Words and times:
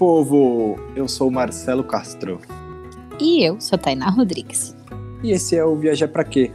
povo! 0.00 0.78
Eu 0.96 1.06
sou 1.06 1.30
Marcelo 1.30 1.84
Castro. 1.84 2.40
E 3.20 3.46
eu 3.46 3.60
sou 3.60 3.76
Tainá 3.76 4.08
Rodrigues. 4.08 4.74
E 5.22 5.30
esse 5.30 5.54
é 5.54 5.62
o 5.62 5.76
Viajar 5.76 6.08
Pra 6.08 6.24
Quê? 6.24 6.50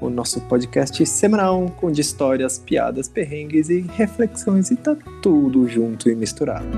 O 0.00 0.08
nosso 0.08 0.40
podcast 0.42 1.04
semanal 1.04 1.68
com 1.80 1.90
de 1.90 2.00
histórias, 2.00 2.56
piadas, 2.56 3.08
perrengues 3.08 3.68
e 3.68 3.80
reflexões 3.80 4.70
e 4.70 4.76
tá 4.76 4.96
tudo 5.20 5.68
junto 5.68 6.08
e 6.08 6.14
misturado. 6.14 6.68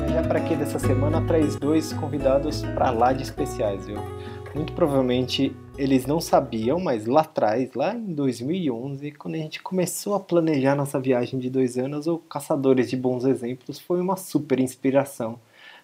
Viajar 0.00 0.28
Pra 0.28 0.40
Quê 0.40 0.54
dessa 0.54 0.78
semana 0.78 1.22
traz 1.22 1.56
dois 1.56 1.94
convidados 1.94 2.60
pra 2.74 2.90
lá 2.90 3.14
de 3.14 3.22
especiais, 3.22 3.86
viu? 3.86 3.96
Muito 4.54 4.74
provavelmente 4.74 5.56
eles 5.76 6.06
não 6.06 6.20
sabiam, 6.20 6.78
mas 6.78 7.04
lá 7.04 7.22
atrás, 7.22 7.74
lá 7.74 7.94
em 7.94 8.14
2011, 8.14 9.10
quando 9.12 9.34
a 9.34 9.38
gente 9.38 9.60
começou 9.60 10.14
a 10.14 10.20
planejar 10.20 10.76
nossa 10.76 11.00
viagem 11.00 11.38
de 11.38 11.50
dois 11.50 11.76
anos, 11.76 12.06
o 12.06 12.18
Caçadores 12.18 12.88
de 12.88 12.96
Bons 12.96 13.24
Exemplos 13.24 13.80
foi 13.80 14.00
uma 14.00 14.16
super 14.16 14.60
inspiração 14.60 15.38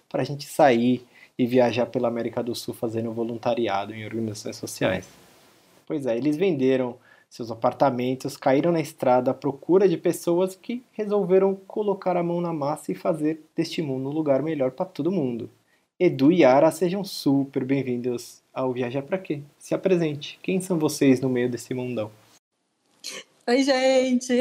para 0.08 0.22
a 0.22 0.24
gente 0.24 0.46
sair 0.46 1.04
e 1.36 1.44
viajar 1.44 1.86
pela 1.86 2.06
América 2.06 2.42
do 2.42 2.54
Sul 2.54 2.72
fazendo 2.72 3.12
voluntariado 3.12 3.92
em 3.92 4.04
organizações 4.04 4.56
sociais. 4.56 5.08
Pois 5.86 6.06
é, 6.06 6.16
eles 6.16 6.36
venderam 6.36 6.96
seus 7.28 7.50
apartamentos, 7.50 8.36
caíram 8.36 8.70
na 8.70 8.80
estrada 8.80 9.32
à 9.32 9.34
procura 9.34 9.88
de 9.88 9.96
pessoas 9.96 10.54
que 10.54 10.84
resolveram 10.92 11.54
colocar 11.66 12.16
a 12.16 12.22
mão 12.22 12.40
na 12.40 12.52
massa 12.52 12.92
e 12.92 12.94
fazer 12.94 13.42
deste 13.56 13.82
mundo 13.82 14.08
um 14.08 14.12
lugar 14.12 14.40
melhor 14.40 14.70
para 14.70 14.86
todo 14.86 15.10
mundo. 15.10 15.50
Edu 15.98 16.30
e 16.30 16.42
Yara, 16.42 16.70
sejam 16.70 17.04
super 17.04 17.64
bem-vindos 17.64 18.39
ao 18.52 18.72
Viajar 18.72 19.02
Pra 19.02 19.18
Quê? 19.18 19.42
Se 19.58 19.74
apresente. 19.74 20.38
Quem 20.42 20.60
são 20.60 20.78
vocês 20.78 21.20
no 21.20 21.28
meio 21.28 21.50
desse 21.50 21.72
mundão? 21.74 22.10
Oi, 23.46 23.62
gente! 23.62 24.40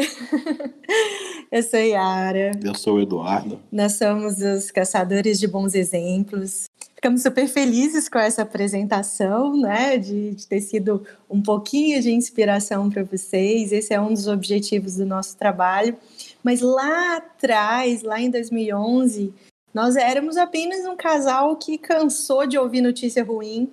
Eu 1.52 1.64
sou 1.64 1.80
Yara. 1.80 2.52
Eu 2.64 2.76
sou 2.76 2.98
o 2.98 3.02
Eduardo. 3.02 3.60
Nós 3.72 3.94
somos 3.94 4.38
os 4.40 4.70
caçadores 4.70 5.40
de 5.40 5.48
bons 5.48 5.74
exemplos. 5.74 6.66
Ficamos 6.94 7.24
super 7.24 7.48
felizes 7.48 8.08
com 8.08 8.20
essa 8.20 8.44
apresentação, 8.44 9.58
né? 9.58 9.98
De, 9.98 10.36
de 10.36 10.46
ter 10.46 10.62
sido 10.62 11.04
um 11.28 11.42
pouquinho 11.42 12.00
de 12.04 12.12
inspiração 12.12 12.88
para 12.88 13.04
vocês. 13.04 13.72
Esse 13.72 13.96
é 13.96 14.00
um 14.00 14.14
dos 14.14 14.28
objetivos 14.28 14.98
do 14.98 15.08
nosso 15.08 15.36
trabalho. 15.38 15.98
Mas 16.44 16.62
lá 16.62 17.18
atrás, 17.18 18.04
lá 18.04 18.22
em 18.22 18.30
2011, 18.30 19.34
nós 19.74 19.96
éramos 19.96 20.38
apenas 20.38 20.86
um 20.86 20.96
casal 20.96 21.56
que 21.56 21.80
cansou 21.80 22.46
de 22.46 22.60
ouvir 22.60 22.82
notícia 22.82 23.24
ruim 23.24 23.72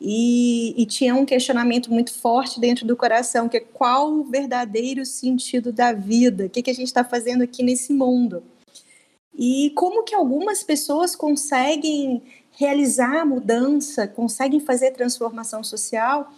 e, 0.00 0.80
e, 0.80 0.86
tinha 0.86 1.14
um 1.14 1.24
questionamento 1.24 1.90
muito 1.90 2.12
forte 2.12 2.60
dentro 2.60 2.86
do 2.86 2.96
coração, 2.96 3.48
que 3.48 3.56
é 3.56 3.60
qual 3.60 4.12
o 4.12 4.24
verdadeiro 4.24 5.04
sentido 5.04 5.72
da 5.72 5.92
vida? 5.92 6.46
O 6.46 6.50
que, 6.50 6.62
que 6.62 6.70
a 6.70 6.74
gente 6.74 6.86
está 6.86 7.02
fazendo 7.02 7.42
aqui 7.42 7.64
nesse 7.64 7.92
mundo? 7.92 8.42
E 9.36 9.72
como 9.74 10.04
que 10.04 10.14
algumas 10.14 10.62
pessoas 10.62 11.16
conseguem 11.16 12.22
realizar 12.52 13.20
a 13.20 13.24
mudança, 13.24 14.06
conseguem 14.06 14.60
fazer 14.60 14.92
transformação 14.92 15.62
social 15.64 16.32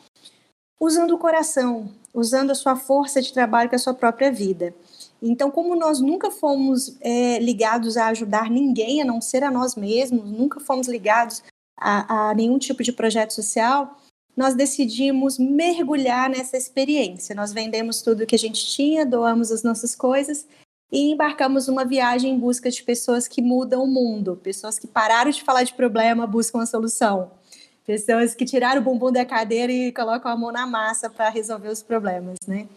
usando 0.79 1.15
o 1.15 1.19
coração, 1.19 1.91
usando 2.15 2.51
a 2.51 2.55
sua 2.55 2.75
força 2.75 3.21
de 3.21 3.33
trabalho 3.33 3.69
com 3.69 3.77
a 3.77 3.79
sua 3.79 3.93
própria 3.93 4.33
vida. 4.33 4.75
Então, 5.23 5.51
como 5.51 5.77
nós 5.77 6.01
nunca 6.01 6.31
fomos 6.31 6.97
é, 7.03 7.39
ligados 7.39 7.99
a 7.99 8.07
ajudar 8.07 8.51
ninguém, 8.51 9.03
a 9.03 9.05
não 9.05 9.21
ser 9.21 9.45
a 9.45 9.51
nós 9.51 9.77
mesmos, 9.77 10.31
nunca 10.31 10.59
fomos 10.61 10.89
ligados 10.89 11.43
a, 11.81 12.31
a 12.31 12.35
nenhum 12.35 12.59
tipo 12.59 12.83
de 12.83 12.93
projeto 12.93 13.33
social, 13.33 13.97
nós 14.37 14.55
decidimos 14.55 15.39
mergulhar 15.39 16.29
nessa 16.29 16.57
experiência. 16.57 17.35
Nós 17.35 17.53
vendemos 17.53 18.03
tudo 18.03 18.27
que 18.27 18.35
a 18.35 18.39
gente 18.39 18.65
tinha, 18.67 19.05
doamos 19.05 19.51
as 19.51 19.63
nossas 19.63 19.95
coisas 19.97 20.47
e 20.93 21.11
embarcamos 21.11 21.69
numa 21.69 21.85
viagem 21.85 22.33
em 22.33 22.39
busca 22.39 22.71
de 22.71 22.83
pessoas 22.83 23.29
que 23.29 23.41
mudam 23.41 23.85
o 23.85 23.87
mundo, 23.87 24.39
pessoas 24.43 24.79
que 24.79 24.87
pararam 24.87 25.31
de 25.31 25.43
falar 25.43 25.63
de 25.63 25.75
problema, 25.75 26.27
buscam 26.27 26.61
a 26.61 26.67
solução, 26.67 27.31
pessoas 27.87 28.35
que 28.35 28.45
tiraram 28.45 28.81
o 28.81 28.85
bumbum 28.85 29.13
da 29.13 29.25
cadeira 29.25 29.73
e 29.73 29.93
colocam 29.93 30.31
a 30.31 30.37
mão 30.37 30.51
na 30.53 30.67
massa 30.67 31.09
para 31.09 31.29
resolver 31.29 31.69
os 31.69 31.83
problemas, 31.83 32.39
né? 32.47 32.69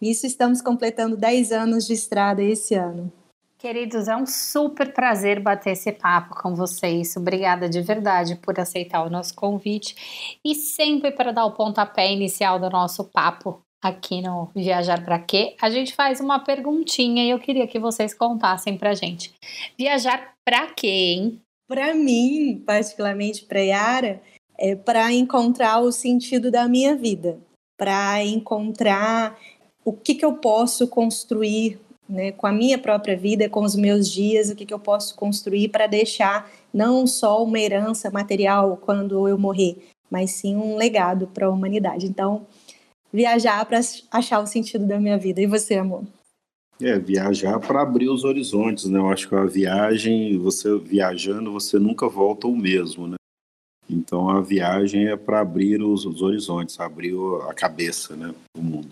Isso 0.00 0.26
estamos 0.26 0.60
completando 0.60 1.16
10 1.16 1.52
anos 1.52 1.86
de 1.86 1.92
estrada 1.92 2.42
esse 2.42 2.74
ano. 2.74 3.12
Queridos, 3.62 4.08
é 4.08 4.16
um 4.16 4.26
super 4.26 4.92
prazer 4.92 5.38
bater 5.38 5.70
esse 5.70 5.92
papo 5.92 6.34
com 6.34 6.52
vocês. 6.52 7.16
Obrigada 7.16 7.68
de 7.68 7.80
verdade 7.80 8.34
por 8.34 8.58
aceitar 8.58 9.04
o 9.04 9.08
nosso 9.08 9.36
convite 9.36 10.36
e 10.44 10.52
sempre 10.52 11.12
para 11.12 11.30
dar 11.30 11.44
o 11.44 11.52
pontapé 11.52 12.12
inicial 12.12 12.58
do 12.58 12.68
nosso 12.68 13.04
papo 13.04 13.62
aqui 13.80 14.20
no 14.20 14.50
Viajar 14.52 15.04
para 15.04 15.16
quê? 15.20 15.54
A 15.62 15.70
gente 15.70 15.94
faz 15.94 16.18
uma 16.18 16.40
perguntinha 16.40 17.24
e 17.24 17.30
eu 17.30 17.38
queria 17.38 17.68
que 17.68 17.78
vocês 17.78 18.12
contassem 18.12 18.76
pra 18.76 18.94
gente. 18.94 19.32
Viajar 19.78 20.34
para 20.44 20.66
quê, 20.72 21.14
hein? 21.16 21.40
Para 21.68 21.94
mim, 21.94 22.60
particularmente 22.66 23.44
para 23.44 23.60
Yara, 23.60 24.20
é 24.58 24.74
para 24.74 25.12
encontrar 25.12 25.78
o 25.78 25.92
sentido 25.92 26.50
da 26.50 26.66
minha 26.66 26.96
vida, 26.96 27.38
para 27.78 28.24
encontrar 28.24 29.38
o 29.84 29.92
que, 29.92 30.16
que 30.16 30.24
eu 30.24 30.34
posso 30.38 30.88
construir 30.88 31.78
né, 32.12 32.30
com 32.32 32.46
a 32.46 32.52
minha 32.52 32.78
própria 32.78 33.16
vida, 33.16 33.48
com 33.48 33.64
os 33.64 33.74
meus 33.74 34.08
dias, 34.08 34.50
o 34.50 34.54
que, 34.54 34.66
que 34.66 34.74
eu 34.74 34.78
posso 34.78 35.16
construir 35.16 35.68
para 35.68 35.86
deixar 35.86 36.50
não 36.72 37.06
só 37.06 37.42
uma 37.42 37.58
herança 37.58 38.10
material 38.10 38.76
quando 38.76 39.26
eu 39.26 39.38
morrer, 39.38 39.78
mas 40.10 40.32
sim 40.32 40.54
um 40.54 40.76
legado 40.76 41.26
para 41.26 41.46
a 41.46 41.50
humanidade. 41.50 42.06
Então, 42.06 42.46
viajar 43.12 43.64
para 43.64 43.80
achar 44.10 44.40
o 44.40 44.46
sentido 44.46 44.86
da 44.86 45.00
minha 45.00 45.18
vida. 45.18 45.40
E 45.40 45.46
você, 45.46 45.74
amor? 45.74 46.04
É, 46.80 46.98
viajar 46.98 47.58
para 47.60 47.80
abrir 47.80 48.08
os 48.08 48.24
horizontes, 48.24 48.84
né? 48.86 48.98
Eu 48.98 49.08
acho 49.08 49.28
que 49.28 49.34
a 49.34 49.44
viagem, 49.44 50.36
você 50.38 50.76
viajando, 50.78 51.52
você 51.52 51.78
nunca 51.78 52.08
volta 52.08 52.46
o 52.46 52.56
mesmo, 52.56 53.06
né? 53.06 53.16
Então 53.88 54.28
a 54.28 54.40
viagem 54.40 55.06
é 55.08 55.16
para 55.16 55.40
abrir 55.40 55.82
os, 55.82 56.04
os 56.04 56.22
horizontes, 56.22 56.80
abrir 56.80 57.14
a 57.48 57.52
cabeça, 57.52 58.16
né, 58.16 58.34
o 58.56 58.62
mundo. 58.62 58.88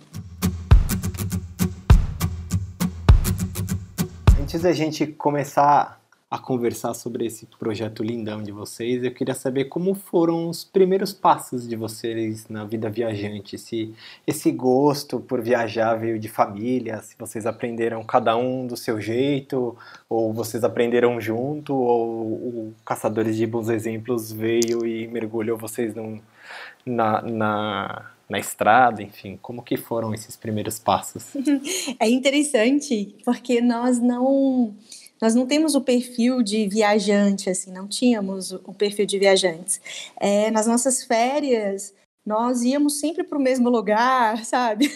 Antes 4.51 4.63
da 4.63 4.73
gente 4.73 5.07
começar 5.07 6.01
a 6.29 6.37
conversar 6.37 6.93
sobre 6.95 7.25
esse 7.25 7.47
projeto 7.47 8.03
lindão 8.03 8.43
de 8.43 8.51
vocês, 8.51 9.05
eu 9.05 9.15
queria 9.15 9.33
saber 9.33 9.67
como 9.67 9.95
foram 9.95 10.49
os 10.49 10.65
primeiros 10.65 11.13
passos 11.13 11.69
de 11.69 11.77
vocês 11.77 12.49
na 12.49 12.65
vida 12.65 12.91
viajante. 12.91 13.57
Se 13.57 13.95
esse 14.27 14.51
gosto 14.51 15.21
por 15.21 15.41
viajar 15.41 15.95
veio 15.95 16.19
de 16.19 16.29
família, 16.29 17.01
se 17.01 17.15
vocês 17.17 17.47
aprenderam 17.47 18.03
cada 18.03 18.37
um 18.37 18.67
do 18.67 18.77
seu 18.77 19.01
jeito, 19.01 19.79
ou 20.09 20.33
vocês 20.33 20.65
aprenderam 20.65 21.21
junto, 21.21 21.73
ou 21.73 22.33
o 22.33 22.75
Caçadores 22.85 23.37
de 23.37 23.47
Bons 23.47 23.69
Exemplos 23.69 24.33
veio 24.33 24.85
e 24.85 25.07
mergulhou 25.07 25.57
vocês 25.57 25.95
num, 25.95 26.21
na, 26.85 27.23
na 27.23 28.11
na 28.31 28.39
estrada, 28.39 29.03
enfim, 29.03 29.39
como 29.43 29.63
que 29.63 29.77
foram 29.77 30.15
esses 30.15 30.37
primeiros 30.37 30.79
passos? 30.79 31.25
É 31.99 32.09
interessante 32.09 33.17
porque 33.25 33.61
nós 33.61 33.99
não 33.99 34.75
nós 35.21 35.35
não 35.35 35.47
temos 35.47 35.75
o 35.75 35.81
perfil 35.81 36.43
de 36.43 36.67
viajante 36.67 37.51
assim, 37.51 37.73
não 37.73 37.87
tínhamos 37.87 38.53
o 38.53 38.73
perfil 38.73 39.05
de 39.05 39.19
viajantes. 39.19 39.81
É, 40.19 40.51
nas 40.51 40.67
nossas 40.67 41.05
férias 41.05 41.93
nós 42.25 42.63
íamos 42.63 43.01
sempre 43.01 43.25
para 43.25 43.37
o 43.37 43.41
mesmo 43.41 43.69
lugar, 43.69 44.43
sabe? 44.45 44.91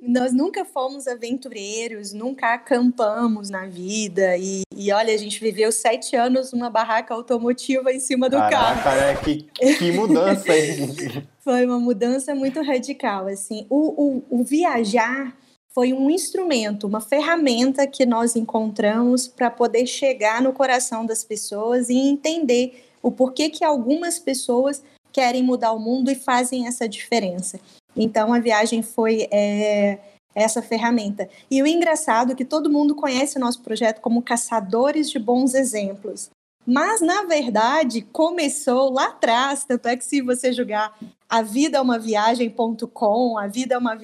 nós 0.00 0.32
nunca 0.32 0.64
fomos 0.64 1.06
aventureiros, 1.06 2.12
nunca 2.12 2.54
acampamos 2.54 3.50
na 3.50 3.66
vida. 3.66 4.36
E, 4.36 4.62
e, 4.74 4.92
olha, 4.92 5.12
a 5.12 5.18
gente 5.18 5.40
viveu 5.40 5.70
sete 5.70 6.16
anos 6.16 6.52
numa 6.52 6.70
barraca 6.70 7.12
automotiva 7.12 7.92
em 7.92 8.00
cima 8.00 8.28
do 8.28 8.36
Caraca, 8.36 8.82
carro. 8.82 9.00
É, 9.00 9.14
que, 9.16 9.42
que 9.78 9.92
mudança, 9.92 10.56
hein? 10.56 11.28
Foi 11.40 11.64
uma 11.64 11.80
mudança 11.80 12.34
muito 12.34 12.62
radical, 12.62 13.26
assim. 13.26 13.66
O, 13.70 14.22
o, 14.30 14.40
o 14.40 14.44
viajar 14.44 15.34
foi 15.72 15.92
um 15.92 16.10
instrumento, 16.10 16.86
uma 16.86 17.00
ferramenta 17.00 17.86
que 17.86 18.04
nós 18.04 18.36
encontramos 18.36 19.26
para 19.26 19.50
poder 19.50 19.86
chegar 19.86 20.42
no 20.42 20.52
coração 20.52 21.06
das 21.06 21.24
pessoas 21.24 21.88
e 21.88 21.96
entender 21.96 22.84
o 23.02 23.10
porquê 23.10 23.48
que 23.48 23.64
algumas 23.64 24.18
pessoas 24.18 24.82
querem 25.12 25.42
mudar 25.42 25.72
o 25.72 25.78
mundo 25.78 26.10
e 26.10 26.14
fazem 26.14 26.66
essa 26.66 26.88
diferença. 26.88 27.58
Então 27.96 28.32
a 28.32 28.38
viagem 28.38 28.82
foi 28.82 29.26
é, 29.30 29.98
essa 30.34 30.60
ferramenta. 30.60 31.28
E 31.50 31.62
o 31.62 31.66
engraçado 31.66 32.32
é 32.32 32.34
que 32.34 32.44
todo 32.44 32.70
mundo 32.70 32.94
conhece 32.94 33.38
o 33.38 33.40
nosso 33.40 33.62
projeto 33.62 34.00
como 34.00 34.22
Caçadores 34.22 35.10
de 35.10 35.18
Bons 35.18 35.54
Exemplos. 35.54 36.30
Mas, 36.70 37.00
na 37.00 37.24
verdade, 37.24 38.00
começou 38.00 38.92
lá 38.92 39.06
atrás, 39.06 39.64
tanto 39.64 39.88
é 39.88 39.96
que 39.96 40.04
se 40.04 40.22
você 40.22 40.52
jogar 40.52 40.96
a 41.28 41.42
vida 41.42 41.78
é 41.78 41.80
uma 41.80 41.98
viagem.com, 41.98 43.36
a 43.36 43.48
vida 43.48 43.74
é 43.74 43.78
uma 43.78 43.96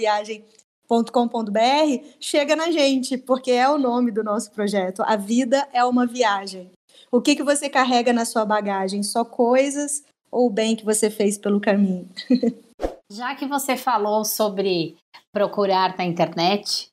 chega 2.19 2.57
na 2.57 2.73
gente, 2.73 3.17
porque 3.17 3.53
é 3.53 3.69
o 3.71 3.79
nome 3.79 4.11
do 4.11 4.25
nosso 4.25 4.51
projeto. 4.51 5.01
A 5.07 5.15
vida 5.15 5.69
é 5.73 5.85
uma 5.85 6.09
viagem. 6.09 6.73
O 7.13 7.21
que, 7.21 7.37
que 7.37 7.45
você 7.45 7.69
carrega 7.69 8.13
na 8.13 8.25
sua 8.25 8.45
bagagem? 8.45 9.01
Só 9.05 9.25
coisas 9.25 10.03
ou 10.29 10.49
o 10.49 10.51
bem 10.51 10.75
que 10.75 10.85
você 10.85 11.09
fez 11.09 11.39
pelo 11.39 11.61
caminho? 11.61 12.09
Já 13.13 13.37
que 13.37 13.47
você 13.47 13.77
falou 13.77 14.25
sobre 14.25 14.97
procurar 15.33 15.97
na 15.97 16.05
internet, 16.05 16.89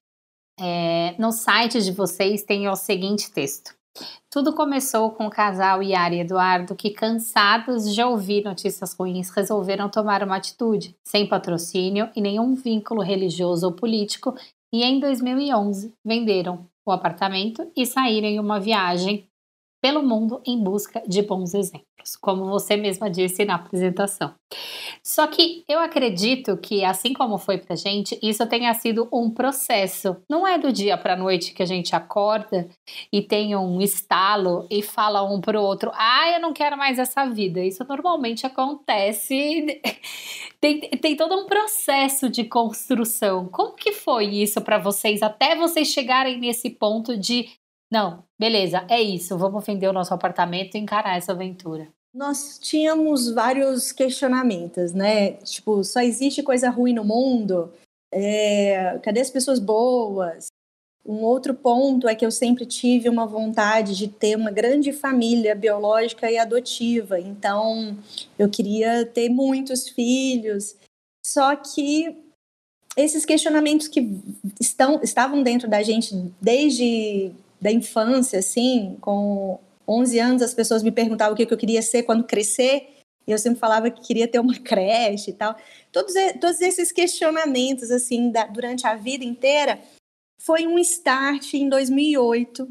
é, 0.60 1.16
no 1.18 1.32
site 1.32 1.82
de 1.82 1.92
vocês 1.92 2.44
tem 2.44 2.70
o 2.70 2.76
seguinte 2.76 3.32
texto. 3.32 3.74
Tudo 4.30 4.54
começou 4.54 5.12
com 5.12 5.28
o 5.28 5.30
casal 5.30 5.84
Yara 5.84 6.16
e 6.16 6.20
Eduardo 6.22 6.76
que, 6.76 6.90
cansados 6.90 7.94
de 7.94 8.02
ouvir 8.02 8.44
notícias 8.44 8.94
ruins, 8.94 9.30
resolveram 9.30 9.90
tomar 9.90 10.24
uma 10.24 10.38
atitude, 10.38 10.98
sem 11.04 11.28
patrocínio 11.28 12.10
e 12.16 12.22
nenhum 12.22 12.56
vínculo 12.56 13.02
religioso 13.02 13.68
ou 13.68 13.74
político, 13.74 14.36
e 14.74 14.84
em 14.84 15.00
2011 15.00 15.94
venderam 16.04 16.68
o 16.86 16.92
apartamento 16.92 17.72
e 17.78 17.86
saíram 17.86 18.28
em 18.28 18.40
uma 18.40 18.60
viagem 18.60 19.30
pelo 19.84 20.02
mundo 20.02 20.42
em 20.46 20.64
busca 20.64 21.04
de 21.06 21.22
bons 21.22 21.54
exemplos, 21.54 22.16
como 22.22 22.46
você 22.46 22.78
mesma 22.78 23.10
disse 23.10 23.44
na 23.44 23.56
apresentação. 23.56 24.34
Só 25.04 25.28
que 25.28 25.66
eu 25.68 25.78
acredito 25.78 26.56
que, 26.56 26.86
assim 26.86 27.12
como 27.12 27.38
foi 27.38 27.58
pra 27.58 27.76
gente, 27.76 28.18
isso 28.24 28.48
tenha 28.48 28.74
sido 28.76 29.10
um 29.12 29.30
processo. 29.30 30.16
Não 30.30 30.48
é 30.48 30.58
do 30.58 30.72
dia 30.72 30.98
pra 30.98 31.18
noite 31.18 31.54
que 31.54 31.62
a 31.62 31.66
gente 31.66 31.94
acorda 31.94 32.70
e 33.12 33.22
tem 33.22 33.58
um 33.58 33.82
estalo 33.82 34.66
e 34.72 34.82
fala 34.82 35.22
um 35.22 35.42
pro 35.42 35.62
outro: 35.62 35.92
ah, 35.96 36.32
eu 36.32 36.40
não 36.40 36.54
quero 36.54 36.78
mais 36.78 36.98
essa 36.98 37.26
vida. 37.26 37.60
Isso 37.60 37.84
normalmente 37.84 38.46
acontece. 38.46 39.82
tem, 40.62 40.80
tem 40.80 41.18
todo 41.18 41.36
um 41.36 41.46
processo 41.46 42.30
de 42.30 42.46
construção. 42.46 43.50
Como 43.50 43.76
que 43.76 43.92
foi 43.92 44.28
isso 44.28 44.62
para 44.62 44.78
vocês 44.78 45.22
até 45.22 45.58
vocês 45.58 45.90
chegarem 45.90 46.40
nesse 46.40 46.70
ponto 46.70 47.18
de 47.18 47.50
não, 47.94 48.24
beleza, 48.40 48.84
é 48.90 49.00
isso, 49.00 49.38
vamos 49.38 49.64
vender 49.64 49.88
o 49.88 49.94
nosso 49.94 50.12
apartamento 50.16 50.74
e 50.74 50.80
encarar 50.80 51.16
essa 51.16 51.32
aventura. 51.32 51.88
Nós 52.12 52.58
tínhamos 52.58 53.32
vários 53.32 53.92
questionamentos, 53.92 54.94
né? 54.94 55.34
Tipo, 55.34 55.84
só 55.84 56.02
existe 56.02 56.42
coisa 56.42 56.72
ruim 56.72 56.92
no 56.92 57.06
mundo? 57.06 57.72
É, 58.12 59.00
cadê 59.04 59.22
as 59.22 59.30
pessoas 59.30 59.60
boas? 59.60 60.48
Um 61.06 61.22
outro 61.22 61.54
ponto 61.54 62.08
é 62.08 62.16
que 62.16 62.26
eu 62.26 62.32
sempre 62.32 62.66
tive 62.66 63.10
uma 63.10 63.28
vontade 63.28 63.96
de 63.96 64.08
ter 64.08 64.36
uma 64.36 64.50
grande 64.50 64.92
família 64.92 65.54
biológica 65.54 66.32
e 66.32 66.38
adotiva, 66.38 67.20
então 67.20 67.96
eu 68.40 68.50
queria 68.50 69.06
ter 69.06 69.30
muitos 69.30 69.88
filhos. 69.88 70.76
Só 71.24 71.56
que 71.56 72.18
esses 72.98 73.24
questionamentos 73.24 73.88
que 73.88 74.20
estão, 74.60 75.00
estavam 75.04 75.44
dentro 75.44 75.70
da 75.70 75.84
gente 75.84 76.16
desde 76.42 77.32
da 77.64 77.72
infância, 77.72 78.40
assim, 78.40 78.98
com 79.00 79.58
11 79.88 80.20
anos 80.20 80.42
as 80.42 80.54
pessoas 80.54 80.84
me 80.84 80.92
perguntavam 80.92 81.34
o 81.34 81.36
que 81.38 81.52
eu 81.52 81.58
queria 81.58 81.82
ser 81.82 82.04
quando 82.04 82.26
crescer, 82.26 82.90
e 83.26 83.32
eu 83.32 83.38
sempre 83.38 83.58
falava 83.58 83.90
que 83.90 84.06
queria 84.06 84.28
ter 84.28 84.40
uma 84.40 84.54
creche 84.60 85.32
e 85.32 85.34
tal. 85.34 85.56
Todos, 85.90 86.14
todos 86.42 86.60
esses 86.60 86.92
questionamentos, 86.92 87.90
assim, 87.90 88.30
da, 88.30 88.46
durante 88.48 88.86
a 88.86 88.96
vida 88.96 89.24
inteira, 89.24 89.80
foi 90.42 90.68
um 90.68 90.78
start 90.78 91.54
em 91.54 91.70
2008, 91.70 92.68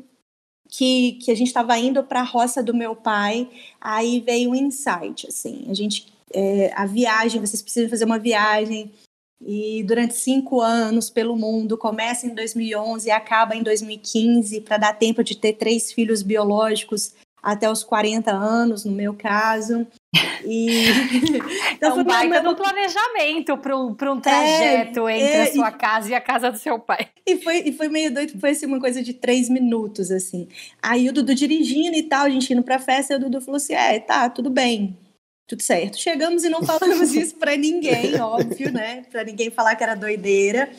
que, 0.68 1.12
que 1.12 1.30
a 1.30 1.34
gente 1.34 1.48
estava 1.48 1.78
indo 1.78 2.04
para 2.04 2.20
a 2.20 2.24
roça 2.24 2.62
do 2.62 2.74
meu 2.74 2.94
pai, 2.94 3.48
aí 3.80 4.20
veio 4.20 4.50
um 4.50 4.54
insight, 4.54 5.26
assim, 5.26 5.64
a 5.70 5.74
gente, 5.74 6.12
é, 6.34 6.70
a 6.74 6.84
viagem, 6.84 7.40
vocês 7.40 7.62
precisam 7.62 7.88
fazer 7.88 8.04
uma 8.04 8.18
viagem 8.18 8.92
e 9.44 9.82
durante 9.82 10.14
cinco 10.14 10.60
anos 10.60 11.10
pelo 11.10 11.36
mundo, 11.36 11.76
começa 11.76 12.26
em 12.26 12.34
2011 12.34 13.08
e 13.08 13.10
acaba 13.10 13.56
em 13.56 13.62
2015, 13.62 14.60
para 14.60 14.76
dar 14.76 14.92
tempo 14.94 15.22
de 15.24 15.36
ter 15.36 15.54
três 15.54 15.92
filhos 15.92 16.22
biológicos 16.22 17.14
até 17.42 17.68
os 17.68 17.82
40 17.82 18.30
anos, 18.30 18.84
no 18.84 18.92
meu 18.92 19.14
caso. 19.14 19.84
E... 20.44 20.84
então, 21.74 21.98
é 21.98 22.00
um 22.00 22.04
baita 22.04 22.40
do 22.40 22.54
planejamento 22.54 23.58
para 23.58 23.76
um, 23.76 23.88
um 23.90 24.20
trajeto 24.20 25.08
é, 25.08 25.16
entre 25.16 25.36
é, 25.36 25.42
a 25.42 25.52
sua 25.52 25.68
e... 25.68 25.72
casa 25.72 26.10
e 26.10 26.14
a 26.14 26.20
casa 26.20 26.52
do 26.52 26.58
seu 26.58 26.78
pai. 26.78 27.08
E 27.26 27.36
foi, 27.38 27.62
e 27.66 27.72
foi 27.72 27.88
meio 27.88 28.14
doido, 28.14 28.38
foi 28.38 28.50
assim, 28.50 28.66
uma 28.66 28.78
coisa 28.78 29.02
de 29.02 29.12
três 29.12 29.48
minutos, 29.48 30.12
assim. 30.12 30.48
Aí 30.80 31.08
o 31.08 31.12
Dudu 31.12 31.34
dirigindo 31.34 31.96
e 31.96 32.04
tal, 32.04 32.26
a 32.26 32.30
gente 32.30 32.52
indo 32.52 32.62
pra 32.62 32.78
festa, 32.78 33.14
e 33.14 33.16
o 33.16 33.20
Dudu 33.20 33.40
falou 33.40 33.56
assim, 33.56 33.74
é, 33.74 33.98
tá, 33.98 34.30
tudo 34.30 34.48
bem, 34.48 34.96
tudo 35.46 35.62
certo. 35.62 35.98
Chegamos 35.98 36.44
e 36.44 36.48
não 36.48 36.62
falamos 36.62 37.12
isso 37.14 37.36
para 37.36 37.56
ninguém, 37.56 38.20
óbvio, 38.20 38.72
né? 38.72 39.04
Para 39.10 39.24
ninguém 39.24 39.50
falar 39.50 39.76
que 39.76 39.82
era 39.82 39.94
doideira. 39.94 40.70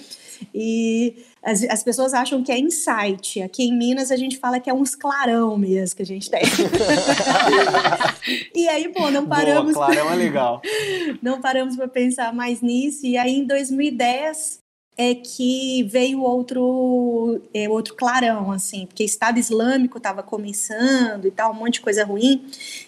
E 0.53 1.23
as, 1.43 1.63
as, 1.63 1.83
pessoas 1.83 2.13
acham 2.13 2.43
que 2.43 2.51
é 2.51 2.57
insight. 2.57 3.41
Aqui 3.41 3.63
em 3.63 3.77
Minas 3.77 4.11
a 4.11 4.17
gente 4.17 4.37
fala 4.37 4.59
que 4.59 4.69
é 4.69 4.73
uns 4.73 4.95
clarão 4.95 5.57
mesmo 5.57 5.95
que 5.95 6.01
a 6.01 6.05
gente 6.05 6.29
tem. 6.29 6.41
e 8.55 8.67
aí, 8.67 8.89
pô, 8.89 9.09
não 9.11 9.25
paramos. 9.25 9.73
Boa, 9.73 9.85
clarão 9.85 10.11
é 10.11 10.15
legal. 10.15 10.61
Não 11.21 11.39
paramos 11.39 11.75
para 11.75 11.87
pensar 11.87 12.33
mais 12.33 12.61
nisso. 12.61 13.05
E 13.05 13.17
aí, 13.17 13.35
em 13.35 13.45
2010, 13.45 14.62
é 14.97 15.15
que 15.15 15.83
veio 15.83 16.21
outro 16.21 17.41
é, 17.53 17.67
outro 17.67 17.95
clarão, 17.95 18.51
assim, 18.51 18.85
porque 18.85 19.03
Estado 19.03 19.39
Islâmico 19.39 19.97
estava 19.97 20.21
começando 20.21 21.25
e 21.25 21.31
tal, 21.31 21.51
um 21.51 21.55
monte 21.55 21.75
de 21.75 21.81
coisa 21.81 22.05
ruim. 22.05 22.45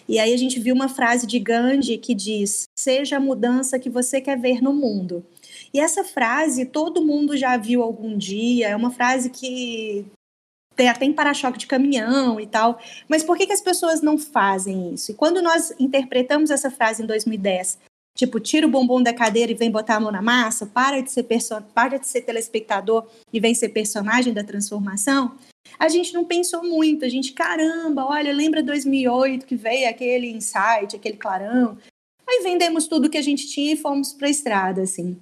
E 0.08 0.18
aí 0.18 0.32
a 0.32 0.36
gente 0.36 0.60
viu 0.60 0.74
uma 0.74 0.88
frase 0.88 1.26
de 1.26 1.38
Gandhi 1.38 1.98
que 1.98 2.14
diz: 2.14 2.68
Seja 2.78 3.16
a 3.16 3.20
mudança 3.20 3.78
que 3.78 3.90
você 3.90 4.20
quer 4.20 4.38
ver 4.38 4.62
no 4.62 4.72
mundo. 4.72 5.24
E 5.74 5.80
essa 5.80 6.04
frase 6.04 6.64
todo 6.64 7.04
mundo 7.04 7.36
já 7.36 7.56
viu 7.56 7.82
algum 7.82 8.16
dia, 8.16 8.68
é 8.68 8.76
uma 8.76 8.90
frase 8.90 9.30
que 9.30 10.06
tem 10.76 10.88
até 10.88 11.06
em 11.06 11.12
para-choque 11.12 11.58
de 11.58 11.66
caminhão 11.66 12.38
e 12.38 12.46
tal. 12.46 12.78
Mas 13.08 13.22
por 13.22 13.36
que, 13.36 13.46
que 13.46 13.52
as 13.52 13.62
pessoas 13.62 14.02
não 14.02 14.18
fazem 14.18 14.92
isso? 14.94 15.10
E 15.10 15.14
quando 15.14 15.42
nós 15.42 15.72
interpretamos 15.80 16.50
essa 16.50 16.70
frase 16.70 17.02
em 17.02 17.06
2010 17.06 17.78
Tipo, 18.16 18.40
tira 18.40 18.66
o 18.66 18.70
bombom 18.70 19.02
da 19.02 19.12
cadeira 19.12 19.52
e 19.52 19.54
vem 19.54 19.70
botar 19.70 19.96
a 19.96 20.00
mão 20.00 20.10
na 20.10 20.22
massa, 20.22 20.64
para 20.64 21.02
de 21.02 21.12
ser, 21.12 21.26
para 21.74 21.98
de 21.98 22.06
ser 22.06 22.22
telespectador 22.22 23.06
e 23.30 23.38
vem 23.38 23.54
ser 23.54 23.68
personagem 23.68 24.32
da 24.32 24.42
transformação. 24.42 25.36
A 25.78 25.88
gente 25.90 26.14
não 26.14 26.24
pensou 26.24 26.64
muito, 26.64 27.04
a 27.04 27.08
gente, 27.10 27.34
caramba, 27.34 28.06
olha, 28.06 28.32
lembra 28.32 28.62
2008 28.62 29.44
que 29.44 29.54
veio 29.54 29.86
aquele 29.88 30.30
insight, 30.30 30.96
aquele 30.96 31.18
clarão. 31.18 31.76
Aí 32.26 32.40
vendemos 32.42 32.88
tudo 32.88 33.10
que 33.10 33.18
a 33.18 33.22
gente 33.22 33.46
tinha 33.48 33.74
e 33.74 33.76
fomos 33.76 34.14
para 34.14 34.28
a 34.28 34.30
estrada, 34.30 34.80
assim. 34.80 35.18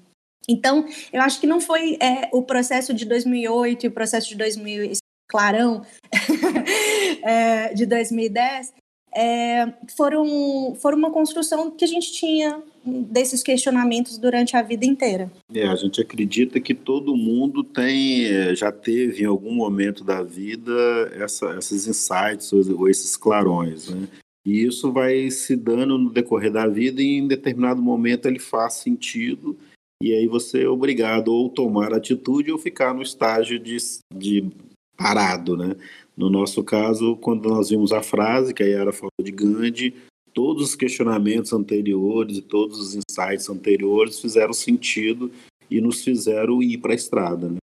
Então, 0.49 0.87
eu 1.13 1.21
acho 1.21 1.41
que 1.41 1.49
não 1.49 1.61
foi 1.61 1.99
é, 2.01 2.29
o 2.33 2.43
processo 2.43 2.95
de 2.95 3.05
2008 3.05 3.85
e 3.85 3.89
o 3.89 3.93
processo 3.93 4.29
de 4.29 4.37
2000, 4.37 4.93
clarão 5.27 5.85
é, 7.25 7.75
de 7.75 7.87
2010 7.87 8.73
é, 9.15 9.73
foram, 9.97 10.77
foram 10.81 10.99
uma 10.99 11.11
construção 11.11 11.71
que 11.71 11.85
a 11.85 11.89
gente 11.89 12.13
tinha 12.13 12.63
desses 12.85 13.43
questionamentos 13.43 14.19
durante 14.19 14.57
a 14.57 14.63
vida 14.63 14.85
inteira. 14.85 15.31
É, 15.55 15.67
a 15.67 15.77
gente 15.77 16.01
acredita 16.01 16.61
que 16.61 16.75
todo 16.75 17.17
mundo 17.17 17.65
tem, 17.65 18.27
é, 18.27 18.55
já 18.55 18.71
teve 18.71 19.23
em 19.23 19.27
algum 19.27 19.53
momento 19.55 20.05
da 20.05 20.23
vida 20.23 20.73
essa, 21.15 21.57
esses 21.57 21.87
insights 21.87 22.53
ou 22.53 22.89
esses 22.89 23.17
clarões, 23.17 23.89
né? 23.89 24.07
E 24.47 24.63
isso 24.63 24.93
vai 24.93 25.31
se 25.31 25.57
dando 25.57 25.97
no 25.97 26.11
decorrer 26.11 26.53
da 26.53 26.67
vida 26.67 27.01
e 27.01 27.17
em 27.17 27.27
determinado 27.27 27.81
momento 27.81 28.27
ele 28.27 28.39
faz 28.39 28.75
sentido 28.75 29.57
e 30.03 30.13
aí 30.13 30.27
você 30.27 30.65
é 30.65 30.69
obrigado 30.69 31.29
ou 31.29 31.49
tomar 31.49 31.95
atitude 31.95 32.53
ou 32.53 32.59
ficar 32.59 32.93
no 32.93 33.01
estágio 33.01 33.59
de, 33.59 33.79
de 34.15 34.51
parado, 34.97 35.57
né? 35.57 35.77
No 36.15 36.29
nosso 36.29 36.63
caso, 36.63 37.17
quando 37.17 37.49
nós 37.49 37.71
vimos 37.71 37.91
a 37.91 38.03
frase, 38.03 38.53
que 38.53 38.63
aí 38.63 38.73
era 38.73 38.91
a 38.91 38.93
falta 38.93 39.23
de 39.23 39.33
Gandhi, 39.33 39.95
todos 40.35 40.71
os 40.71 40.75
questionamentos 40.75 41.53
anteriores 41.53 42.39
e 42.39 42.43
todos 42.43 42.79
os 42.79 42.95
insights 42.95 43.49
anteriores 43.49 44.21
fizeram 44.21 44.53
sentido 44.53 45.31
e 45.71 45.81
nos 45.81 46.03
fizeram 46.03 46.63
ir 46.63 46.79
para 46.79 46.93
a 46.93 46.97
estrada. 46.97 47.49
Né? 47.49 47.57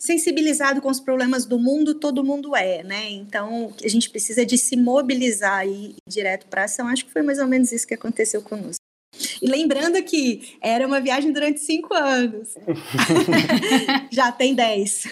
Sensibilizado 0.00 0.80
com 0.80 0.88
os 0.88 1.00
problemas 1.00 1.44
do 1.44 1.58
mundo, 1.58 1.94
todo 1.94 2.24
mundo 2.24 2.56
é, 2.56 2.82
né? 2.82 3.10
Então, 3.10 3.74
a 3.82 3.88
gente 3.88 4.08
precisa 4.08 4.46
de 4.46 4.56
se 4.56 4.76
mobilizar 4.76 5.66
e 5.66 5.90
ir 5.90 5.96
direto 6.08 6.46
para 6.46 6.62
a 6.62 6.64
ação. 6.64 6.86
Acho 6.86 7.04
que 7.04 7.12
foi 7.12 7.22
mais 7.22 7.38
ou 7.38 7.46
menos 7.46 7.72
isso 7.72 7.86
que 7.86 7.94
aconteceu 7.94 8.40
conosco. 8.40 8.78
E 9.42 9.46
lembrando 9.46 10.02
que 10.02 10.56
era 10.62 10.86
uma 10.86 11.00
viagem 11.00 11.32
durante 11.32 11.60
cinco 11.60 11.94
anos. 11.94 12.54
Já 14.12 14.30
tem 14.30 14.54
dez. 14.54 15.04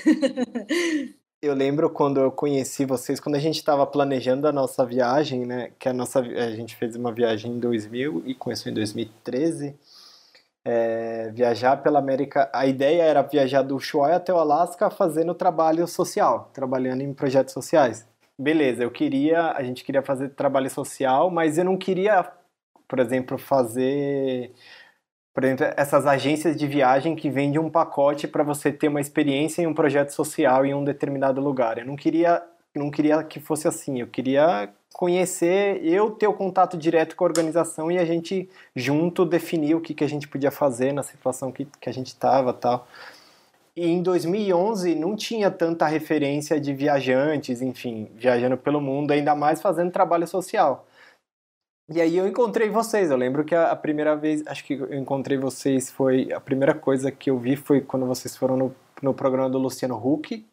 Eu 1.46 1.54
lembro 1.54 1.88
quando 1.88 2.18
eu 2.18 2.32
conheci 2.32 2.84
vocês, 2.84 3.20
quando 3.20 3.36
a 3.36 3.38
gente 3.38 3.54
estava 3.56 3.86
planejando 3.86 4.48
a 4.48 4.52
nossa 4.52 4.84
viagem, 4.84 5.46
né? 5.46 5.70
Que 5.78 5.88
a 5.88 5.92
nossa 5.92 6.18
a 6.18 6.50
gente 6.50 6.74
fez 6.74 6.96
uma 6.96 7.12
viagem 7.12 7.52
em 7.52 7.60
2000 7.60 8.24
e 8.26 8.34
começou 8.34 8.70
em 8.70 8.74
2013. 8.74 9.76
É, 10.64 11.30
viajar 11.32 11.76
pela 11.76 12.00
América. 12.00 12.50
A 12.52 12.66
ideia 12.66 13.02
era 13.04 13.22
viajar 13.22 13.62
do 13.62 13.76
Ushuaia 13.76 14.16
até 14.16 14.34
o 14.34 14.38
Alasca 14.38 14.90
fazendo 14.90 15.34
trabalho 15.34 15.86
social, 15.86 16.50
trabalhando 16.52 17.02
em 17.02 17.14
projetos 17.14 17.54
sociais. 17.54 18.04
Beleza, 18.36 18.82
eu 18.82 18.90
queria, 18.90 19.52
a 19.52 19.62
gente 19.62 19.84
queria 19.84 20.02
fazer 20.02 20.30
trabalho 20.30 20.68
social, 20.68 21.30
mas 21.30 21.58
eu 21.58 21.64
não 21.64 21.76
queria, 21.76 22.28
por 22.88 22.98
exemplo, 22.98 23.38
fazer 23.38 24.52
por 25.36 25.44
exemplo, 25.44 25.66
essas 25.76 26.06
agências 26.06 26.56
de 26.56 26.66
viagem 26.66 27.14
que 27.14 27.28
vendem 27.28 27.60
um 27.60 27.68
pacote 27.68 28.26
para 28.26 28.42
você 28.42 28.72
ter 28.72 28.88
uma 28.88 29.02
experiência 29.02 29.60
em 29.60 29.66
um 29.66 29.74
projeto 29.74 30.08
social 30.08 30.64
em 30.64 30.72
um 30.72 30.82
determinado 30.82 31.42
lugar. 31.42 31.76
Eu 31.76 31.84
não 31.84 31.94
queria 31.94 32.42
não 32.74 32.90
queria 32.90 33.22
que 33.22 33.38
fosse 33.38 33.68
assim. 33.68 34.00
Eu 34.00 34.06
queria 34.06 34.70
conhecer, 34.94 35.84
eu 35.84 36.10
ter 36.10 36.26
o 36.26 36.32
contato 36.32 36.74
direto 36.74 37.14
com 37.14 37.22
a 37.22 37.28
organização 37.28 37.92
e 37.92 37.98
a 37.98 38.04
gente 38.06 38.48
junto 38.74 39.26
definir 39.26 39.74
o 39.74 39.80
que, 39.82 39.92
que 39.92 40.02
a 40.02 40.08
gente 40.08 40.26
podia 40.26 40.50
fazer 40.50 40.90
na 40.90 41.02
situação 41.02 41.52
que, 41.52 41.68
que 41.78 41.90
a 41.90 41.92
gente 41.92 42.06
estava 42.06 42.54
tal. 42.54 42.88
E 43.76 43.86
em 43.86 44.02
2011 44.02 44.94
não 44.94 45.14
tinha 45.14 45.50
tanta 45.50 45.86
referência 45.86 46.58
de 46.58 46.72
viajantes, 46.72 47.60
enfim, 47.60 48.08
viajando 48.14 48.56
pelo 48.56 48.80
mundo, 48.80 49.10
ainda 49.10 49.34
mais 49.34 49.60
fazendo 49.60 49.90
trabalho 49.90 50.26
social. 50.26 50.86
E 51.88 52.00
aí 52.00 52.16
eu 52.16 52.26
encontrei 52.26 52.68
vocês. 52.68 53.10
Eu 53.10 53.16
lembro 53.16 53.44
que 53.44 53.54
a, 53.54 53.74
primeira 53.76 54.16
vez, 54.16 54.42
acho 54.46 54.64
que 54.64 54.74
eu 54.74 54.92
encontrei 54.94 55.38
vocês 55.38 55.90
foi 55.90 56.32
a 56.32 56.40
primeira 56.40 56.74
coisa 56.74 57.12
que 57.12 57.30
eu 57.30 57.38
vi 57.38 57.54
foi 57.54 57.80
quando 57.80 58.06
vocês 58.06 58.36
foram 58.36 58.56
no, 58.56 58.74
no 59.00 59.14
programa 59.14 59.48
do 59.48 59.58
Luciano 59.58 59.96
Huck. 59.96 60.44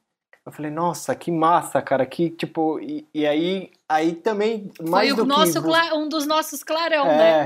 Eu 0.46 0.52
falei, 0.52 0.70
nossa, 0.70 1.16
que 1.16 1.32
massa, 1.32 1.82
cara, 1.82 2.06
que 2.06 2.30
tipo, 2.30 2.80
e, 2.80 3.08
e 3.14 3.26
aí 3.26 3.72
Aí 3.94 4.14
também, 4.14 4.72
mais 4.82 5.10
Foi 5.10 5.18
do 5.18 5.26
nosso 5.26 5.62
que... 5.62 5.94
um 5.94 6.10
dos 6.10 6.26
nossos 6.26 6.64
clarão, 6.64 7.06
é, 7.06 7.18
né? 7.18 7.46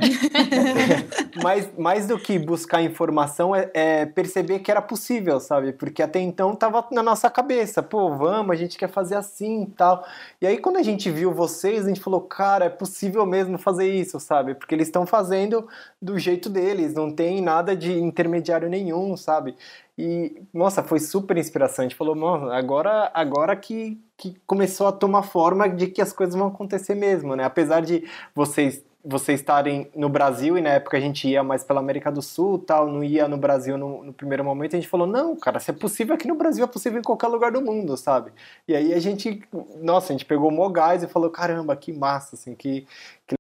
mais, 1.44 1.70
mais 1.78 2.08
do 2.08 2.18
que 2.18 2.40
buscar 2.40 2.82
informação 2.82 3.54
é, 3.54 3.70
é, 3.74 4.06
perceber 4.06 4.60
que 4.60 4.72
era 4.72 4.82
possível, 4.82 5.42
sabe? 5.42 5.74
Porque 5.74 6.02
até 6.02 6.22
então 6.22 6.56
tava 6.56 6.88
na 6.90 7.04
nossa 7.04 7.30
cabeça, 7.30 7.84
pô, 7.84 8.16
vamos, 8.16 8.52
a 8.52 8.56
gente 8.56 8.78
quer 8.78 8.88
fazer 8.88 9.16
assim 9.16 9.64
e 9.64 9.72
tal. 9.72 10.06
E 10.40 10.48
aí 10.48 10.58
quando 10.58 10.78
a 10.78 10.84
gente 10.84 11.12
viu 11.12 11.34
vocês, 11.34 11.86
a 11.86 11.90
gente 11.90 12.00
falou, 12.00 12.22
cara, 12.22 12.66
é 12.66 12.70
possível 12.70 13.26
mesmo 13.26 13.58
fazer 13.58 13.92
isso, 13.92 14.18
sabe? 14.18 14.56
Porque 14.56 14.74
eles 14.74 14.88
estão 14.88 15.06
fazendo 15.06 15.68
do 16.02 16.18
jeito 16.18 16.50
deles, 16.50 16.94
não 16.94 17.12
tem 17.12 17.42
nada 17.42 17.76
de 17.76 17.92
intermediário 18.00 18.70
nenhum, 18.70 19.18
sabe? 19.18 19.54
E, 19.98 20.44
nossa, 20.54 20.84
foi 20.84 21.00
super 21.00 21.38
inspiração. 21.38 21.84
A 21.84 21.88
gente 21.88 21.98
falou, 21.98 22.16
mano, 22.16 22.52
agora, 22.52 23.10
agora 23.14 23.56
que, 23.56 24.00
que 24.16 24.36
começou 24.46 24.88
a 24.88 24.92
tomar 24.92 25.24
forma 25.24 25.68
de 25.68 25.88
que 25.88 26.02
as 26.02 26.14
coisas 26.14 26.36
vão 26.36 26.48
acontecer 26.48 26.94
mesmo, 26.94 27.36
né? 27.36 27.44
Apesar 27.44 27.82
de 27.82 28.04
vocês 28.36 28.86
vocês 29.10 29.40
estarem 29.40 29.90
no 29.96 30.10
Brasil 30.10 30.58
e 30.58 30.62
na 30.62 30.72
época 30.72 30.98
a 30.98 31.00
gente 31.00 31.30
ia 31.30 31.42
mais 31.42 31.64
pela 31.64 31.80
América 31.80 32.12
do 32.12 32.22
Sul 32.22 32.60
tal, 32.60 32.92
não 32.92 33.02
ia 33.02 33.26
no 33.26 33.38
Brasil 33.38 33.78
no, 33.78 34.04
no, 34.04 34.12
primeiro 34.12 34.44
momento, 34.44 34.76
a 34.76 34.80
gente 34.80 34.90
falou, 34.90 35.08
não, 35.08 35.34
cara, 35.34 35.62
se 35.62 35.72
é 35.72 35.74
possível 35.74 36.14
aqui 36.14 36.28
no 36.28 36.36
Brasil, 36.36 36.66
é 36.66 36.68
possível 36.68 37.00
em 37.00 37.04
qualquer 37.04 37.28
lugar 37.28 37.50
do 37.50 37.62
mundo, 37.62 37.96
sabe? 37.96 38.32
E 38.68 38.76
aí 38.76 38.94
a 38.94 39.00
gente, 39.00 39.42
nossa, 39.82 40.12
a 40.12 40.14
gente 40.14 40.26
pegou 40.26 40.50
o 40.50 40.52
Mogás 40.52 41.04
e 41.04 41.08
falou, 41.08 41.30
caramba, 41.30 41.74
que 41.78 41.94
massa, 41.94 42.36
assim, 42.36 42.54
que, 42.54 42.86
que 43.26 43.37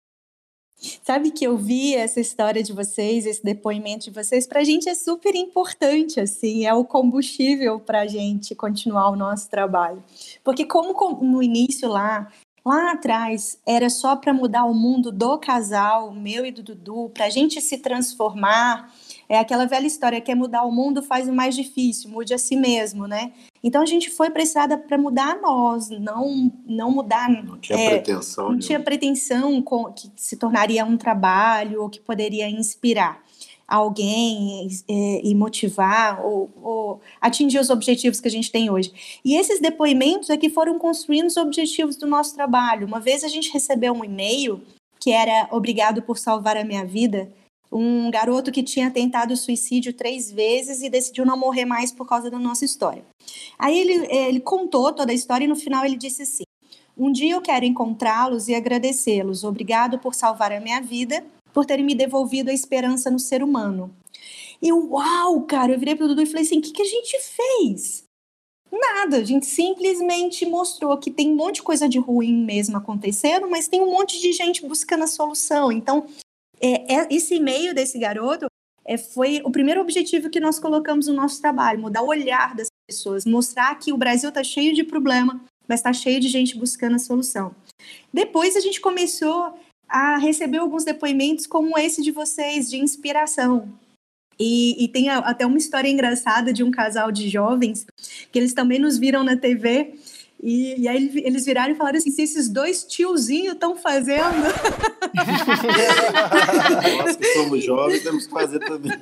Sabe 1.03 1.31
que 1.31 1.45
eu 1.45 1.57
vi 1.57 1.95
essa 1.95 2.19
história 2.19 2.63
de 2.63 2.73
vocês, 2.73 3.25
esse 3.25 3.43
depoimento 3.43 4.05
de 4.05 4.11
vocês, 4.11 4.47
para 4.47 4.61
a 4.61 4.63
gente 4.63 4.89
é 4.89 4.95
super 4.95 5.35
importante, 5.35 6.19
assim, 6.19 6.65
é 6.65 6.73
o 6.73 6.85
combustível 6.85 7.79
para 7.79 8.01
a 8.01 8.07
gente 8.07 8.55
continuar 8.55 9.09
o 9.09 9.15
nosso 9.15 9.49
trabalho. 9.49 10.03
Porque 10.43 10.65
como 10.65 10.93
no 11.21 11.41
início 11.41 11.89
lá, 11.89 12.31
lá 12.65 12.91
atrás, 12.91 13.59
era 13.65 13.89
só 13.89 14.15
para 14.15 14.33
mudar 14.33 14.65
o 14.65 14.73
mundo 14.73 15.11
do 15.11 15.37
casal, 15.37 16.11
meu 16.11 16.45
e 16.45 16.51
do 16.51 16.61
Dudu, 16.61 17.09
para 17.13 17.25
a 17.25 17.29
gente 17.29 17.61
se 17.61 17.77
transformar, 17.77 18.93
é 19.29 19.37
aquela 19.37 19.65
velha 19.65 19.85
história, 19.85 20.21
quer 20.21 20.35
mudar 20.35 20.63
o 20.63 20.71
mundo, 20.71 21.03
faz 21.03 21.27
o 21.27 21.33
mais 21.33 21.55
difícil, 21.55 22.09
mude 22.09 22.33
a 22.33 22.37
si 22.37 22.55
mesmo, 22.55 23.07
né? 23.07 23.31
Então 23.63 23.81
a 23.81 23.85
gente 23.85 24.09
foi 24.09 24.29
precisada 24.29 24.77
para 24.77 24.97
mudar 24.97 25.39
nós, 25.41 25.89
não 25.89 26.51
não 26.65 26.91
mudar. 26.91 27.29
Não 27.29 27.57
tinha 27.57 27.77
é, 27.77 27.89
pretensão. 27.89 28.51
Não 28.51 28.59
tinha 28.59 28.79
pretensão 28.79 29.61
com, 29.61 29.91
que 29.91 30.09
se 30.15 30.37
tornaria 30.37 30.85
um 30.85 30.97
trabalho 30.97 31.81
ou 31.81 31.89
que 31.89 31.99
poderia 31.99 32.49
inspirar 32.49 33.21
alguém 33.67 34.69
é, 34.89 35.21
e 35.21 35.35
motivar 35.35 36.25
ou, 36.25 36.49
ou, 36.63 37.01
atingir 37.19 37.59
os 37.59 37.69
objetivos 37.69 38.21
que 38.21 38.27
a 38.27 38.31
gente 38.31 38.49
tem 38.49 38.69
hoje. 38.69 39.19
E 39.25 39.35
esses 39.35 39.59
depoimentos 39.59 40.29
é 40.29 40.37
que 40.37 40.49
foram 40.49 40.79
construindo 40.79 41.27
os 41.27 41.35
objetivos 41.35 41.97
do 41.97 42.07
nosso 42.07 42.33
trabalho. 42.33 42.87
Uma 42.87 43.01
vez 43.01 43.25
a 43.25 43.27
gente 43.27 43.51
recebeu 43.51 43.91
um 43.93 44.05
e-mail 44.05 44.61
que 44.99 45.11
era 45.11 45.49
obrigado 45.51 46.01
por 46.01 46.17
salvar 46.17 46.55
a 46.55 46.63
minha 46.63 46.85
vida 46.85 47.29
um 47.71 48.09
garoto 48.09 48.51
que 48.51 48.63
tinha 48.63 48.89
tentado 48.89 49.35
suicídio 49.35 49.93
três 49.93 50.31
vezes 50.31 50.81
e 50.81 50.89
decidiu 50.89 51.25
não 51.25 51.37
morrer 51.37 51.65
mais 51.65 51.91
por 51.91 52.07
causa 52.07 52.29
da 52.29 52.39
nossa 52.39 52.65
história. 52.65 53.03
Aí 53.57 53.77
ele, 53.77 54.07
ele 54.09 54.39
contou 54.39 54.91
toda 54.93 55.11
a 55.11 55.15
história 55.15 55.45
e 55.45 55.47
no 55.47 55.55
final 55.55 55.85
ele 55.85 55.97
disse 55.97 56.21
assim: 56.21 56.43
Um 56.97 57.11
dia 57.11 57.33
eu 57.33 57.41
quero 57.41 57.65
encontrá-los 57.65 58.47
e 58.47 58.55
agradecê-los. 58.55 59.43
Obrigado 59.43 59.99
por 59.99 60.15
salvar 60.15 60.51
a 60.51 60.59
minha 60.59 60.81
vida, 60.81 61.23
por 61.53 61.65
terem 61.65 61.85
me 61.85 61.95
devolvido 61.95 62.49
a 62.49 62.53
esperança 62.53 63.11
no 63.11 63.19
ser 63.19 63.43
humano. 63.43 63.93
E 64.61 64.71
uau, 64.73 65.41
cara, 65.41 65.73
eu 65.73 65.79
virei 65.79 65.95
pro 65.95 66.07
Dudu 66.07 66.21
e 66.21 66.25
falei 66.25 66.43
assim: 66.43 66.59
o 66.59 66.61
que, 66.61 66.71
que 66.71 66.81
a 66.81 66.85
gente 66.85 67.19
fez? 67.19 68.07
Nada, 68.71 69.17
a 69.17 69.23
gente 69.23 69.45
simplesmente 69.45 70.45
mostrou 70.45 70.97
que 70.97 71.09
tem 71.09 71.31
um 71.31 71.35
monte 71.35 71.55
de 71.55 71.63
coisa 71.63 71.87
de 71.87 71.99
ruim 71.99 72.33
mesmo 72.33 72.75
acontecendo, 72.77 73.49
mas 73.49 73.67
tem 73.67 73.81
um 73.81 73.91
monte 73.91 74.19
de 74.19 74.33
gente 74.33 74.65
buscando 74.65 75.05
a 75.05 75.07
solução. 75.07 75.71
Então, 75.71 76.05
é, 76.61 76.95
é, 76.95 77.07
esse 77.11 77.35
e-mail 77.35 77.73
desse 77.73 77.97
garoto 77.99 78.47
é, 78.85 78.97
foi 78.97 79.41
o 79.43 79.51
primeiro 79.51 79.81
objetivo 79.81 80.29
que 80.29 80.39
nós 80.39 80.59
colocamos 80.59 81.07
no 81.07 81.13
nosso 81.13 81.41
trabalho, 81.41 81.79
mudar 81.79 82.01
o 82.01 82.07
olhar 82.07 82.55
das 82.55 82.67
pessoas, 82.89 83.25
mostrar 83.25 83.75
que 83.75 83.91
o 83.91 83.97
Brasil 83.97 84.29
está 84.29 84.43
cheio 84.43 84.73
de 84.73 84.83
problema, 84.83 85.43
mas 85.67 85.79
está 85.79 85.91
cheio 85.91 86.19
de 86.19 86.29
gente 86.29 86.57
buscando 86.57 86.95
a 86.95 86.99
solução. 86.99 87.53
Depois 88.13 88.55
a 88.55 88.59
gente 88.59 88.79
começou 88.79 89.53
a 89.87 90.17
receber 90.17 90.57
alguns 90.57 90.83
depoimentos 90.83 91.45
como 91.45 91.77
esse 91.77 92.01
de 92.01 92.11
vocês, 92.11 92.69
de 92.69 92.77
inspiração. 92.77 93.71
E, 94.39 94.83
e 94.83 94.87
tem 94.87 95.09
até 95.09 95.45
uma 95.45 95.57
história 95.57 95.89
engraçada 95.89 96.53
de 96.53 96.63
um 96.63 96.69
casal 96.69 97.11
de 97.11 97.27
jovens 97.27 97.87
que 98.31 98.37
eles 98.37 98.53
também 98.53 98.77
nos 98.77 98.97
viram 98.97 99.23
na 99.23 99.35
TV 99.35 99.95
e, 100.41 100.81
e, 100.81 100.87
aí 100.87 101.11
eles 101.25 101.45
viraram 101.45 101.73
e 101.73 101.75
falaram 101.75 101.97
assim: 101.97 102.11
se 102.11 102.21
esses 102.21 102.47
dois 102.47 102.83
tiozinhos 102.83 103.53
estão 103.53 103.75
fazendo. 103.75 104.21
Nós 106.97 107.15
que 107.15 107.25
somos 107.33 107.63
jovens 107.63 108.03
temos 108.03 108.27
que 108.27 108.31
fazer 108.31 108.59
também. 108.59 108.91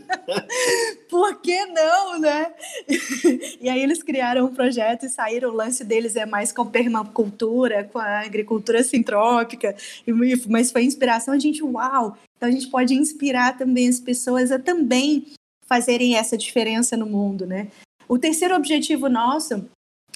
Por 1.09 1.41
que 1.41 1.65
não, 1.65 2.19
né? 2.19 2.53
E 3.59 3.69
aí 3.69 3.81
eles 3.81 4.01
criaram 4.01 4.45
um 4.45 4.53
projeto 4.53 5.05
e 5.05 5.09
saíram. 5.09 5.49
O 5.49 5.53
lance 5.53 5.83
deles 5.83 6.15
é 6.15 6.25
mais 6.25 6.51
com 6.51 6.65
permacultura, 6.65 7.83
com 7.83 7.99
a 7.99 8.21
agricultura 8.21 8.83
sintrópica. 8.83 9.75
Mas 10.47 10.71
foi 10.71 10.83
inspiração 10.83 11.33
a 11.33 11.39
gente, 11.39 11.63
uau! 11.63 12.17
Então 12.37 12.47
a 12.47 12.51
gente 12.51 12.67
pode 12.67 12.93
inspirar 12.93 13.57
também 13.57 13.89
as 13.89 13.99
pessoas 13.99 14.51
a 14.51 14.59
também 14.59 15.25
fazerem 15.67 16.15
essa 16.15 16.37
diferença 16.37 16.95
no 16.95 17.05
mundo, 17.05 17.45
né? 17.45 17.67
O 18.07 18.19
terceiro 18.19 18.55
objetivo 18.55 19.09
nosso 19.09 19.67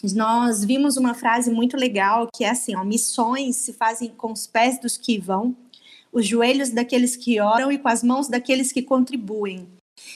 nós 0.04 0.64
vimos 0.64 0.98
uma 0.98 1.14
frase 1.14 1.52
muito 1.52 1.76
legal 1.76 2.28
que 2.34 2.44
é 2.44 2.50
assim: 2.50 2.76
ó, 2.76 2.84
missões 2.84 3.58
se 3.58 3.74
fazem 3.74 4.10
com 4.10 4.32
os 4.32 4.48
pés 4.48 4.80
dos 4.80 4.98
que 4.98 5.20
vão, 5.20 5.56
os 6.12 6.26
joelhos 6.26 6.70
daqueles 6.70 7.16
que 7.16 7.40
oram 7.40 7.72
e 7.72 7.78
com 7.78 7.88
as 7.88 8.04
mãos 8.04 8.28
daqueles 8.28 8.72
que 8.72 8.82
contribuem. 8.82 9.68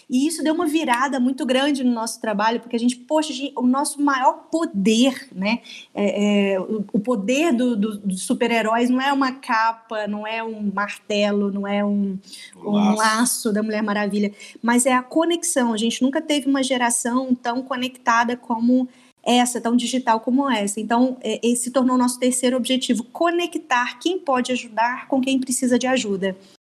E 0.10 0.28
isso 0.28 0.44
deu 0.44 0.54
uma 0.54 0.66
virada 0.66 1.20
muito 1.20 1.46
grande 1.46 1.84
no 1.84 1.92
nosso 1.92 2.20
trabalho, 2.20 2.60
porque 2.60 2.76
a 2.76 2.80
gente, 2.80 2.96
poxa, 2.96 3.34
o 3.56 3.66
nosso 3.66 4.02
maior 4.02 4.48
poder, 4.52 5.28
né? 5.34 5.60
É, 5.94 6.54
é, 6.54 6.60
o 6.60 7.00
poder 7.00 7.54
dos 7.54 7.78
do, 7.78 7.98
do 7.98 8.18
super-heróis 8.18 8.90
não 8.90 9.02
é 9.02 9.12
uma 9.12 9.32
capa, 9.34 10.08
não 10.08 10.26
é 10.26 10.44
um 10.44 10.72
martelo, 10.74 11.52
não 11.52 11.68
é 11.68 11.84
um, 11.84 12.18
um 12.58 12.72
laço. 12.72 12.98
laço 12.98 13.54
da 13.54 13.64
Mulher 13.64 13.84
Maravilha, 13.84 14.32
mas 14.62 14.86
é 14.86 14.94
a 14.94 15.04
conexão. 15.04 15.74
A 15.74 15.78
gente 15.78 16.02
nunca 16.02 16.22
teve 16.22 16.48
uma 16.48 16.64
geração 16.64 17.34
tão 17.36 17.62
conectada 17.62 18.38
como 18.38 18.88
essa, 19.24 19.62
tão 19.62 19.76
digital 19.76 20.20
como 20.20 20.50
essa. 20.50 20.80
Então, 20.80 21.18
é, 21.22 21.40
esse 21.42 21.64
se 21.64 21.72
tornou 21.72 21.98
nosso 21.98 22.20
terceiro 22.20 22.58
objetivo: 22.58 23.04
conectar 23.06 23.98
quem 24.00 24.20
pode 24.20 24.52
ajudar 24.52 25.08
com 25.08 25.22
quem 25.22 25.40
precisa 25.40 25.80
de 25.80 25.88
ajuda. 25.88 26.36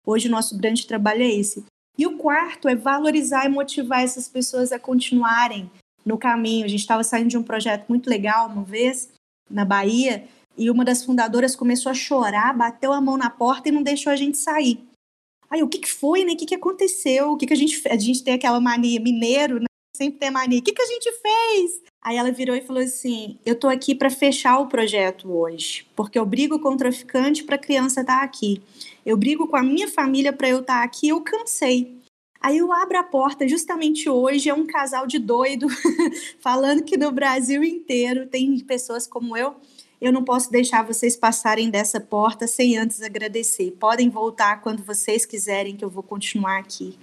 Hoje, 0.06 0.28
o 0.28 0.30
nosso 0.30 0.56
grande 0.58 0.86
trabalho 0.86 1.22
é 1.22 1.30
esse. 1.30 1.64
E 1.96 2.06
o 2.06 2.18
quarto 2.18 2.68
é 2.68 2.74
valorizar 2.74 3.46
e 3.46 3.48
motivar 3.48 4.02
essas 4.02 4.28
pessoas 4.28 4.72
a 4.72 4.78
continuarem 4.78 5.70
no 6.04 6.18
caminho. 6.18 6.64
A 6.64 6.68
gente 6.68 6.80
estava 6.80 7.02
saindo 7.02 7.28
de 7.28 7.38
um 7.38 7.42
projeto 7.42 7.88
muito 7.88 8.10
legal 8.10 8.48
uma 8.48 8.64
vez, 8.64 9.08
na 9.48 9.64
Bahia, 9.64 10.26
e 10.56 10.70
uma 10.70 10.84
das 10.84 11.04
fundadoras 11.04 11.56
começou 11.56 11.90
a 11.90 11.94
chorar, 11.94 12.56
bateu 12.56 12.92
a 12.92 13.00
mão 13.00 13.16
na 13.16 13.30
porta 13.30 13.68
e 13.68 13.72
não 13.72 13.82
deixou 13.82 14.12
a 14.12 14.16
gente 14.16 14.38
sair. 14.38 14.78
Aí, 15.48 15.62
o 15.62 15.68
que, 15.68 15.78
que 15.78 15.90
foi, 15.90 16.24
né? 16.24 16.32
O 16.32 16.36
que, 16.36 16.46
que 16.46 16.54
aconteceu? 16.54 17.32
O 17.32 17.36
que, 17.36 17.46
que 17.46 17.52
a 17.52 17.56
gente? 17.56 17.80
A 17.88 17.96
gente 17.96 18.24
tem 18.24 18.34
aquela 18.34 18.60
mania 18.60 19.00
mineiro, 19.00 19.60
né? 19.60 19.66
Sempre 19.96 20.18
tem 20.18 20.30
mania. 20.30 20.58
O 20.58 20.62
que, 20.62 20.72
que 20.72 20.82
a 20.82 20.86
gente 20.86 21.12
fez? 21.12 21.80
Aí 22.04 22.18
ela 22.18 22.30
virou 22.30 22.54
e 22.54 22.60
falou 22.60 22.82
assim: 22.82 23.38
Eu 23.46 23.58
tô 23.58 23.66
aqui 23.66 23.94
para 23.94 24.10
fechar 24.10 24.58
o 24.58 24.66
projeto 24.66 25.32
hoje, 25.32 25.86
porque 25.96 26.18
eu 26.18 26.26
brigo 26.26 26.58
com 26.58 26.74
o 26.74 26.76
traficante 26.76 27.42
para 27.42 27.54
a 27.54 27.58
criança 27.58 28.02
estar 28.02 28.18
tá 28.18 28.22
aqui. 28.22 28.60
Eu 29.06 29.16
brigo 29.16 29.48
com 29.48 29.56
a 29.56 29.62
minha 29.62 29.88
família 29.88 30.30
para 30.30 30.50
eu 30.50 30.60
estar 30.60 30.80
tá 30.80 30.84
aqui, 30.84 31.08
eu 31.08 31.22
cansei. 31.22 31.96
Aí 32.42 32.58
eu 32.58 32.70
abro 32.70 32.98
a 32.98 33.02
porta, 33.02 33.48
justamente 33.48 34.06
hoje 34.06 34.50
é 34.50 34.54
um 34.54 34.66
casal 34.66 35.06
de 35.06 35.18
doido 35.18 35.66
falando 36.40 36.82
que 36.82 36.98
no 36.98 37.10
Brasil 37.10 37.64
inteiro 37.64 38.26
tem 38.26 38.58
pessoas 38.60 39.06
como 39.06 39.34
eu. 39.34 39.54
Eu 39.98 40.12
não 40.12 40.22
posso 40.22 40.50
deixar 40.52 40.84
vocês 40.84 41.16
passarem 41.16 41.70
dessa 41.70 41.98
porta 41.98 42.46
sem 42.46 42.76
antes 42.76 43.00
agradecer. 43.00 43.70
Podem 43.80 44.10
voltar 44.10 44.60
quando 44.60 44.84
vocês 44.84 45.24
quiserem, 45.24 45.74
que 45.74 45.82
eu 45.82 45.88
vou 45.88 46.02
continuar 46.02 46.58
aqui. 46.58 46.98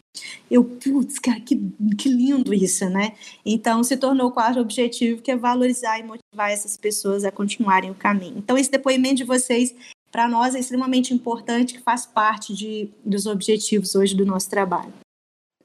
Eu, 0.50 0.64
putz, 0.66 1.18
cara, 1.18 1.40
que, 1.40 1.56
que 1.98 2.10
lindo 2.10 2.54
isso, 2.54 2.90
né? 2.90 3.16
Então, 3.46 3.84
se 3.84 3.96
tornou 3.96 4.28
o 4.28 4.32
quarto 4.32 4.60
objetivo, 4.60 5.22
que 5.22 5.32
é 5.32 5.38
valorizar 5.38 5.98
e 6.00 6.04
motivar 6.04 6.52
essas 6.52 6.76
pessoas 6.76 7.24
a 7.24 7.32
continuarem 7.32 7.90
o 7.90 7.96
caminho. 7.96 8.38
Então, 8.38 8.58
esse 8.58 8.70
depoimento 8.70 9.16
de 9.16 9.24
vocês, 9.24 9.74
para 10.12 10.28
nós, 10.28 10.54
é 10.54 10.60
extremamente 10.60 11.14
importante, 11.14 11.74
que 11.76 11.82
faz 11.82 12.06
parte 12.06 12.54
de, 12.54 12.90
dos 13.04 13.26
objetivos 13.26 13.96
hoje 13.96 14.16
do 14.16 14.26
nosso 14.26 14.50
trabalho. 14.50 14.94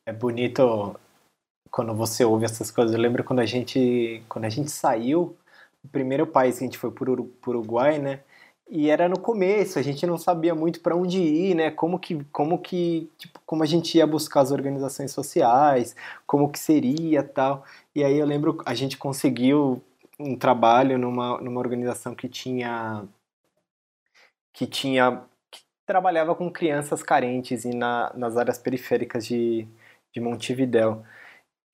É 0.07 0.13
bonito 0.13 0.95
quando 1.71 1.93
você 1.93 2.25
ouve 2.25 2.45
essas 2.45 2.71
coisas. 2.71 2.95
Eu 2.95 3.01
lembro 3.01 3.25
quando 3.25 3.41
a 3.41 3.47
gente, 3.47 4.23
quando 4.29 4.45
a 4.45 4.49
gente 4.49 4.71
saiu, 4.71 5.37
o 5.85 5.89
primeiro 5.89 6.27
país 6.27 6.59
que 6.59 6.65
a 6.65 6.67
gente 6.67 6.79
foi 6.79 6.91
o 6.91 7.31
Uruguai, 7.47 7.99
né? 7.99 8.21
E 8.69 8.91
era 8.91 9.09
no 9.09 9.19
começo, 9.19 9.79
a 9.79 9.83
gente 9.83 10.05
não 10.07 10.19
sabia 10.19 10.53
muito 10.55 10.81
para 10.81 10.97
onde 10.97 11.19
ir, 11.21 11.55
né? 11.55 11.71
Como 11.71 12.01
que, 12.01 12.25
como 12.33 12.59
que, 12.61 13.09
tipo, 13.17 13.41
como 13.47 13.63
a 13.63 13.67
gente 13.67 13.97
ia 13.97 14.07
buscar 14.07 14.41
as 14.41 14.51
organizações 14.51 15.13
sociais, 15.13 15.95
como 16.27 16.51
que 16.51 16.59
seria, 16.59 17.23
tal. 17.23 17.65
E 17.95 18.03
aí 18.03 18.19
eu 18.19 18.27
lembro 18.27 18.59
a 18.67 18.75
gente 18.75 18.99
conseguiu 18.99 19.81
um 20.19 20.37
trabalho 20.37 20.99
numa, 20.99 21.41
numa 21.41 21.61
organização 21.61 22.15
que 22.15 22.29
tinha 22.29 23.05
que 24.53 24.67
tinha 24.67 25.23
que 25.51 25.61
trabalhava 25.87 26.35
com 26.35 26.51
crianças 26.51 27.03
carentes 27.03 27.65
e 27.65 27.71
na, 27.75 28.13
nas 28.15 28.37
áreas 28.37 28.59
periféricas 28.59 29.27
de, 29.27 29.69
de 30.13 30.21
Montevidéu. 30.21 31.05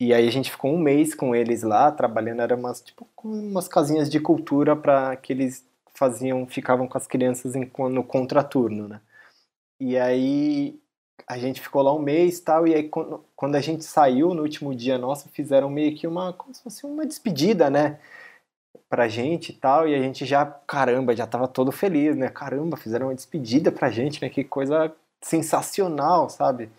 E 0.00 0.12
aí 0.12 0.26
a 0.28 0.30
gente 0.32 0.50
ficou 0.50 0.72
um 0.74 0.78
mês 0.78 1.14
com 1.14 1.34
eles 1.34 1.62
lá, 1.62 1.90
trabalhando, 1.92 2.42
era 2.42 2.56
umas, 2.56 2.80
tipo, 2.82 3.08
umas 3.24 3.68
casinhas 3.68 4.10
de 4.10 4.20
cultura 4.20 4.76
para 4.76 5.16
que 5.16 5.32
eles 5.32 5.64
faziam, 5.94 6.46
ficavam 6.46 6.86
com 6.88 6.98
as 6.98 7.06
crianças 7.06 7.54
em, 7.54 7.70
no 7.90 8.04
contraturno, 8.04 8.88
né? 8.88 9.00
E 9.80 9.98
aí 9.98 10.80
a 11.26 11.38
gente 11.38 11.60
ficou 11.60 11.82
lá 11.82 11.94
um 11.94 11.98
mês 11.98 12.40
tal, 12.40 12.66
e 12.66 12.74
aí 12.74 12.90
quando 13.36 13.54
a 13.54 13.60
gente 13.60 13.84
saiu 13.84 14.34
no 14.34 14.42
último 14.42 14.74
dia 14.74 14.98
nosso, 14.98 15.28
fizeram 15.28 15.70
meio 15.70 15.94
que 15.96 16.06
uma, 16.06 16.32
como 16.32 16.54
se 16.54 16.62
fosse 16.62 16.84
uma 16.86 17.06
despedida, 17.06 17.70
né? 17.70 17.98
Pra 18.88 19.08
gente 19.08 19.50
e 19.50 19.54
tal, 19.54 19.88
e 19.88 19.94
a 19.94 19.98
gente 19.98 20.26
já, 20.26 20.44
caramba, 20.46 21.16
já 21.16 21.26
tava 21.26 21.48
todo 21.48 21.72
feliz, 21.72 22.16
né? 22.16 22.28
Caramba, 22.28 22.76
fizeram 22.76 23.08
uma 23.08 23.14
despedida 23.14 23.72
pra 23.72 23.90
gente, 23.90 24.20
né? 24.20 24.28
Que 24.28 24.44
coisa 24.44 24.92
sensacional, 25.20 26.28
sabe? 26.28 26.70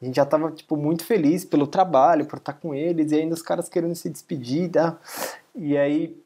A 0.00 0.04
gente 0.04 0.16
já 0.16 0.26
tava, 0.26 0.50
tipo, 0.50 0.76
muito 0.76 1.04
feliz 1.04 1.44
pelo 1.44 1.66
trabalho, 1.66 2.26
por 2.26 2.38
estar 2.38 2.54
com 2.54 2.74
eles, 2.74 3.12
e 3.12 3.16
ainda 3.16 3.34
os 3.34 3.42
caras 3.42 3.68
querendo 3.68 3.94
se 3.94 4.10
despedir, 4.10 4.70
tá? 4.70 4.98
E 5.54 5.76
aí 5.76 6.21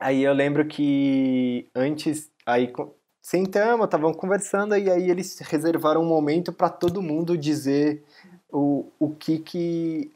Aí 0.00 0.22
eu 0.22 0.32
lembro 0.32 0.66
que 0.66 1.68
antes, 1.74 2.30
aí 2.44 2.72
sentamos, 3.22 3.84
estavam 3.84 4.12
conversando 4.12 4.76
e 4.76 4.90
aí 4.90 5.10
eles 5.10 5.38
reservaram 5.40 6.02
um 6.02 6.06
momento 6.08 6.52
para 6.52 6.68
todo 6.68 7.02
mundo 7.02 7.38
dizer 7.38 8.04
o, 8.52 8.90
o 8.98 9.14
que 9.14 9.38
que 9.38 10.12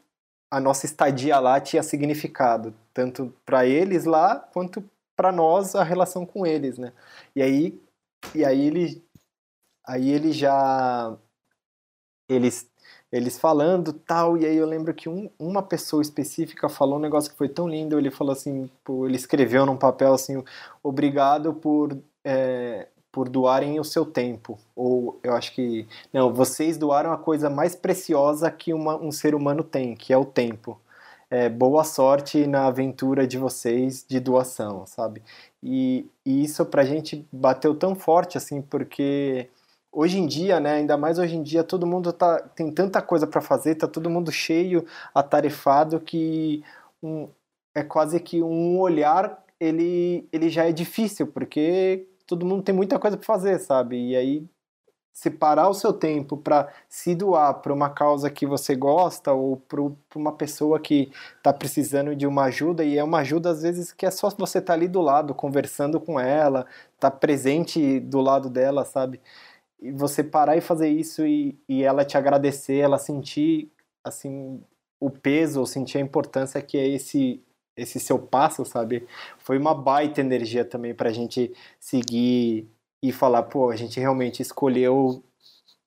a 0.51 0.59
nossa 0.59 0.85
estadia 0.85 1.39
lá 1.39 1.59
tinha 1.61 1.83
significado, 1.83 2.73
tanto 2.93 3.33
para 3.45 3.65
eles 3.65 4.05
lá 4.05 4.35
quanto 4.39 4.83
para 5.15 5.31
nós 5.31 5.75
a 5.75 5.83
relação 5.83 6.25
com 6.25 6.45
eles, 6.45 6.77
né? 6.77 6.93
E 7.35 7.41
aí 7.41 7.81
e 8.35 8.45
aí 8.45 8.67
ele 8.67 9.03
aí 9.85 10.09
ele 10.11 10.31
já 10.31 11.17
eles 12.29 12.68
eles 13.11 13.39
falando 13.39 13.91
tal, 13.91 14.37
e 14.37 14.45
aí 14.45 14.55
eu 14.55 14.65
lembro 14.67 14.93
que 14.93 15.09
um, 15.09 15.29
uma 15.39 15.63
pessoa 15.63 16.01
específica 16.01 16.69
falou 16.69 16.97
um 16.97 17.01
negócio 17.01 17.31
que 17.31 17.37
foi 17.37 17.49
tão 17.49 17.67
lindo, 17.67 17.97
ele 17.97 18.11
falou 18.11 18.33
assim, 18.33 18.69
ele 18.87 19.15
escreveu 19.15 19.65
num 19.65 19.77
papel 19.77 20.13
assim, 20.13 20.43
obrigado 20.83 21.53
por, 21.53 21.97
é, 22.23 22.87
por 23.11 23.27
doarem 23.27 23.79
o 23.79 23.83
seu 23.83 24.05
tempo, 24.05 24.59
ou 24.75 25.19
eu 25.23 25.33
acho 25.33 25.53
que, 25.55 25.87
não, 26.13 26.31
vocês 26.33 26.77
doaram 26.77 27.11
a 27.11 27.17
coisa 27.17 27.49
mais 27.49 27.75
preciosa 27.75 28.51
que 28.51 28.73
uma, 28.73 28.95
um 28.95 29.11
ser 29.11 29.33
humano 29.33 29.63
tem, 29.63 29.95
que 29.95 30.13
é 30.13 30.17
o 30.17 30.25
tempo. 30.25 30.79
É, 31.31 31.47
boa 31.47 31.83
sorte 31.83 32.47
na 32.47 32.65
aventura 32.65 33.27
de 33.27 33.37
vocês 33.37 34.03
de 34.07 34.19
doação, 34.19 34.85
sabe? 34.87 35.21
E, 35.61 36.07
e 36.25 36.43
isso 36.43 36.65
pra 36.65 36.83
gente 36.83 37.27
bateu 37.31 37.75
tão 37.75 37.93
forte, 37.93 38.35
assim, 38.37 38.63
porque 38.63 39.47
hoje 39.91 40.19
em 40.19 40.27
dia, 40.27 40.59
né, 40.59 40.75
ainda 40.75 40.97
mais 40.97 41.19
hoje 41.19 41.35
em 41.35 41.43
dia, 41.43 41.63
todo 41.63 41.87
mundo 41.87 42.13
tá, 42.13 42.39
tem 42.55 42.71
tanta 42.71 43.01
coisa 43.01 43.27
para 43.27 43.41
fazer, 43.41 43.75
tá 43.75 43.87
todo 43.87 44.09
mundo 44.09 44.31
cheio, 44.31 44.85
atarefado, 45.13 45.99
que 45.99 46.63
um, 47.01 47.29
é 47.73 47.83
quase 47.83 48.19
que 48.19 48.41
um 48.41 48.79
olhar 48.79 49.43
ele, 49.59 50.27
ele 50.31 50.49
já 50.49 50.65
é 50.67 50.71
difícil, 50.71 51.27
porque 51.27 52.07
todo 52.27 52.45
mundo 52.45 52.63
tem 52.63 52.73
muita 52.75 52.99
coisa 52.99 53.17
para 53.17 53.25
fazer, 53.25 53.59
sabe? 53.59 54.11
E 54.11 54.15
aí 54.15 54.49
separar 55.19 55.67
o 55.67 55.73
seu 55.73 55.91
tempo 55.91 56.37
para 56.37 56.69
se 56.87 57.13
doar 57.13 57.55
para 57.55 57.73
uma 57.73 57.89
causa 57.89 58.29
que 58.29 58.45
você 58.45 58.73
gosta 58.73 59.33
ou 59.33 59.57
para 59.57 59.81
uma 60.15 60.31
pessoa 60.31 60.79
que 60.79 61.11
está 61.37 61.51
precisando 61.51 62.15
de 62.15 62.25
uma 62.25 62.43
ajuda 62.45 62.85
e 62.85 62.97
é 62.97 63.03
uma 63.03 63.19
ajuda 63.19 63.49
às 63.49 63.61
vezes 63.61 63.91
que 63.91 64.05
é 64.05 64.11
só 64.11 64.29
você 64.29 64.59
estar 64.59 64.67
tá 64.67 64.73
ali 64.73 64.87
do 64.87 65.01
lado 65.01 65.35
conversando 65.35 65.99
com 65.99 66.17
ela, 66.17 66.65
tá 66.97 67.11
presente 67.11 67.99
do 67.99 68.21
lado 68.21 68.49
dela, 68.49 68.85
sabe? 68.85 69.19
E 69.81 69.91
você 69.91 70.23
parar 70.23 70.57
e 70.57 70.61
fazer 70.61 70.89
isso 70.89 71.25
e, 71.25 71.57
e 71.67 71.83
ela 71.83 72.05
te 72.05 72.17
agradecer, 72.17 72.77
ela 72.77 72.97
sentir 72.97 73.71
assim 74.03 74.61
o 74.99 75.09
peso, 75.09 75.61
ou 75.61 75.65
sentir 75.65 75.97
a 75.97 76.01
importância 76.01 76.61
que 76.61 76.77
é 76.77 76.87
esse 76.87 77.41
esse 77.77 77.97
seu 77.97 78.19
passo, 78.19 78.65
sabe? 78.65 79.07
Foi 79.37 79.57
uma 79.57 79.73
baita 79.73 80.19
energia 80.19 80.65
também 80.65 80.93
para 80.93 81.09
a 81.09 81.13
gente 81.13 81.53
seguir 81.79 82.67
e 83.01 83.11
falar, 83.13 83.43
pô, 83.43 83.69
a 83.69 83.75
gente 83.77 83.97
realmente 83.99 84.41
escolheu 84.41 85.23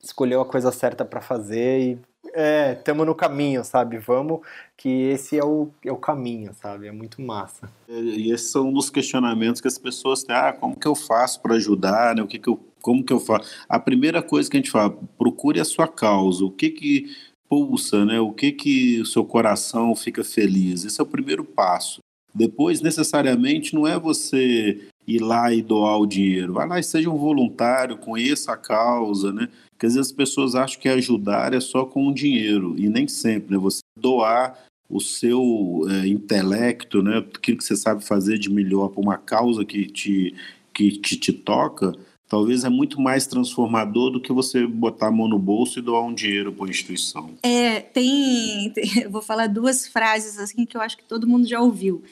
escolheu 0.03 0.41
a 0.41 0.47
coisa 0.47 0.73
certa 0.73 1.05
para 1.05 1.21
fazer 1.21 1.81
e 1.81 1.99
é, 2.35 2.73
estamos 2.73 3.07
no 3.07 3.15
caminho, 3.15 3.63
sabe? 3.65 3.99
Vamos, 3.99 4.41
que 4.77 4.89
esse 4.89 5.39
é 5.39 5.45
o, 5.45 5.69
é 5.85 5.93
o 5.93 5.97
caminho, 5.97 6.55
sabe? 6.55 6.87
É 6.87 6.93
muito 6.93 7.21
massa. 7.21 7.71
E 7.89 8.33
esses 8.33 8.51
são 8.51 8.69
um 8.69 8.73
dos 8.73 8.91
questionamentos 8.91 9.61
que 9.61 9.69
as 9.69 9.79
pessoas 9.79 10.23
têm, 10.23 10.35
ah, 10.35 10.53
como 10.53 10.79
que 10.79 10.87
eu 10.87 10.95
faço 10.95 11.41
para 11.41 11.55
ajudar, 11.55 12.15
né? 12.15 12.23
O 12.23 12.27
que 12.27 12.39
que 12.39 12.49
eu, 12.49 12.59
como 12.83 13.05
que 13.05 13.13
eu 13.13 13.21
faço? 13.21 13.51
A 13.69 13.79
primeira 13.79 14.23
coisa 14.23 14.51
que 14.51 14.57
a 14.57 14.61
gente 14.61 14.71
fala, 14.71 14.91
procure 15.17 15.61
a 15.61 15.65
sua 15.65 15.89
causa, 15.89 16.45
o 16.45 16.51
que 16.51 16.71
que 16.71 17.17
pulsa, 17.49 18.05
né? 18.05 18.19
O 18.19 18.33
que 18.33 18.51
que 18.53 19.01
o 19.01 19.07
seu 19.07 19.25
coração 19.25 19.95
fica 19.95 20.25
feliz? 20.25 20.85
Esse 20.85 21.01
é 21.01 21.05
o 21.05 21.07
primeiro 21.07 21.45
passo. 21.45 22.01
Depois, 22.35 22.81
necessariamente, 22.81 23.75
não 23.75 23.87
é 23.87 23.99
você 23.99 24.81
ir 25.07 25.21
lá 25.21 25.53
e 25.53 25.61
doar 25.61 25.99
o 25.99 26.07
dinheiro. 26.07 26.55
Vai 26.55 26.67
lá 26.67 26.79
e 26.79 26.83
seja 26.83 27.11
um 27.11 27.19
voluntário, 27.19 27.99
conheça 27.99 28.53
a 28.53 28.57
causa, 28.57 29.33
né? 29.33 29.49
Porque 29.71 29.87
às 29.87 29.95
vezes 29.95 30.11
as 30.11 30.17
pessoas 30.17 30.55
acham 30.55 30.81
que 30.81 30.89
ajudar 30.89 31.53
é 31.53 31.61
só 31.61 31.85
com 31.85 32.07
o 32.07 32.15
dinheiro, 32.15 32.75
e 32.79 32.89
nem 32.89 33.07
sempre, 33.07 33.55
né? 33.55 33.59
Você 33.59 33.81
doar 33.99 34.57
o 34.89 35.01
seu 35.01 35.87
é, 35.91 36.07
intelecto, 36.07 37.03
né? 37.03 37.19
Aquilo 37.19 37.59
que 37.59 37.65
você 37.65 37.77
sabe 37.77 38.05
fazer 38.05 38.39
de 38.39 38.51
melhor 38.51 38.89
para 38.89 39.01
uma 39.01 39.19
causa 39.19 39.65
que 39.65 39.87
te, 39.87 40.35
que, 40.73 40.93
que 40.93 41.17
te 41.17 41.33
toca, 41.33 41.93
talvez 42.33 42.65
é 42.65 42.71
muito 42.71 42.99
mais 42.99 43.27
transformador 43.27 44.11
do 44.11 44.19
que 44.19 44.33
você 44.33 44.67
botar 44.67 45.09
a 45.09 45.13
mão 45.13 45.29
no 45.29 45.39
bolso 45.39 45.79
e 45.79 45.83
doar 45.83 46.03
um 46.03 46.15
dinheiro 46.15 46.51
para 46.51 46.65
a 46.65 46.71
instituição. 46.71 47.35
É, 47.43 47.81
tem, 47.81 48.71
tem, 48.71 49.05
vou 49.11 49.21
falar 49.21 49.49
duas 49.49 49.87
frases 49.87 50.39
assim 50.39 50.65
que 50.65 50.75
eu 50.75 50.81
acho 50.81 50.97
que 50.97 51.05
todo 51.05 51.29
mundo 51.29 51.47
já 51.47 51.61
ouviu. 51.61 52.03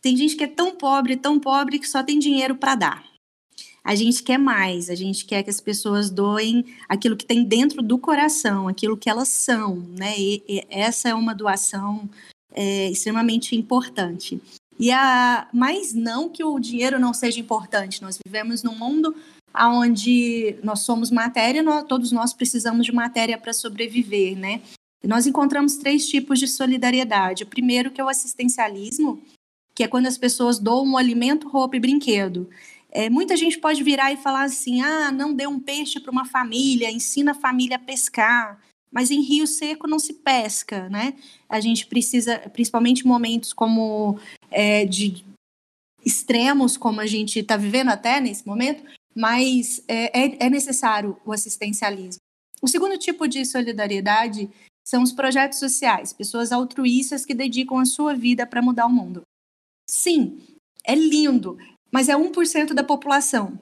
Tem 0.00 0.16
gente 0.16 0.36
que 0.36 0.44
é 0.44 0.46
tão 0.46 0.76
pobre, 0.76 1.16
tão 1.16 1.40
pobre 1.40 1.80
que 1.80 1.88
só 1.88 2.04
tem 2.04 2.20
dinheiro 2.20 2.54
para 2.54 2.76
dar 2.76 3.04
a 3.82 3.94
gente 3.94 4.22
quer 4.22 4.38
mais, 4.38 4.88
a 4.88 4.94
gente 4.94 5.26
quer 5.26 5.42
que 5.42 5.50
as 5.50 5.60
pessoas 5.60 6.08
doem 6.08 6.64
aquilo 6.88 7.16
que 7.16 7.26
tem 7.26 7.44
dentro 7.44 7.82
do 7.82 7.98
coração, 7.98 8.66
aquilo 8.66 8.96
que 8.96 9.10
elas 9.10 9.28
são, 9.28 9.76
né? 9.98 10.14
E, 10.18 10.42
e 10.48 10.64
essa 10.70 11.10
é 11.10 11.14
uma 11.14 11.34
doação 11.34 12.08
é, 12.54 12.90
extremamente 12.90 13.54
importante. 13.54 14.40
E 14.80 14.90
a, 14.90 15.46
mas 15.52 15.92
não 15.92 16.30
que 16.30 16.42
o 16.42 16.58
dinheiro 16.58 16.98
não 16.98 17.12
seja 17.12 17.38
importante. 17.38 18.00
Nós 18.00 18.18
vivemos 18.24 18.62
num 18.62 18.74
mundo 18.74 19.14
onde 19.56 20.56
nós 20.62 20.80
somos 20.80 21.10
matéria, 21.10 21.62
nós, 21.62 21.84
todos 21.84 22.10
nós 22.10 22.32
precisamos 22.32 22.84
de 22.84 22.92
matéria 22.92 23.38
para 23.38 23.52
sobreviver, 23.52 24.36
né? 24.36 24.60
E 25.02 25.06
nós 25.06 25.26
encontramos 25.26 25.76
três 25.76 26.08
tipos 26.08 26.38
de 26.38 26.48
solidariedade. 26.48 27.44
O 27.44 27.46
primeiro 27.46 27.90
que 27.90 28.00
é 28.00 28.04
o 28.04 28.08
assistencialismo, 28.08 29.22
que 29.74 29.84
é 29.84 29.88
quando 29.88 30.06
as 30.06 30.18
pessoas 30.18 30.58
doam 30.58 30.86
um 30.86 30.96
alimento, 30.96 31.48
roupa 31.48 31.76
e 31.76 31.80
brinquedo. 31.80 32.48
É, 32.90 33.10
muita 33.10 33.36
gente 33.36 33.58
pode 33.58 33.82
virar 33.82 34.12
e 34.12 34.16
falar 34.16 34.44
assim: 34.44 34.80
ah, 34.80 35.12
não 35.12 35.34
dê 35.34 35.46
um 35.46 35.60
peixe 35.60 36.00
para 36.00 36.10
uma 36.10 36.24
família, 36.24 36.90
ensina 36.90 37.32
a 37.32 37.34
família 37.34 37.76
a 37.76 37.80
pescar. 37.80 38.60
Mas 38.90 39.10
em 39.10 39.20
rio 39.20 39.44
seco 39.46 39.88
não 39.88 39.98
se 39.98 40.14
pesca, 40.14 40.88
né? 40.88 41.14
A 41.48 41.58
gente 41.58 41.86
precisa, 41.86 42.38
principalmente 42.52 43.04
momentos 43.04 43.52
como 43.52 44.18
é, 44.52 44.84
de 44.84 45.24
extremos, 46.04 46.76
como 46.76 47.00
a 47.00 47.06
gente 47.06 47.40
está 47.40 47.56
vivendo 47.56 47.88
até 47.88 48.20
nesse 48.20 48.46
momento, 48.46 48.84
mas 49.14 49.82
é, 49.86 50.24
é, 50.24 50.46
é 50.46 50.50
necessário 50.50 51.16
o 51.24 51.32
assistencialismo. 51.32 52.20
O 52.60 52.68
segundo 52.68 52.98
tipo 52.98 53.28
de 53.28 53.44
solidariedade 53.44 54.50
são 54.84 55.02
os 55.02 55.12
projetos 55.12 55.58
sociais, 55.58 56.12
pessoas 56.12 56.52
altruístas 56.52 57.24
que 57.24 57.34
dedicam 57.34 57.78
a 57.78 57.84
sua 57.84 58.14
vida 58.14 58.46
para 58.46 58.62
mudar 58.62 58.86
o 58.86 58.92
mundo. 58.92 59.22
Sim, 59.88 60.38
é 60.84 60.94
lindo, 60.94 61.58
mas 61.92 62.08
é 62.08 62.16
1% 62.16 62.72
da 62.72 62.82
população. 62.82 63.58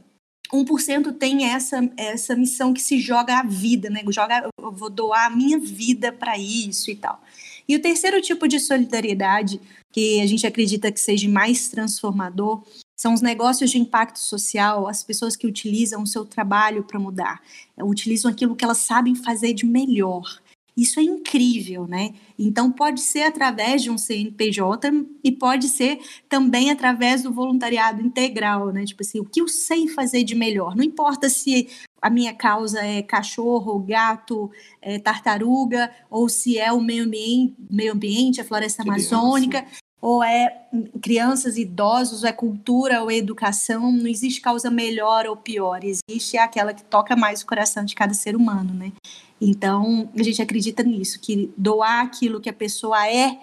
1% 0.53 1.17
tem 1.17 1.47
essa, 1.47 1.79
essa 1.97 2.37
missão 2.37 2.75
que 2.75 2.83
se 2.83 3.01
joga 3.01 3.39
a 3.39 3.43
vida, 3.43 3.89
né? 3.89 4.03
Joga, 4.09 4.51
eu 4.61 4.73
vou 4.73 4.91
doar 4.91 5.27
a 5.27 5.31
minha 5.31 5.59
vida 5.59 6.13
para 6.13 6.37
isso 6.37 6.91
e 6.91 6.97
tal. 6.97 7.23
E 7.67 7.75
o 7.75 7.81
terceiro 7.81 8.21
tipo 8.21 8.47
de 8.47 8.61
solidariedade, 8.61 9.61
que 9.91 10.21
a 10.21 10.27
gente 10.27 10.47
acredita 10.47 10.93
que 10.93 11.01
seja 11.01 11.29
mais 11.29 11.69
transformador, 11.69 12.63
são 13.03 13.15
os 13.15 13.21
negócios 13.21 13.69
de 13.69 13.79
impacto 13.79 14.21
social, 14.21 14.87
as 14.87 15.03
pessoas 15.03 15.35
que 15.35 15.45
utilizam 15.45 16.05
o 16.05 16.07
seu 16.07 16.25
trabalho 16.25 16.85
para 16.85 17.01
mudar, 17.01 17.43
utilizam 17.77 18.31
aquilo 18.31 18.55
que 18.55 18.65
elas 18.65 18.79
sabem 18.79 19.17
fazer 19.17 19.55
de 19.55 19.67
melhor. 19.67 20.41
Isso 20.77 21.01
é 21.01 21.03
incrível, 21.03 21.85
né? 21.89 22.15
Então, 22.39 22.71
pode 22.71 23.01
ser 23.01 23.23
através 23.23 23.83
de 23.83 23.91
um 23.91 23.99
CNPJ 23.99 24.89
e 25.25 25.33
pode 25.33 25.67
ser 25.67 25.99
também 26.29 26.71
através 26.71 27.25
do 27.25 27.33
voluntariado 27.33 28.01
integral, 28.01 28.71
né? 28.71 28.85
Tipo 28.85 29.03
assim, 29.03 29.19
o 29.19 29.25
que 29.25 29.41
eu 29.41 29.49
sei 29.49 29.89
fazer 29.89 30.23
de 30.23 30.37
melhor. 30.37 30.77
Não 30.77 30.85
importa 30.85 31.29
se 31.29 31.69
a 32.01 32.09
minha 32.09 32.33
causa 32.33 32.87
é 32.87 33.03
cachorro, 33.03 33.81
gato, 33.81 34.49
é 34.81 35.01
tartaruga, 35.01 35.91
ou 36.09 36.29
se 36.29 36.57
é 36.57 36.73
o 36.73 36.81
meio 36.81 37.03
ambiente, 37.03 37.57
meio 37.69 37.93
ambiente 37.93 38.41
a 38.41 38.45
floresta 38.45 38.85
Criança. 38.85 39.17
amazônica, 39.17 39.67
ou 40.03 40.23
é 40.23 40.63
crianças, 41.01 41.57
idosos, 41.57 42.25
ou 42.25 42.29
é 42.29 42.33
cultura 42.33 43.01
ou 43.03 43.11
é 43.11 43.15
educação. 43.15 43.93
Não 43.93 44.09
existe 44.09 44.41
causa 44.41 44.69
melhor 44.69 45.27
ou 45.27 45.37
pior. 45.37 45.81
Existe 45.85 46.37
aquela 46.37 46.75
que 46.75 46.83
toca 46.83 47.15
mais 47.15 47.43
o 47.43 47.47
coração 47.47 47.85
de 47.85 47.95
cada 47.95 48.13
ser 48.13 48.35
humano, 48.35 48.75
né? 48.75 48.93
Então, 49.41 50.11
a 50.19 50.23
gente 50.23 50.43
acredita 50.43 50.83
nisso, 50.83 51.21
que 51.21 51.53
doar 51.57 52.05
aquilo 52.05 52.41
que 52.41 52.51
a 52.51 52.53
pessoa 52.53 53.09
é 53.09 53.39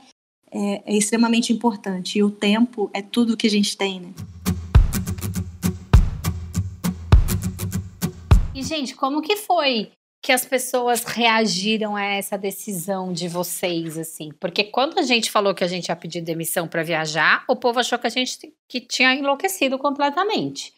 é, 0.52 0.94
é 0.94 0.98
extremamente 0.98 1.54
importante. 1.54 2.18
E 2.18 2.24
o 2.24 2.32
tempo 2.32 2.90
é 2.94 3.02
tudo 3.02 3.38
que 3.38 3.48
a 3.48 3.50
gente 3.50 3.78
tem, 3.78 4.00
né? 4.00 4.14
E, 8.54 8.64
gente, 8.64 8.96
como 8.96 9.22
que 9.22 9.38
foi 9.38 9.92
que 10.22 10.34
as 10.34 10.44
pessoas 10.46 11.04
reagiram 11.04 11.96
a 11.96 12.04
essa 12.04 12.38
decisão 12.38 13.14
de 13.14 13.30
vocês, 13.30 13.98
assim? 13.98 14.32
Porque 14.40 14.66
quando 14.66 15.00
a 15.00 15.04
gente 15.04 15.32
falou 15.32 15.56
que 15.56 15.64
a 15.64 15.68
gente 15.68 15.88
ia 15.88 15.96
pedir 15.96 16.22
demissão 16.22 16.68
para 16.68 16.84
viajar, 16.84 17.46
o 17.48 17.56
povo 17.56 17.80
achou 17.80 17.98
que 17.98 18.08
a 18.08 18.10
gente 18.10 18.54
que 18.68 18.82
tinha 18.82 19.14
enlouquecido 19.16 19.80
completamente. 19.80 20.74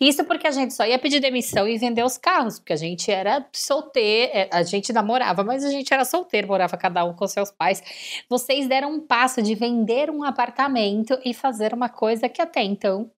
Isso 0.00 0.24
porque 0.24 0.46
a 0.46 0.50
gente 0.50 0.72
só 0.72 0.86
ia 0.86 0.98
pedir 0.98 1.20
demissão 1.20 1.68
e 1.68 1.76
vender 1.76 2.02
os 2.02 2.16
carros, 2.16 2.58
porque 2.58 2.72
a 2.72 2.76
gente 2.76 3.10
era 3.10 3.46
solteiro, 3.52 4.32
é, 4.34 4.48
a 4.50 4.62
gente 4.62 4.92
namorava, 4.92 5.44
mas 5.44 5.62
a 5.62 5.70
gente 5.70 5.92
era 5.92 6.04
solteiro, 6.04 6.48
morava 6.48 6.76
cada 6.78 7.04
um 7.04 7.12
com 7.12 7.28
seus 7.28 7.50
pais. 7.50 7.82
Vocês 8.30 8.66
deram 8.66 8.94
um 8.94 9.00
passo 9.00 9.42
de 9.42 9.54
vender 9.54 10.10
um 10.10 10.24
apartamento 10.24 11.18
e 11.22 11.34
fazer 11.34 11.74
uma 11.74 11.90
coisa 11.90 12.28
que 12.30 12.40
até 12.40 12.62
então 12.62 13.10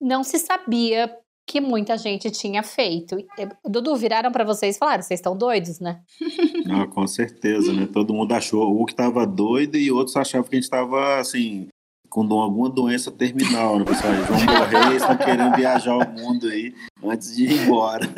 não 0.00 0.24
se 0.24 0.40
sabia 0.40 1.16
que 1.52 1.60
muita 1.60 1.98
gente 1.98 2.30
tinha 2.30 2.62
feito. 2.62 3.18
Dudu, 3.62 3.94
viraram 3.94 4.32
para 4.32 4.42
vocês 4.42 4.74
e 4.74 4.78
falaram: 4.78 5.02
vocês 5.02 5.20
estão 5.20 5.36
doidos, 5.36 5.80
né? 5.80 6.00
Não, 6.64 6.88
com 6.88 7.06
certeza, 7.06 7.74
né? 7.74 7.86
Todo 7.92 8.14
mundo 8.14 8.32
achou, 8.32 8.80
o 8.80 8.86
que 8.86 8.94
estava 8.94 9.26
doido 9.26 9.76
e 9.76 9.92
outros 9.92 10.16
achavam 10.16 10.48
que 10.48 10.54
a 10.54 10.56
gente 10.56 10.64
estava 10.64 11.20
assim, 11.20 11.68
com 12.08 12.20
alguma 12.40 12.70
doença 12.70 13.10
terminal, 13.10 13.78
né, 13.78 13.84
pessoal? 13.84 14.14
Eles 14.14 14.26
vão 14.26 14.38
morrer, 14.38 14.96
estão 14.96 15.16
querendo 15.18 15.54
viajar 15.54 15.94
o 15.94 16.10
mundo 16.10 16.48
aí 16.48 16.74
antes 17.04 17.36
de 17.36 17.44
ir 17.44 17.62
embora. 17.62 18.08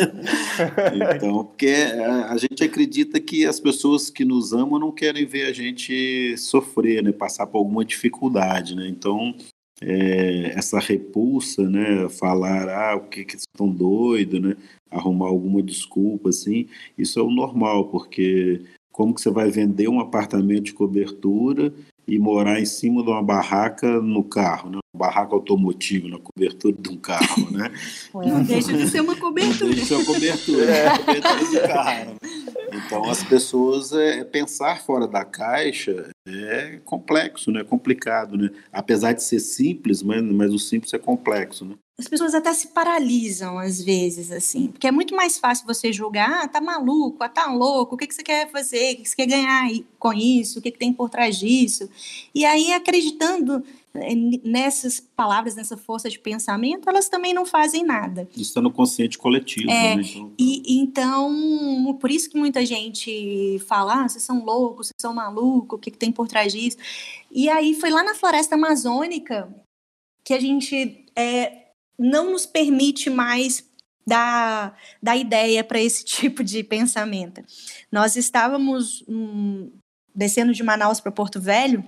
Então, 1.17 1.45
porque 1.45 1.75
a 2.29 2.37
gente 2.37 2.63
acredita 2.63 3.19
que 3.19 3.45
as 3.45 3.59
pessoas 3.59 4.09
que 4.11 4.25
nos 4.25 4.53
amam 4.53 4.79
não 4.79 4.93
querem 4.93 5.27
ver 5.27 5.47
a 5.47 5.53
gente 5.53 6.37
sofrer, 6.37 7.03
né? 7.03 7.11
Passar 7.11 7.49
por 7.49 7.59
alguma 7.59 7.85
dificuldade, 7.85 8.77
né? 8.77 8.87
Então, 8.87 9.35
é, 9.81 10.53
essa 10.57 10.79
repulsa, 10.79 11.69
né, 11.69 12.09
falar, 12.09 12.69
ah, 12.69 12.97
o 12.97 13.09
que 13.09 13.25
que 13.25 13.37
estão 13.37 13.69
doidos, 13.69 14.41
né, 14.41 14.57
arrumar 14.91 15.27
alguma 15.27 15.63
desculpa, 15.63 16.29
assim, 16.29 16.69
isso 16.97 17.19
é 17.19 17.23
o 17.23 17.31
normal, 17.31 17.89
porque 17.89 18.63
como 18.93 19.15
que 19.15 19.21
você 19.21 19.31
vai 19.31 19.51
vender 19.51 19.89
um 19.89 20.01
apartamento 20.01 20.65
de 20.65 20.73
cobertura 20.75 21.73
e 22.07 22.19
morar 22.19 22.61
em 22.61 22.65
cima 22.65 23.03
de 23.03 23.11
uma 23.11 23.23
barraca 23.23 24.01
no 24.01 24.23
carro, 24.23 24.71
né? 24.71 24.79
Uma 24.95 25.07
barraca 25.07 25.35
automotiva 25.35 26.09
na 26.09 26.19
cobertura 26.19 26.77
de 26.79 26.91
um 26.91 26.97
carro, 26.97 27.51
né? 27.51 27.71
Não 28.15 28.43
deixa 28.43 28.73
de 28.73 28.89
ser 28.89 29.01
uma 29.01 29.17
cobertura. 29.17 29.71
Deixa 29.71 29.81
de 29.81 29.87
ser 29.87 29.95
uma 29.95 30.05
cobertura, 30.05 30.71
é. 30.71 30.99
cobertura 30.99 31.45
do 31.45 31.69
carro. 31.69 32.11
Né? 32.11 32.17
Então, 32.73 33.09
as 33.09 33.23
pessoas, 33.23 33.93
é, 33.93 34.25
pensar 34.25 34.81
fora 34.81 35.07
da 35.07 35.25
caixa 35.25 36.11
é 36.27 36.81
complexo, 36.85 37.51
né? 37.51 37.61
É 37.61 37.65
complicado, 37.65 38.37
né? 38.37 38.51
Apesar 38.73 39.13
de 39.13 39.23
ser 39.23 39.41
simples, 39.41 40.03
mas, 40.03 40.23
mas 40.23 40.53
o 40.53 40.59
simples 40.59 40.93
é 40.93 40.99
complexo, 40.99 41.65
né? 41.65 41.75
As 41.97 42.09
pessoas 42.09 42.35
até 42.35 42.53
se 42.53 42.69
paralisam 42.69 43.57
às 43.57 43.81
vezes, 43.81 44.33
assim, 44.33 44.67
porque 44.67 44.89
é 44.89 44.91
muito 44.91 45.15
mais 45.15 45.39
fácil 45.39 45.65
você 45.65 45.93
julgar, 45.93 46.45
ah, 46.45 46.49
tá 46.49 46.61
maluco, 46.61 47.23
ah, 47.23 47.29
tá 47.29 47.47
louco, 47.47 47.95
o 47.95 47.99
que, 47.99 48.09
que 48.09 48.15
você 48.15 48.23
quer 48.23 48.51
fazer, 48.51 48.95
o 48.95 48.97
que 48.97 49.09
você 49.09 49.15
quer 49.15 49.27
ganhar 49.27 49.69
com 49.97 50.13
isso, 50.13 50.59
o 50.59 50.63
que, 50.63 50.73
que 50.73 50.79
tem 50.79 50.93
por 50.93 51.09
trás 51.09 51.39
disso. 51.39 51.89
E 52.35 52.45
aí, 52.45 52.73
acreditando 52.73 53.63
eh, 53.95 54.15
nessas 54.43 54.99
palavras, 54.99 55.55
nessa 55.55 55.77
força 55.77 56.11
de 56.11 56.19
pensamento, 56.19 56.89
elas 56.89 57.09
também 57.09 57.33
não 57.33 57.47
fazem 57.47 57.85
nada. 57.85 58.29
Isso 58.33 58.51
está 58.51 58.61
no 58.61 58.73
consciente 58.73 59.17
coletivo. 59.17 59.71
É, 59.71 59.95
né? 59.95 60.03
então... 60.03 60.33
E, 60.37 60.81
então, 60.81 61.97
por 62.01 62.11
isso 62.11 62.29
que 62.29 62.37
muita 62.37 62.67
gente 62.67 63.61
fala, 63.69 64.03
ah, 64.03 64.09
vocês 64.09 64.25
são 64.25 64.45
loucos, 64.45 64.89
vocês 64.89 65.01
são 65.01 65.15
malucos, 65.15 65.79
o 65.79 65.81
que, 65.81 65.93
que 65.93 65.99
tem 65.99 66.11
por 66.11 66.27
trás 66.27 66.53
disso? 66.53 66.77
E 67.31 67.49
aí 67.49 67.73
foi 67.73 67.91
lá 67.91 68.03
na 68.03 68.17
floresta 68.17 68.57
amazônica 68.57 69.49
que 70.25 70.35
a 70.35 70.41
gente 70.41 71.05
é, 71.15 71.64
não 71.99 72.31
nos 72.33 72.47
permite 72.47 73.09
mais 73.11 73.65
dar, 74.07 74.79
dar 75.03 75.17
ideia 75.17 75.63
para 75.65 75.81
esse 75.81 76.05
tipo 76.07 76.45
de 76.45 76.63
pensamento. 76.63 77.45
Nós 77.91 78.17
estávamos 78.17 79.05
hum, 79.09 79.71
descendo 80.15 80.53
de 80.53 80.63
Manaus 80.63 81.01
para 81.01 81.13
Porto 81.13 81.41
Velho, 81.41 81.85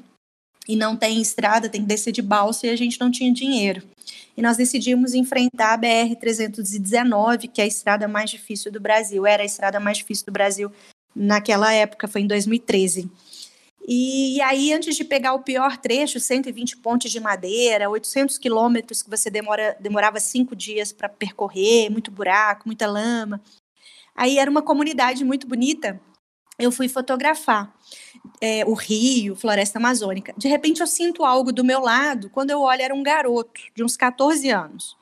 e 0.69 0.75
não 0.75 0.97
tem 0.97 1.21
estrada, 1.21 1.69
tem 1.69 1.83
que 1.83 1.87
descer 1.87 2.13
de 2.13 2.23
balsa 2.23 2.67
e 2.67 2.71
a 2.71 2.77
gente 2.77 3.01
não 3.01 3.11
tinha 3.11 3.33
dinheiro. 3.33 3.83
E 4.37 4.43
nós 4.43 4.57
decidimos 4.57 5.15
enfrentar 5.15 5.75
a 5.75 5.79
BR-319, 5.79 7.49
que 7.53 7.61
é 7.61 7.65
a 7.65 7.69
estrada 7.69 8.09
mais 8.09 8.31
difícil 8.31 8.71
do 8.71 8.81
Brasil, 8.81 9.27
era 9.27 9.43
a 9.43 9.47
estrada 9.47 9.81
mais 9.81 9.99
difícil 9.99 10.27
do 10.27 10.33
Brasil 10.33 10.71
naquela 11.15 11.73
época, 11.73 12.09
foi 12.09 12.23
em 12.23 12.27
2013. 12.27 13.11
E, 13.89 14.41
aí, 14.41 14.73
antes 14.73 14.97
de 14.97 15.05
pegar 15.05 15.33
o 15.35 15.43
pior 15.43 15.77
trecho, 15.77 16.19
120 16.19 16.79
pontes 16.79 17.13
de 17.13 17.21
madeira, 17.21 17.89
800 17.89 18.37
quilômetros 18.37 19.01
que 19.01 19.09
você 19.09 19.31
demora, 19.31 19.77
demorava 19.79 20.19
cinco 20.19 20.57
dias 20.57 20.93
para 20.93 21.09
percorrer, 21.09 21.89
muito 21.89 22.11
buraco, 22.11 22.65
muita 22.67 22.89
lama. 22.89 23.41
Aí 24.15 24.39
era 24.39 24.51
uma 24.51 24.63
comunidade 24.63 25.25
muito 25.25 25.47
bonita, 25.47 26.01
eu 26.59 26.73
fui 26.73 26.89
fotografar 26.89 27.73
é, 28.41 28.65
o 28.65 28.73
rio, 28.73 29.37
floresta 29.37 29.79
amazônica. 29.79 30.35
De 30.37 30.49
repente 30.49 30.81
eu 30.81 30.87
sinto 30.87 31.25
algo 31.25 31.53
do 31.53 31.63
meu 31.63 31.81
lado, 31.81 32.31
quando 32.31 32.51
eu 32.51 32.63
olho 32.63 32.83
era 32.83 32.95
um 32.95 33.03
garoto 33.03 33.61
de 33.75 33.85
uns 33.85 33.97
14 33.97 34.49
anos. 34.51 34.97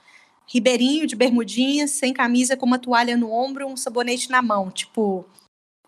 Ribeirinho, 0.47 1.07
de 1.07 1.16
bermudinha, 1.16 1.88
sem 1.88 2.12
camisa, 2.12 2.57
com 2.57 2.66
uma 2.66 2.79
toalha 2.79 3.16
no 3.16 3.33
ombro, 3.33 3.66
um 3.66 3.77
sabonete 3.77 4.29
na 4.31 4.42
mão, 4.42 4.70
tipo, 4.70 5.25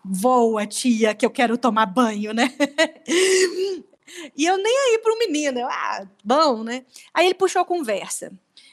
voa, 0.09 0.65
tia, 0.65 1.13
que 1.13 1.25
eu 1.25 1.29
quero 1.29 1.57
tomar 1.57 1.85
banho, 1.85 2.33
né? 2.33 2.53
e 4.35 4.45
eu 4.45 4.57
nem 4.57 4.77
aí 4.77 4.99
para 4.99 5.13
o 5.13 5.19
menino, 5.19 5.59
eu, 5.59 5.67
ah, 5.67 6.07
bom, 6.23 6.63
né? 6.63 6.85
Aí 7.13 7.25
ele 7.25 7.35
puxou 7.35 7.61
a 7.61 7.65
conversa, 7.65 8.31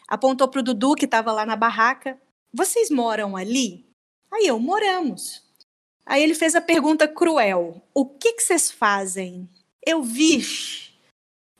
apontou 0.09 0.49
para 0.49 0.61
o 0.61 0.63
Dudu, 0.63 0.95
que 0.95 1.05
estava 1.05 1.33
lá 1.33 1.45
na 1.45 1.57
barraca, 1.57 2.21
vocês 2.53 2.91
moram 2.91 3.37
ali? 3.37 3.85
Aí 4.33 4.47
eu, 4.47 4.59
moramos. 4.59 5.43
Aí 6.07 6.23
ele 6.23 6.35
fez 6.35 6.55
a 6.55 6.61
pergunta 6.61 7.09
cruel: 7.09 7.83
O 7.93 8.07
que, 8.07 8.35
que 8.35 8.43
vocês 8.43 8.71
fazem? 8.71 9.49
Eu 9.85 10.03
vi. 10.03 10.41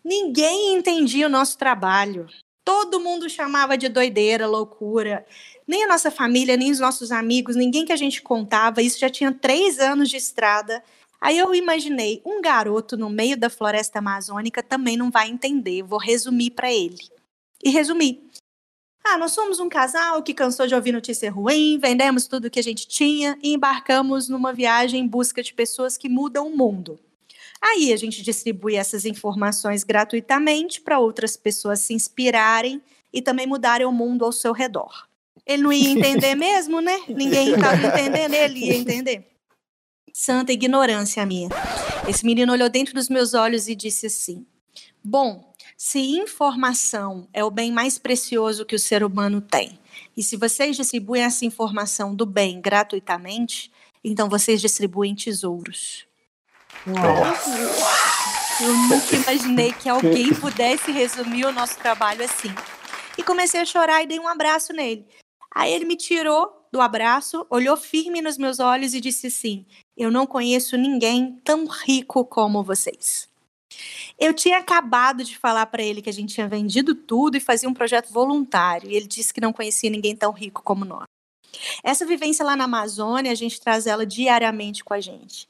Ninguém 0.05 0.75
entendia 0.77 1.27
o 1.27 1.31
nosso 1.31 1.57
trabalho. 1.57 2.29
Todo 2.65 3.01
mundo 3.01 3.29
chamava 3.29 3.77
de 3.77 3.89
doideira, 3.89 4.47
loucura. 4.47 5.27
Nem 5.67 5.85
a 5.85 5.89
nossa 5.89 6.11
família, 6.11 6.57
nem 6.57 6.71
os 6.71 6.79
nossos 6.79 7.11
amigos, 7.11 7.57
ninguém 7.57 7.85
que 7.85 7.93
a 7.93 7.97
gente 7.97 8.23
contava. 8.23 8.83
Isso 8.83 8.99
já 8.99 9.09
tinha 9.09 9.33
três 9.33 9.79
anos 9.79 10.11
de 10.11 10.17
estrada. 10.17 10.83
Aí 11.21 11.39
eu 11.39 11.55
imaginei, 11.55 12.21
um 12.25 12.43
garoto 12.43 12.97
no 12.97 13.09
meio 13.09 13.37
da 13.37 13.49
floresta 13.49 13.99
amazônica 13.99 14.63
também 14.63 14.97
não 14.97 15.11
vai 15.11 15.31
entender. 15.31 15.83
Vou 15.83 15.99
resumir 15.99 16.51
para 16.51 16.73
ele. 16.73 17.09
E 17.63 17.71
resumi. 17.71 18.31
Ah, 19.07 19.19
nós 19.19 19.33
somos 19.33 19.61
um 19.61 19.69
casal 19.69 20.23
que 20.23 20.33
cansou 20.33 20.67
de 20.67 20.75
ouvir 20.75 20.93
notícia 20.93 21.31
ruim, 21.31 21.79
vendemos 21.79 22.27
tudo 22.27 22.51
que 22.51 22.59
a 22.59 22.63
gente 22.63 22.89
tinha 22.89 23.39
e 23.43 23.53
embarcamos 23.53 24.31
numa 24.31 24.51
viagem 24.51 25.01
em 25.01 25.07
busca 25.07 25.43
de 25.43 25.53
pessoas 25.53 25.99
que 25.99 26.09
mudam 26.09 26.49
o 26.49 26.57
mundo. 26.57 26.99
Aí 27.61 27.93
a 27.93 27.97
gente 27.97 28.23
distribui 28.23 28.77
essas 28.77 29.05
informações 29.05 29.85
gratuitamente 29.85 30.81
para 30.81 30.99
outras 30.99 31.37
pessoas 31.37 31.81
se 31.81 31.93
inspirarem 31.93 32.83
e 33.13 33.23
também 33.23 33.47
mudarem 33.47 33.87
o 33.87 33.93
mundo 33.93 34.25
ao 34.25 34.33
seu 34.33 34.53
redor. 34.53 35.07
Ele 35.47 35.63
não 35.63 35.73
ia 35.73 35.91
entender 35.91 36.35
mesmo, 36.35 36.81
né? 36.81 36.99
Ninguém 37.09 37.55
estava 37.55 37.87
entendendo, 37.87 38.35
ele 38.35 38.61
ia 38.61 38.77
entender. 38.77 39.27
Santa 40.13 40.53
ignorância 40.53 41.25
minha. 41.27 41.49
Esse 42.09 42.25
menino 42.25 42.53
olhou 42.53 42.69
dentro 42.69 42.95
dos 42.95 43.09
meus 43.09 43.35
olhos 43.35 43.69
e 43.69 43.75
disse 43.75 44.07
assim: 44.07 44.47
Bom, 45.03 45.53
se 45.77 45.99
informação 45.99 47.29
é 47.33 47.45
o 47.45 47.51
bem 47.51 47.73
mais 47.73 47.99
precioso 47.99 48.65
que 48.65 48.77
o 48.77 48.79
ser 48.79 49.05
humano 49.05 49.41
tem, 49.41 49.79
E 50.17 50.23
se 50.23 50.37
vocês 50.37 50.77
distribuem 50.77 51.23
essa 51.23 51.45
informação 51.45 52.15
do 52.15 52.25
bem 52.25 52.61
gratuitamente, 52.61 53.71
então 54.03 54.29
vocês 54.29 54.61
distribuem 54.61 55.15
tesouros. 55.15 56.07
Nossa. 56.87 57.51
Eu 58.61 58.73
nunca 58.73 59.17
imaginei 59.17 59.73
que 59.73 59.89
alguém 59.89 60.33
pudesse 60.35 60.93
resumir 60.93 61.45
o 61.45 61.53
nosso 61.53 61.77
trabalho 61.79 62.25
assim. 62.25 62.55
E 63.19 63.23
comecei 63.23 63.61
a 63.61 63.65
chorar 63.65 64.03
e 64.03 64.07
dei 64.07 64.19
um 64.19 64.29
abraço 64.29 64.73
nele. 64.73 65.07
Aí 65.55 65.73
ele 65.73 65.85
me 65.85 65.97
tirou 65.97 66.67
do 66.73 66.81
abraço, 66.81 67.47
olhou 67.49 67.77
firme 67.77 68.21
nos 68.21 68.37
meus 68.37 68.59
olhos 68.59 68.95
e 68.95 69.01
disse 69.01 69.29
assim: 69.29 69.65
Eu 69.97 70.11
não 70.11 70.27
conheço 70.27 70.77
ninguém 70.77 71.41
tão 71.45 71.67
rico 71.67 72.25
como 72.25 72.65
vocês. 72.65 73.29
Eu 74.19 74.35
tinha 74.35 74.59
acabado 74.59 75.25
de 75.25 75.37
falar 75.39 75.67
para 75.67 75.83
ele 75.83 76.03
que 76.03 76.11
a 76.11 76.13
gente 76.13 76.35
tinha 76.35 76.49
vendido 76.49 76.95
tudo 76.95 77.37
e 77.37 77.41
fazia 77.41 77.69
um 77.69 77.75
projeto 77.75 78.13
voluntário, 78.13 78.91
e 78.91 78.95
ele 78.97 79.07
disse 79.07 79.33
que 79.33 79.41
não 79.41 79.53
conhecia 79.53 79.91
ninguém 79.91 80.17
tão 80.17 80.33
rico 80.33 80.63
como 80.63 80.85
nós. 80.85 81.07
Essa 81.83 82.05
vivência 82.05 82.45
lá 82.45 82.57
na 82.57 82.65
Amazônia, 82.65 83.31
a 83.31 83.35
gente 83.35 83.61
traz 83.61 83.87
ela 83.87 84.05
diariamente 84.05 84.83
com 84.85 84.95
a 84.95 85.01
gente. 85.01 85.49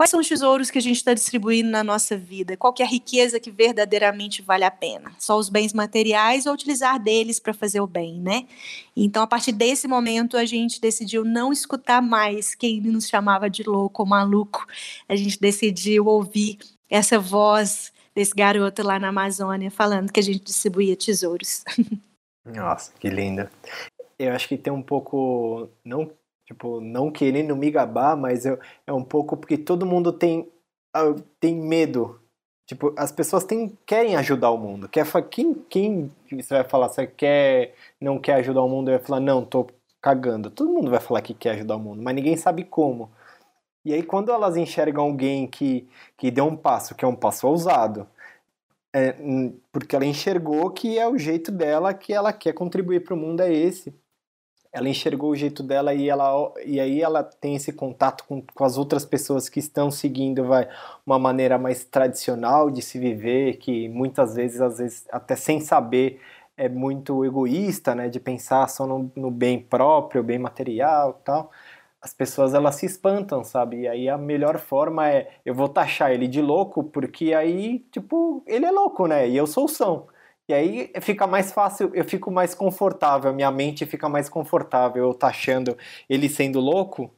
Quais 0.00 0.08
são 0.08 0.20
os 0.20 0.28
tesouros 0.28 0.70
que 0.70 0.78
a 0.78 0.80
gente 0.80 0.96
está 0.96 1.12
distribuindo 1.12 1.68
na 1.68 1.84
nossa 1.84 2.16
vida? 2.16 2.56
Qual 2.56 2.74
é 2.78 2.82
a 2.82 2.86
riqueza 2.86 3.38
que 3.38 3.50
verdadeiramente 3.50 4.40
vale 4.40 4.64
a 4.64 4.70
pena? 4.70 5.12
Só 5.18 5.36
os 5.38 5.50
bens 5.50 5.74
materiais 5.74 6.46
ou 6.46 6.54
utilizar 6.54 6.98
deles 6.98 7.38
para 7.38 7.52
fazer 7.52 7.82
o 7.82 7.86
bem, 7.86 8.18
né? 8.18 8.46
Então, 8.96 9.22
a 9.22 9.26
partir 9.26 9.52
desse 9.52 9.86
momento, 9.86 10.38
a 10.38 10.46
gente 10.46 10.80
decidiu 10.80 11.22
não 11.22 11.52
escutar 11.52 12.00
mais 12.00 12.54
quem 12.54 12.80
nos 12.80 13.08
chamava 13.08 13.50
de 13.50 13.62
louco 13.62 14.02
ou 14.02 14.08
maluco. 14.08 14.66
A 15.06 15.14
gente 15.14 15.38
decidiu 15.38 16.06
ouvir 16.06 16.56
essa 16.88 17.18
voz 17.18 17.92
desse 18.14 18.32
garoto 18.34 18.82
lá 18.82 18.98
na 18.98 19.08
Amazônia 19.08 19.70
falando 19.70 20.10
que 20.10 20.20
a 20.20 20.22
gente 20.22 20.42
distribuía 20.44 20.96
tesouros. 20.96 21.62
Nossa, 22.42 22.90
que 22.98 23.10
linda. 23.10 23.52
Eu 24.18 24.32
acho 24.32 24.48
que 24.48 24.56
tem 24.56 24.72
um 24.72 24.82
pouco, 24.82 25.68
não 25.84 26.10
tipo, 26.50 26.80
não 26.80 27.12
querendo 27.12 27.54
me 27.54 27.70
gabar, 27.70 28.16
mas 28.16 28.44
eu, 28.44 28.58
é 28.84 28.92
um 28.92 29.04
pouco 29.04 29.36
porque 29.36 29.56
todo 29.56 29.86
mundo 29.86 30.12
tem, 30.12 30.50
ah, 30.92 31.14
tem 31.38 31.54
medo. 31.54 32.20
Tipo, 32.66 32.92
as 32.96 33.12
pessoas 33.12 33.44
têm, 33.44 33.78
querem 33.86 34.16
ajudar 34.16 34.50
o 34.50 34.58
mundo. 34.58 34.88
Quer, 34.88 35.06
quem, 35.30 35.54
quem 35.68 36.12
você 36.30 36.54
vai 36.54 36.64
falar, 36.64 36.88
você 36.88 37.06
quer, 37.06 37.74
não 38.00 38.18
quer 38.18 38.34
ajudar 38.34 38.62
o 38.62 38.68
mundo, 38.68 38.90
vai 38.90 38.98
falar, 38.98 39.20
não, 39.20 39.44
tô 39.44 39.68
cagando. 40.02 40.50
Todo 40.50 40.72
mundo 40.72 40.90
vai 40.90 41.00
falar 41.00 41.22
que 41.22 41.34
quer 41.34 41.52
ajudar 41.52 41.76
o 41.76 41.80
mundo, 41.80 42.02
mas 42.02 42.14
ninguém 42.14 42.36
sabe 42.36 42.64
como. 42.64 43.10
E 43.84 43.94
aí, 43.94 44.02
quando 44.02 44.32
elas 44.32 44.56
enxergam 44.56 45.04
alguém 45.04 45.46
que, 45.46 45.88
que 46.16 46.30
deu 46.30 46.46
um 46.46 46.56
passo, 46.56 46.94
que 46.94 47.04
é 47.04 47.08
um 47.08 47.16
passo 47.16 47.46
ousado, 47.48 48.06
é, 48.92 49.14
porque 49.72 49.96
ela 49.96 50.04
enxergou 50.04 50.70
que 50.70 50.98
é 50.98 51.08
o 51.08 51.18
jeito 51.18 51.52
dela, 51.52 51.94
que 51.94 52.12
ela 52.12 52.32
quer 52.32 52.52
contribuir 52.54 53.04
para 53.04 53.14
o 53.14 53.16
mundo, 53.16 53.40
é 53.42 53.52
esse 53.52 53.94
ela 54.72 54.88
enxergou 54.88 55.30
o 55.30 55.36
jeito 55.36 55.62
dela 55.62 55.92
e, 55.94 56.08
ela, 56.08 56.52
e 56.64 56.78
aí 56.78 57.00
ela 57.02 57.24
tem 57.24 57.56
esse 57.56 57.72
contato 57.72 58.24
com, 58.24 58.42
com 58.54 58.64
as 58.64 58.78
outras 58.78 59.04
pessoas 59.04 59.48
que 59.48 59.58
estão 59.58 59.90
seguindo 59.90 60.44
vai, 60.44 60.68
uma 61.04 61.18
maneira 61.18 61.58
mais 61.58 61.84
tradicional 61.84 62.70
de 62.70 62.80
se 62.82 62.98
viver, 62.98 63.56
que 63.58 63.88
muitas 63.88 64.34
vezes, 64.36 64.60
às 64.60 64.78
vezes, 64.78 65.06
até 65.10 65.34
sem 65.34 65.60
saber, 65.60 66.20
é 66.56 66.68
muito 66.68 67.24
egoísta, 67.24 67.94
né, 67.94 68.08
de 68.08 68.20
pensar 68.20 68.68
só 68.68 68.86
no, 68.86 69.10
no 69.16 69.30
bem 69.30 69.58
próprio, 69.60 70.22
bem 70.22 70.38
material 70.38 71.14
tal. 71.24 71.50
As 72.02 72.14
pessoas 72.14 72.54
elas 72.54 72.76
se 72.76 72.86
espantam, 72.86 73.44
sabe? 73.44 73.80
E 73.82 73.88
aí 73.88 74.08
a 74.08 74.16
melhor 74.18 74.58
forma 74.58 75.08
é 75.08 75.30
eu 75.44 75.54
vou 75.54 75.68
taxar 75.68 76.12
ele 76.12 76.28
de 76.28 76.40
louco, 76.40 76.84
porque 76.84 77.34
aí, 77.34 77.80
tipo, 77.90 78.42
ele 78.46 78.64
é 78.66 78.70
louco, 78.70 79.06
né? 79.06 79.28
E 79.28 79.36
eu 79.36 79.46
sou 79.46 79.68
são. 79.68 80.06
E 80.50 80.52
aí 80.52 80.90
fica 81.00 81.28
mais 81.28 81.52
fácil, 81.52 81.92
eu 81.94 82.04
fico 82.04 82.28
mais 82.28 82.56
confortável, 82.56 83.32
minha 83.32 83.52
mente 83.52 83.86
fica 83.86 84.08
mais 84.08 84.28
confortável 84.28 85.04
eu 85.04 85.14
taxando 85.14 85.78
ele 86.08 86.28
sendo 86.28 86.58
louco, 86.58 87.08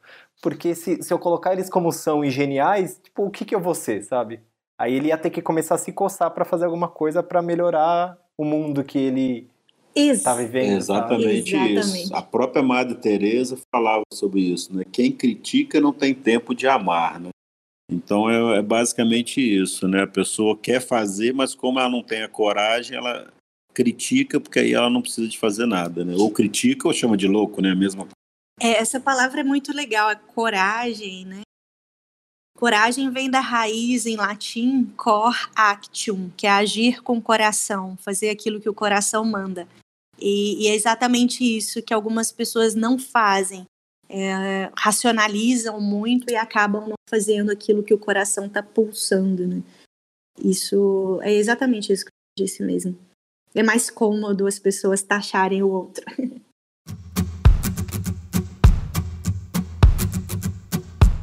porque 0.42 0.75
se, 0.75 1.03
se 1.03 1.11
eu 1.11 1.18
colocar 1.18 1.55
eles 1.55 1.71
como 1.71 1.90
são 1.92 2.23
e 2.23 2.31
geniais, 2.31 3.01
tipo, 3.03 3.25
o 3.25 3.31
que, 3.31 3.47
que 3.47 3.55
eu 3.55 3.61
vou 3.61 3.75
ser, 3.75 4.03
sabe? 4.03 4.40
Aí 4.79 4.92
ele 4.92 5.09
ia 5.09 5.16
ter 5.16 5.31
que 5.31 5.40
começar 5.40 5.77
a 5.77 5.79
se 5.79 5.92
coçar 5.92 6.31
para 6.33 6.45
fazer 6.45 6.66
alguma 6.66 6.88
coisa 6.88 7.23
para 7.23 7.40
melhorar 7.40 8.18
o 8.37 8.45
mundo 8.45 8.85
que 8.85 8.99
ele 8.99 9.49
está 9.97 10.35
vivendo. 10.35 10.77
Exatamente, 10.77 11.55
Exatamente, 11.55 12.03
isso. 12.03 12.14
A 12.14 12.21
própria 12.21 12.62
Madre 12.62 12.97
Teresa 12.97 13.57
falava 13.75 14.03
sobre 14.12 14.40
isso, 14.40 14.77
né? 14.77 14.85
Quem 14.92 15.11
critica 15.11 15.81
não 15.81 15.95
tem 15.95 16.12
tempo 16.12 16.55
de 16.55 16.68
amar, 16.68 17.18
né? 17.18 17.31
Então 17.92 18.31
é, 18.31 18.59
é, 18.59 18.62
basicamente 18.62 19.40
isso, 19.40 19.87
né? 19.87 20.02
A 20.02 20.07
pessoa 20.07 20.57
quer 20.57 20.81
fazer, 20.81 21.33
mas 21.33 21.55
como 21.55 21.78
ela 21.78 21.88
não 21.88 22.02
tem 22.02 22.22
a 22.22 22.28
coragem, 22.28 22.96
ela 22.96 23.33
critica, 23.74 24.40
porque 24.40 24.59
aí 24.59 24.72
ela 24.72 24.90
não 24.90 25.02
precisa 25.02 25.28
de 25.28 25.38
fazer 25.38 25.66
nada, 25.66 26.05
né? 26.05 26.14
Ou 26.16 26.31
critica 26.31 26.88
ou 26.88 26.94
chama 26.94 27.16
de 27.16 27.26
louco, 27.26 27.61
né? 27.61 27.70
A 27.70 27.76
mesma 27.76 28.07
é, 28.61 28.78
essa 28.78 29.00
palavra 29.00 29.40
é 29.40 29.44
muito 29.44 29.72
legal, 29.72 30.09
a 30.09 30.14
coragem, 30.14 31.24
né? 31.24 31.40
Coragem 32.57 33.11
vem 33.11 33.28
da 33.28 33.40
raiz 33.40 34.07
em 34.07 34.14
latim 34.14 34.85
cor 34.96 35.50
actium, 35.52 36.31
que 36.37 36.46
é 36.46 36.50
agir 36.50 37.02
com 37.02 37.16
o 37.16 37.22
coração, 37.22 37.96
fazer 37.96 38.31
aquilo 38.31 38.61
que 38.61 38.68
o 38.68 38.74
coração 38.74 39.24
manda. 39.24 39.66
E, 40.16 40.62
e 40.62 40.68
é 40.68 40.74
exatamente 40.76 41.42
isso 41.42 41.83
que 41.83 41.92
algumas 41.92 42.31
pessoas 42.31 42.76
não 42.76 42.98
fazem 42.98 43.64
é, 44.12 44.70
racionalizam 44.77 45.81
muito 45.81 46.31
e 46.31 46.37
acabam 46.37 46.87
não 46.87 46.96
fazendo 47.09 47.51
aquilo 47.51 47.83
que 47.83 47.94
o 47.94 47.98
coração 47.98 48.44
está 48.44 48.62
pulsando, 48.62 49.46
né? 49.46 49.62
Isso 50.38 51.18
é 51.22 51.33
exatamente 51.33 51.92
isso 51.92 52.05
que 52.05 52.11
eu 52.11 52.44
disse 52.44 52.62
mesmo. 52.62 52.96
É 53.55 53.62
mais 53.62 53.88
cômodo 53.88 54.46
as 54.46 54.59
pessoas 54.59 55.03
taxarem 55.03 55.62
o 55.62 55.70
outro. 55.70 56.05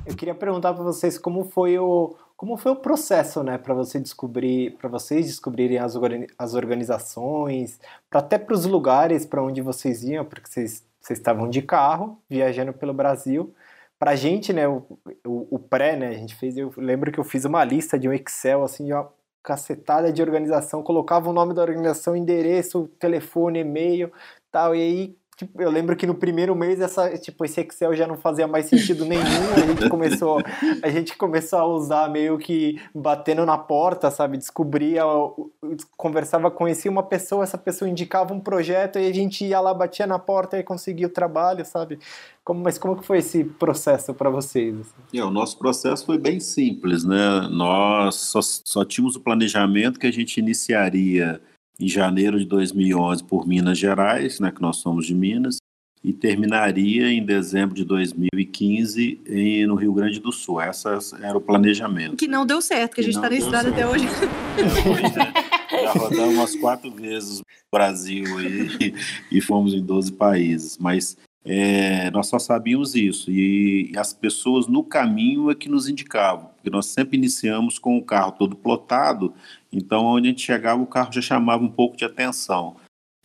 Eu 0.05 0.15
queria 0.15 0.35
perguntar 0.35 0.73
para 0.73 0.83
vocês 0.83 1.17
como 1.17 1.45
foi 1.45 1.77
o 1.79 2.15
como 2.35 2.55
foi 2.55 2.71
o 2.71 2.75
processo, 2.77 3.43
né, 3.43 3.57
para 3.57 3.73
você 3.73 3.99
descobrir, 3.99 4.77
para 4.77 4.87
vocês 4.87 5.25
descobrirem 5.25 5.77
as, 5.77 5.93
as 6.37 6.53
organizações, 6.53 7.77
até 8.09 8.37
para 8.37 8.53
os 8.53 8.65
lugares 8.65 9.25
para 9.25 9.43
onde 9.43 9.61
vocês 9.61 10.03
iam, 10.03 10.23
porque 10.23 10.49
vocês 10.49 10.81
vocês 11.09 11.19
estavam 11.19 11.49
de 11.49 11.61
carro, 11.61 12.21
viajando 12.29 12.71
pelo 12.71 12.93
Brasil. 12.93 13.53
Pra 13.97 14.15
gente, 14.15 14.53
né, 14.53 14.67
o, 14.67 14.85
o, 15.25 15.55
o, 15.55 15.59
pré, 15.59 15.95
né, 15.97 16.09
a 16.09 16.13
gente 16.13 16.35
fez, 16.35 16.55
eu 16.55 16.71
lembro 16.77 17.11
que 17.11 17.19
eu 17.19 17.23
fiz 17.23 17.45
uma 17.45 17.63
lista 17.63 17.97
de 17.97 18.07
um 18.07 18.13
Excel, 18.13 18.63
assim, 18.63 18.85
de 18.85 18.93
uma 18.93 19.11
cacetada 19.43 20.13
de 20.13 20.21
organização, 20.21 20.83
colocava 20.83 21.29
o 21.29 21.33
nome 21.33 21.53
da 21.53 21.61
organização, 21.61 22.15
endereço, 22.15 22.87
telefone, 22.99 23.59
e-mail, 23.59 24.11
tal, 24.51 24.75
e 24.75 24.81
aí 24.81 25.17
Tipo, 25.39 25.61
eu 25.61 25.71
lembro 25.71 25.95
que 25.95 26.05
no 26.05 26.15
primeiro 26.15 26.53
mês 26.53 26.81
essa, 26.81 27.17
tipo, 27.17 27.45
esse 27.45 27.61
Excel 27.61 27.95
já 27.95 28.05
não 28.05 28.17
fazia 28.17 28.45
mais 28.45 28.65
sentido 28.65 29.05
nenhum. 29.05 29.23
A 29.55 29.65
gente 29.65 29.87
começou, 29.87 30.41
a 30.83 30.89
gente 30.89 31.15
começou 31.15 31.59
a 31.59 31.65
usar 31.65 32.09
meio 32.09 32.37
que 32.37 32.77
batendo 32.93 33.45
na 33.45 33.57
porta, 33.57 34.11
sabe? 34.11 34.37
Descobria, 34.37 35.01
conversava, 35.95 36.51
conhecia 36.51 36.91
uma 36.91 37.03
pessoa, 37.03 37.45
essa 37.45 37.57
pessoa 37.57 37.89
indicava 37.89 38.33
um 38.33 38.39
projeto 38.41 38.99
e 38.99 39.07
a 39.07 39.13
gente 39.13 39.45
ia 39.45 39.61
lá, 39.61 39.73
batia 39.73 40.05
na 40.05 40.19
porta 40.19 40.59
e 40.59 40.63
conseguia 40.63 41.07
o 41.07 41.09
trabalho, 41.09 41.65
sabe? 41.65 41.99
Como, 42.43 42.61
mas 42.61 42.77
como 42.77 42.97
que 42.97 43.05
foi 43.05 43.19
esse 43.19 43.45
processo 43.45 44.13
para 44.13 44.29
vocês? 44.29 44.75
Assim? 44.77 45.17
É, 45.17 45.23
o 45.23 45.31
nosso 45.31 45.57
processo 45.57 46.05
foi 46.05 46.17
bem 46.17 46.41
simples, 46.41 47.05
né? 47.05 47.47
Nós 47.49 48.15
só, 48.15 48.41
só 48.41 48.83
tínhamos 48.83 49.15
o 49.15 49.21
planejamento 49.21 50.01
que 50.01 50.07
a 50.07 50.11
gente 50.11 50.37
iniciaria 50.37 51.39
em 51.79 51.87
janeiro 51.87 52.37
de 52.37 52.45
2011 52.45 53.23
por 53.23 53.47
Minas 53.47 53.77
Gerais, 53.77 54.39
né, 54.39 54.51
que 54.51 54.61
nós 54.61 54.77
somos 54.77 55.05
de 55.05 55.15
Minas, 55.15 55.57
e 56.03 56.13
terminaria 56.13 57.11
em 57.11 57.23
dezembro 57.23 57.75
de 57.75 57.83
2015 57.83 59.21
em, 59.27 59.65
no 59.65 59.75
Rio 59.75 59.93
Grande 59.93 60.19
do 60.19 60.31
Sul. 60.31 60.61
Esse 60.61 60.87
era 61.21 61.37
o 61.37 61.41
planejamento. 61.41 62.15
Que 62.15 62.27
não 62.27 62.45
deu 62.45 62.61
certo, 62.61 62.95
que, 62.95 63.01
a 63.01 63.03
gente 63.03 63.15
está 63.15 63.29
na 63.29 63.35
estrada 63.35 63.69
até 63.69 63.87
hoje. 63.87 64.05
É, 65.71 65.83
já 65.83 65.91
rodamos 65.91 66.33
umas 66.33 66.55
quatro 66.55 66.91
vezes 66.91 67.41
o 67.41 67.43
Brasil 67.71 68.25
e, 68.41 68.95
e 69.37 69.39
fomos 69.39 69.71
em 69.71 69.83
12 69.83 70.13
países, 70.13 70.79
mas 70.79 71.15
é, 71.45 72.09
nós 72.11 72.27
só 72.27 72.39
sabíamos 72.39 72.95
isso 72.95 73.31
e, 73.31 73.91
e, 73.91 73.97
as 73.97 74.11
pessoas 74.11 74.67
no 74.67 74.83
caminho 74.83 75.49
é 75.49 75.55
que 75.55 75.69
nos 75.69 75.87
indicavam, 75.87 76.49
porque 76.55 76.69
nós 76.69 76.87
sempre 76.87 77.17
iniciamos 77.17 77.77
com 77.79 77.97
o 77.97 78.03
carro 78.03 78.31
todo 78.33 78.55
plotado, 78.55 79.33
então 79.71 80.05
onde 80.05 80.27
a 80.27 80.31
gente 80.31 80.41
chegava 80.41 80.81
o 80.81 80.87
carro 80.87 81.11
já 81.11 81.21
chamava 81.21 81.63
um 81.63 81.69
pouco 81.69 81.97
de 81.97 82.05
atenção. 82.05 82.75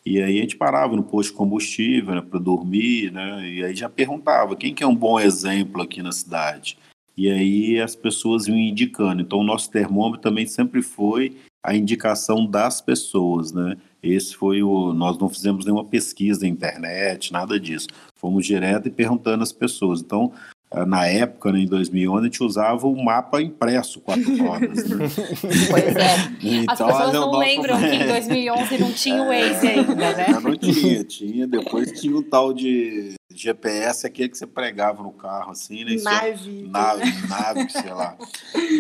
E 0.04 0.20
aí 0.20 0.38
a 0.38 0.40
gente 0.42 0.57
parava 0.57 0.94
no 0.94 1.02
posto 1.02 1.30
de 1.30 1.37
combustível 1.37 2.14
né, 2.14 2.20
para 2.20 2.38
dormir, 2.38 3.11
né, 3.11 3.48
e 3.48 3.64
aí 3.64 3.74
já 3.74 3.88
perguntava 3.88 4.54
quem 4.54 4.74
que 4.74 4.85
é 4.85 4.87
um 4.87 4.94
bom 4.94 5.18
exemplo 5.18 5.80
aqui 5.80 6.02
na 6.02 6.12
cidade. 6.12 6.76
E 7.16 7.30
aí 7.30 7.80
as 7.80 7.94
pessoas 7.94 8.46
iam 8.46 8.57
indicando. 8.57 9.22
Então 9.22 9.38
o 9.38 9.44
nosso 9.44 9.70
termômetro 9.70 10.20
também 10.20 10.46
sempre 10.46 10.83
foi 10.83 11.37
a 11.62 11.74
indicação 11.74 12.44
das 12.44 12.80
pessoas, 12.80 13.52
né? 13.52 13.76
Esse 14.02 14.37
foi 14.37 14.62
o. 14.62 14.92
Nós 14.92 15.16
não 15.16 15.30
fizemos 15.30 15.64
nenhuma 15.64 15.85
pesquisa 15.85 16.42
na 16.42 16.48
internet, 16.48 17.33
nada 17.33 17.59
disso. 17.59 17.88
Fomos 18.14 18.44
direto 18.44 18.87
e 18.87 18.90
perguntando 18.90 19.42
às 19.42 19.52
pessoas. 19.52 20.02
Então, 20.02 20.30
na 20.87 21.07
época, 21.07 21.53
né, 21.53 21.61
em 21.61 21.67
2011, 21.67 22.21
a 22.21 22.25
gente 22.25 22.43
usava 22.43 22.87
o 22.87 23.05
mapa 23.05 23.41
impresso 23.41 24.01
quatro 24.01 24.37
rodas. 24.43 24.89
Né? 24.89 25.07
Pois 25.71 25.97
é. 25.97 26.17
Então, 26.43 26.89
As 26.89 26.97
pessoas 26.97 27.13
não 27.13 27.39
lembram 27.39 27.79
que 27.79 27.87
em 27.87 28.07
2011 28.09 28.79
não 28.79 28.93
tinha 28.93 29.23
o 29.23 29.27
Waze 29.27 29.67
ainda, 29.67 29.95
né? 29.95 30.27
Não 30.43 30.57
tinha, 30.57 31.05
tinha. 31.05 31.47
Depois 31.47 31.93
tinha 32.01 32.17
o 32.17 32.23
tal 32.23 32.53
de 32.53 33.15
GPS, 33.35 34.07
aquele 34.07 34.29
que 34.29 34.39
você 34.39 34.47
pregava 34.47 35.03
no 35.03 35.13
carro, 35.13 35.51
assim, 35.51 35.85
né? 35.85 35.97
Nave. 36.03 36.69
Nave, 36.69 37.29
nave, 37.29 37.71
sei 37.71 37.93
lá. 37.93 38.17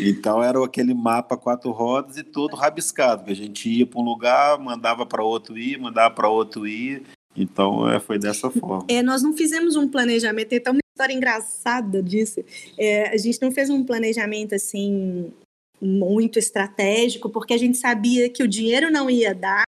Então 0.02 0.42
era 0.42 0.64
aquele 0.64 0.94
mapa 0.94 1.36
quatro 1.36 1.70
rodas 1.70 2.16
e 2.16 2.22
todo 2.22 2.56
rabiscado, 2.56 3.24
que 3.24 3.32
a 3.32 3.36
gente 3.36 3.68
ia 3.68 3.86
para 3.86 4.00
um 4.00 4.04
lugar, 4.04 4.58
mandava 4.58 5.04
para 5.04 5.22
outro 5.22 5.58
ir, 5.58 5.78
mandava 5.78 6.14
para 6.14 6.28
outro 6.28 6.66
ir. 6.66 7.02
Então 7.36 7.90
é, 7.90 7.98
foi 7.98 8.18
dessa 8.18 8.48
forma. 8.50 8.84
É, 8.88 9.02
nós 9.02 9.22
não 9.22 9.36
fizemos 9.36 9.74
um 9.74 9.88
planejamento, 9.88 10.52
uma 10.70 10.83
história 10.94 11.12
engraçada 11.12 12.00
disso. 12.00 12.44
É, 12.78 13.08
a 13.08 13.16
gente 13.16 13.42
não 13.42 13.50
fez 13.50 13.68
um 13.68 13.84
planejamento 13.84 14.54
assim 14.54 15.32
muito 15.80 16.38
estratégico, 16.38 17.28
porque 17.28 17.52
a 17.52 17.58
gente 17.58 17.76
sabia 17.76 18.30
que 18.30 18.44
o 18.44 18.48
dinheiro 18.48 18.92
não 18.92 19.10
ia 19.10 19.34
dar, 19.34 19.64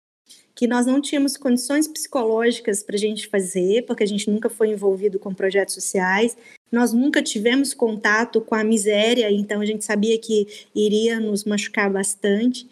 que 0.54 0.66
nós 0.66 0.86
não 0.86 1.00
tínhamos 1.00 1.36
condições 1.36 1.86
psicológicas 1.86 2.82
para 2.82 2.96
a 2.96 2.98
gente 2.98 3.28
fazer, 3.28 3.84
porque 3.84 4.02
a 4.02 4.06
gente 4.06 4.30
nunca 4.30 4.48
foi 4.48 4.70
envolvido 4.70 5.18
com 5.18 5.34
projetos 5.34 5.74
sociais, 5.74 6.36
nós 6.72 6.94
nunca 6.94 7.22
tivemos 7.22 7.74
contato 7.74 8.40
com 8.40 8.54
a 8.54 8.64
miséria, 8.64 9.30
então 9.30 9.60
a 9.60 9.66
gente 9.66 9.84
sabia 9.84 10.18
que 10.18 10.46
iria 10.74 11.20
nos 11.20 11.44
machucar 11.44 11.90
bastante. 11.90 12.66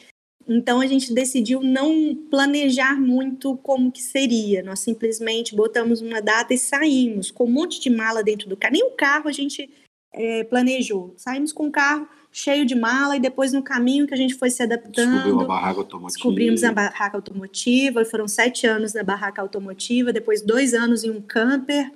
Então 0.49 0.81
a 0.81 0.87
gente 0.87 1.13
decidiu 1.13 1.61
não 1.63 2.15
planejar 2.31 2.99
muito 2.99 3.57
como 3.59 3.93
que 3.93 4.03
seria. 4.03 4.63
Nós 4.63 4.81
simplesmente 4.81 5.55
botamos 5.55 6.01
uma 6.01 6.23
data 6.23 6.55
e 6.55 6.59
saímos 6.59 7.31
com 7.31 7.45
um 7.45 7.51
monte 7.51 7.79
de 7.81 7.91
mala 7.91 8.23
dentro 8.23 8.49
do 8.49 8.57
carro. 8.57 8.73
Nem 8.73 8.85
o 8.85 8.93
carro 8.93 9.29
a 9.29 9.33
gente 9.33 9.69
é, 10.13 10.45
planejou. 10.45 11.13
Saímos 11.19 11.53
com 11.53 11.67
o 11.67 11.71
carro 11.71 12.09
cheio 12.33 12.65
de 12.65 12.75
mala 12.75 13.17
e 13.17 13.21
depois 13.21 13.53
no 13.53 13.63
caminho 13.63 14.07
que 14.07 14.15
a 14.15 14.17
gente 14.17 14.35
foi 14.35 14.49
se 14.49 14.63
adaptando. 14.63 15.13
Descobriu 15.13 15.41
a 15.41 15.45
barraca 15.45 15.81
automotiva. 15.81 16.15
Descobrimos 16.15 16.65
a 16.65 16.73
barraca 16.73 17.17
automotiva. 17.19 18.05
Foram 18.07 18.27
sete 18.27 18.67
anos 18.67 18.95
na 18.95 19.03
barraca 19.03 19.43
automotiva, 19.43 20.13
depois 20.13 20.41
dois 20.41 20.73
anos 20.73 21.05
em 21.05 21.11
um 21.11 21.21
camper, 21.21 21.93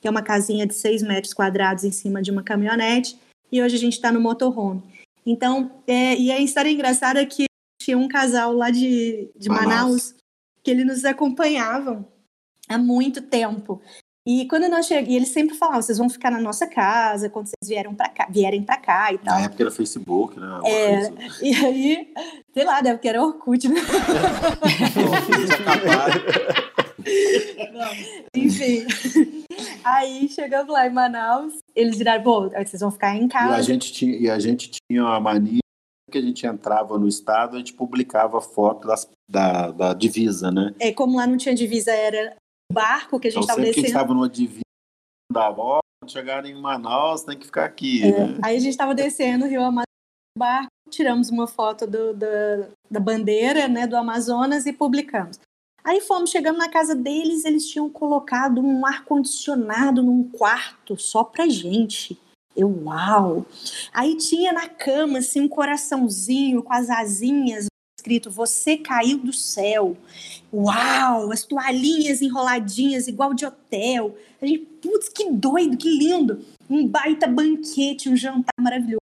que 0.00 0.06
é 0.06 0.10
uma 0.10 0.22
casinha 0.22 0.64
de 0.64 0.74
seis 0.74 1.02
metros 1.02 1.34
quadrados 1.34 1.82
em 1.82 1.90
cima 1.90 2.22
de 2.22 2.30
uma 2.30 2.42
caminhonete. 2.42 3.18
E 3.50 3.60
hoje 3.60 3.74
a 3.74 3.78
gente 3.78 3.94
está 3.94 4.12
no 4.12 4.20
motorhome. 4.20 4.82
Então, 5.24 5.72
é, 5.88 6.16
e 6.16 6.30
a 6.30 6.40
história 6.40 6.70
engraçada 6.70 7.20
é 7.20 7.26
que 7.26 7.46
tinha 7.86 7.96
um 7.96 8.08
casal 8.08 8.52
lá 8.52 8.70
de, 8.70 9.30
de 9.36 9.48
Manaus. 9.48 9.68
Manaus 9.68 10.14
que 10.62 10.70
eles 10.72 10.84
nos 10.84 11.04
acompanhavam 11.04 12.04
há 12.68 12.76
muito 12.76 13.22
tempo. 13.22 13.80
E 14.26 14.48
quando 14.48 14.68
nós 14.68 14.86
chegamos, 14.86 15.14
eles 15.14 15.28
sempre 15.28 15.56
falavam, 15.56 15.80
vocês 15.80 15.98
vão 15.98 16.10
ficar 16.10 16.32
na 16.32 16.40
nossa 16.40 16.66
casa 16.66 17.30
quando 17.30 17.46
vocês 17.46 17.68
vieram 17.68 17.94
para 17.94 18.08
cá, 18.08 18.26
vierem 18.28 18.64
para 18.64 18.76
cá 18.76 19.12
e 19.12 19.18
tal. 19.18 19.36
Na 19.36 19.44
época 19.44 19.62
era 19.62 19.70
Facebook, 19.70 20.40
né? 20.40 20.60
É, 20.64 21.12
e 21.40 21.54
aí, 21.54 22.12
sei 22.52 22.64
lá, 22.64 22.80
deve 22.80 22.98
que 22.98 23.08
era 23.08 23.22
Orkut, 23.22 23.68
né? 23.68 23.80
enfim. 28.34 28.84
Aí 29.84 30.28
chegamos 30.28 30.72
lá 30.72 30.88
em 30.88 30.92
Manaus, 30.92 31.52
eles 31.76 31.96
viraram, 31.96 32.24
bom, 32.24 32.50
vocês 32.50 32.80
vão 32.80 32.90
ficar 32.90 33.14
em 33.14 33.28
casa. 33.28 33.54
E 33.54 33.60
a 33.60 33.62
gente 33.62 33.92
tinha, 33.92 34.16
e 34.16 34.28
a 34.28 34.40
gente 34.40 34.72
tinha 34.90 35.04
a 35.04 35.20
mania 35.20 35.60
que 36.10 36.18
a 36.18 36.22
gente 36.22 36.46
entrava 36.46 36.98
no 36.98 37.08
estado, 37.08 37.56
a 37.56 37.58
gente 37.58 37.72
publicava 37.72 38.40
foto 38.40 38.86
das, 38.86 39.08
da, 39.28 39.70
da 39.70 39.94
divisa, 39.94 40.50
né? 40.50 40.74
É, 40.78 40.92
como 40.92 41.16
lá 41.16 41.26
não 41.26 41.36
tinha 41.36 41.54
divisa, 41.54 41.92
era 41.92 42.36
barco 42.72 43.18
que 43.18 43.28
a 43.28 43.30
gente 43.30 43.42
estava 43.42 43.60
então, 43.60 43.70
descendo. 43.70 43.74
que 43.74 43.80
a 43.80 43.82
gente 43.82 43.96
estava 43.96 44.14
numa 44.14 44.28
divisa 44.28 44.60
da 45.32 45.50
volta, 45.50 45.82
chegar 46.06 46.44
em 46.46 46.54
Manaus, 46.54 47.22
tem 47.22 47.38
que 47.38 47.46
ficar 47.46 47.64
aqui, 47.64 48.02
é, 48.02 48.26
né? 48.26 48.38
Aí 48.42 48.56
a 48.56 48.60
gente 48.60 48.70
estava 48.70 48.94
descendo 48.94 49.44
o 49.44 49.48
Rio 49.48 49.62
Amazonas, 49.62 49.86
barco, 50.38 50.70
tiramos 50.90 51.30
uma 51.30 51.46
foto 51.46 51.86
do, 51.86 52.14
do, 52.14 52.26
da 52.90 53.00
bandeira, 53.00 53.66
né, 53.66 53.86
do 53.86 53.96
Amazonas 53.96 54.66
e 54.66 54.72
publicamos. 54.72 55.38
Aí 55.82 56.00
fomos, 56.00 56.30
chegando 56.30 56.58
na 56.58 56.68
casa 56.68 56.94
deles, 56.96 57.44
eles 57.44 57.68
tinham 57.68 57.88
colocado 57.88 58.60
um 58.60 58.84
ar-condicionado 58.84 60.02
num 60.02 60.28
quarto 60.28 60.98
só 60.98 61.22
pra 61.22 61.48
gente. 61.48 62.18
Eu, 62.56 62.68
uau! 62.84 63.46
Aí 63.92 64.16
tinha 64.16 64.52
na 64.52 64.68
cama, 64.68 65.18
assim, 65.18 65.40
um 65.40 65.48
coraçãozinho 65.48 66.62
com 66.62 66.72
as 66.72 66.88
asinhas 66.88 67.66
escrito 68.06 68.30
Você 68.30 68.76
caiu 68.76 69.18
do 69.18 69.32
céu. 69.32 69.96
Uau! 70.52 71.32
As 71.32 71.42
toalhinhas 71.42 72.22
enroladinhas, 72.22 73.08
igual 73.08 73.34
de 73.34 73.44
hotel. 73.44 74.16
A 74.40 74.46
gente, 74.46 74.64
putz, 74.80 75.08
que 75.08 75.30
doido, 75.30 75.76
que 75.76 75.90
lindo! 75.90 76.44
Um 76.70 76.86
baita 76.86 77.26
banquete, 77.26 78.08
um 78.08 78.16
jantar 78.16 78.54
maravilhoso. 78.60 79.00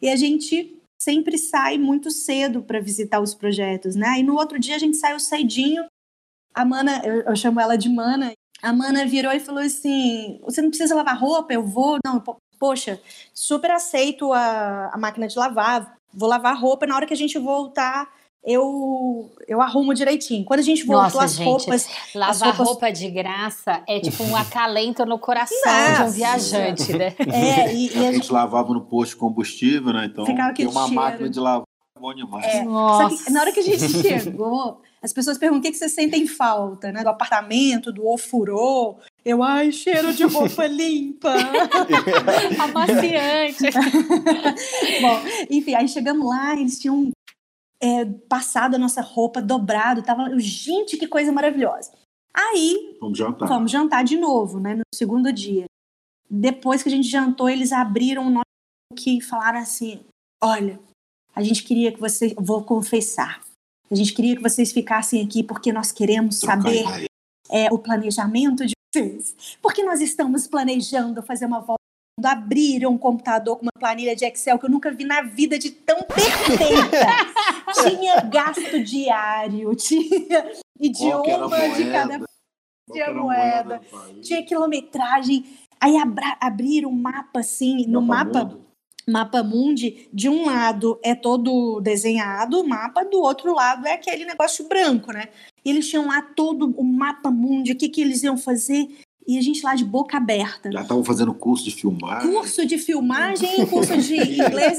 E 0.00 0.08
a 0.08 0.16
gente 0.16 0.78
sempre 1.02 1.36
sai 1.36 1.76
muito 1.78 2.10
cedo 2.10 2.62
para 2.62 2.80
visitar 2.80 3.20
os 3.20 3.34
projetos, 3.34 3.96
né? 3.96 4.20
E 4.20 4.22
no 4.22 4.36
outro 4.36 4.58
dia 4.58 4.76
a 4.76 4.78
gente 4.78 4.96
saiu 4.96 5.18
cedinho. 5.18 5.84
A 6.54 6.64
Mana, 6.64 7.02
eu, 7.04 7.22
eu 7.22 7.36
chamo 7.36 7.60
ela 7.60 7.76
de 7.76 7.88
Mana, 7.88 8.32
a 8.62 8.72
Mana 8.72 9.04
virou 9.04 9.32
e 9.32 9.40
falou 9.40 9.62
assim: 9.62 10.38
Você 10.42 10.62
não 10.62 10.70
precisa 10.70 10.94
lavar 10.94 11.18
roupa, 11.18 11.52
eu 11.52 11.62
vou. 11.62 11.98
Não, 12.04 12.22
poxa, 12.58 13.00
super 13.32 13.70
aceito 13.70 14.32
a, 14.32 14.90
a 14.92 14.98
máquina 14.98 15.26
de 15.26 15.38
lavar, 15.38 15.96
vou 16.12 16.28
lavar 16.28 16.58
roupa, 16.58 16.86
na 16.86 16.96
hora 16.96 17.06
que 17.06 17.14
a 17.14 17.16
gente 17.16 17.38
voltar, 17.38 18.08
eu, 18.44 19.30
eu 19.48 19.60
arrumo 19.62 19.94
direitinho. 19.94 20.44
Quando 20.44 20.60
a 20.60 20.64
gente 20.64 20.84
voltou 20.84 21.04
Nossa, 21.04 21.24
as 21.24 21.36
gente, 21.36 21.46
roupas. 21.46 21.88
Lavar 22.14 22.30
as 22.30 22.40
roupas... 22.42 22.66
roupa 22.66 22.92
de 22.92 23.10
graça 23.10 23.82
é 23.88 23.98
tipo 24.00 24.22
um 24.22 24.36
acalento 24.36 25.06
no 25.06 25.18
coração 25.18 25.58
Nossa. 25.64 26.04
de 26.04 26.10
um 26.10 26.12
viajante, 26.12 26.92
né? 26.92 27.14
É, 27.32 27.74
e, 27.74 27.96
e 27.96 28.06
a, 28.06 28.10
a 28.10 28.12
gente 28.12 28.30
lavava 28.30 28.72
no 28.74 28.82
posto 28.82 29.12
de 29.12 29.16
combustível, 29.16 29.92
né? 29.92 30.06
Então 30.06 30.24
tem 30.24 30.34
uma 30.66 30.82
cheiro. 30.82 30.94
máquina 30.94 31.28
de 31.30 31.40
lavar 31.40 31.64
bom 32.04 32.12
demais. 32.12 32.44
É, 32.44 32.64
Nossa. 32.64 33.30
na 33.30 33.40
hora 33.40 33.52
que 33.52 33.60
a 33.60 33.62
gente 33.62 33.88
chegou, 33.88 34.82
as 35.02 35.12
pessoas 35.12 35.38
perguntam 35.38 35.60
o 35.60 35.62
que, 35.62 35.70
que 35.70 35.78
vocês 35.78 35.92
sentem 35.92 36.26
falta, 36.26 36.92
né? 36.92 37.02
Do 37.02 37.08
apartamento, 37.08 37.90
do 37.90 38.06
ofurô. 38.06 38.98
Eu, 39.24 39.42
ai, 39.42 39.72
cheiro 39.72 40.12
de 40.12 40.24
roupa 40.24 40.66
limpa. 40.68 41.32
Amaciante. 42.62 43.70
Bom, 45.00 45.20
enfim, 45.50 45.74
aí 45.74 45.88
chegamos 45.88 46.28
lá, 46.28 46.52
eles 46.52 46.78
tinham 46.78 47.10
é, 47.80 48.04
passado 48.28 48.74
a 48.74 48.78
nossa 48.78 49.00
roupa 49.00 49.40
dobrado, 49.40 50.02
tava, 50.02 50.38
gente, 50.38 50.98
que 50.98 51.08
coisa 51.08 51.32
maravilhosa. 51.32 51.92
Aí, 52.34 52.98
vamos 53.00 53.16
jantar. 53.16 53.48
Fomos 53.48 53.70
jantar 53.70 54.04
de 54.04 54.18
novo, 54.18 54.60
né, 54.60 54.74
no 54.74 54.82
segundo 54.94 55.32
dia. 55.32 55.64
Depois 56.28 56.82
que 56.82 56.88
a 56.88 56.92
gente 56.92 57.08
jantou, 57.08 57.48
eles 57.48 57.72
abriram 57.72 58.26
o 58.26 58.30
nosso 58.30 58.44
que 58.96 59.20
falaram 59.20 59.60
assim: 59.60 60.00
"Olha, 60.42 60.78
a 61.34 61.42
gente 61.42 61.62
queria 61.62 61.92
que 61.92 62.00
vocês, 62.00 62.34
vou 62.36 62.62
confessar, 62.62 63.40
a 63.90 63.94
gente 63.94 64.12
queria 64.12 64.36
que 64.36 64.42
vocês 64.42 64.72
ficassem 64.72 65.24
aqui 65.24 65.42
porque 65.42 65.72
nós 65.72 65.92
queremos 65.92 66.40
saber 66.40 66.84
é, 67.50 67.72
o 67.72 67.78
planejamento 67.78 68.66
de 68.66 68.74
Porque 69.60 69.82
nós 69.82 70.00
estamos 70.00 70.46
planejando 70.46 71.22
fazer 71.22 71.46
uma 71.46 71.60
volta 71.60 71.78
abriram 72.22 72.92
um 72.92 72.98
computador 72.98 73.56
com 73.56 73.64
uma 73.64 73.72
planilha 73.78 74.14
de 74.14 74.24
Excel 74.24 74.58
que 74.58 74.66
eu 74.66 74.70
nunca 74.70 74.90
vi 74.90 75.04
na 75.04 75.22
vida 75.22 75.58
de 75.58 75.70
tão 75.70 76.02
perfeita. 76.02 77.06
tinha 77.82 78.20
gasto 78.22 78.82
diário, 78.82 79.74
tinha 79.74 80.52
idioma 80.80 81.68
de 81.70 81.90
cada 81.90 82.20
tinha 82.90 83.12
moeda, 83.12 83.80
moeda 83.80 84.20
tinha 84.22 84.42
quilometragem. 84.44 85.44
Aí 85.80 85.96
abriram 86.40 86.90
um 86.90 86.92
mapa 86.92 87.40
assim, 87.40 87.86
no 87.86 88.00
mapa, 88.00 88.44
mapa 88.44 88.58
mapa 89.06 89.42
mundi, 89.42 90.08
de 90.12 90.28
um 90.28 90.46
lado 90.46 90.98
é 91.02 91.14
todo 91.14 91.80
desenhado 91.80 92.60
o 92.60 92.68
mapa, 92.68 93.04
do 93.04 93.20
outro 93.20 93.54
lado 93.54 93.86
é 93.86 93.94
aquele 93.94 94.24
negócio 94.24 94.66
branco, 94.68 95.12
né? 95.12 95.28
E 95.64 95.70
eles 95.70 95.88
tinham 95.88 96.06
lá 96.06 96.22
todo 96.22 96.74
o 96.76 96.84
mapa 96.84 97.30
mundi, 97.30 97.72
o 97.72 97.76
que, 97.76 97.88
que 97.88 98.00
eles 98.00 98.22
iam 98.22 98.36
fazer, 98.36 98.88
e 99.26 99.38
a 99.38 99.42
gente 99.42 99.62
lá 99.62 99.74
de 99.74 99.84
boca 99.84 100.16
aberta. 100.16 100.70
Já 100.70 100.82
estavam 100.82 101.04
fazendo 101.04 101.32
curso 101.34 101.64
de 101.64 101.70
filmagem. 101.70 102.30
Curso 102.30 102.66
de 102.66 102.78
filmagem, 102.78 103.66
curso 103.66 103.96
de 103.96 104.16
inglês, 104.16 104.78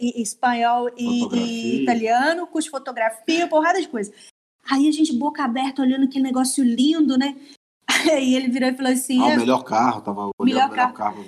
espanhol, 0.00 0.90
e, 0.96 1.24
e, 1.34 1.82
italiano, 1.82 2.46
curso 2.46 2.66
de 2.66 2.70
fotografia, 2.70 3.46
porrada 3.46 3.80
de 3.80 3.88
coisa. 3.88 4.12
Aí 4.70 4.88
a 4.88 4.92
gente 4.92 5.12
boca 5.14 5.42
aberta 5.42 5.82
olhando 5.82 6.04
aquele 6.04 6.24
negócio 6.24 6.62
lindo, 6.62 7.16
né? 7.16 7.36
Aí 8.12 8.34
ele 8.34 8.48
virou 8.48 8.68
e 8.68 8.74
falou 8.74 8.92
assim: 8.92 9.20
ah, 9.20 9.26
o 9.26 9.30
é 9.30 9.36
melhor 9.36 9.64
carro, 9.64 10.00
tava 10.02 10.20
olhando 10.20 10.34
melhor 10.40 10.68
o 10.68 10.70
melhor 10.70 10.92
carro. 10.92 10.94
carro 10.94 11.24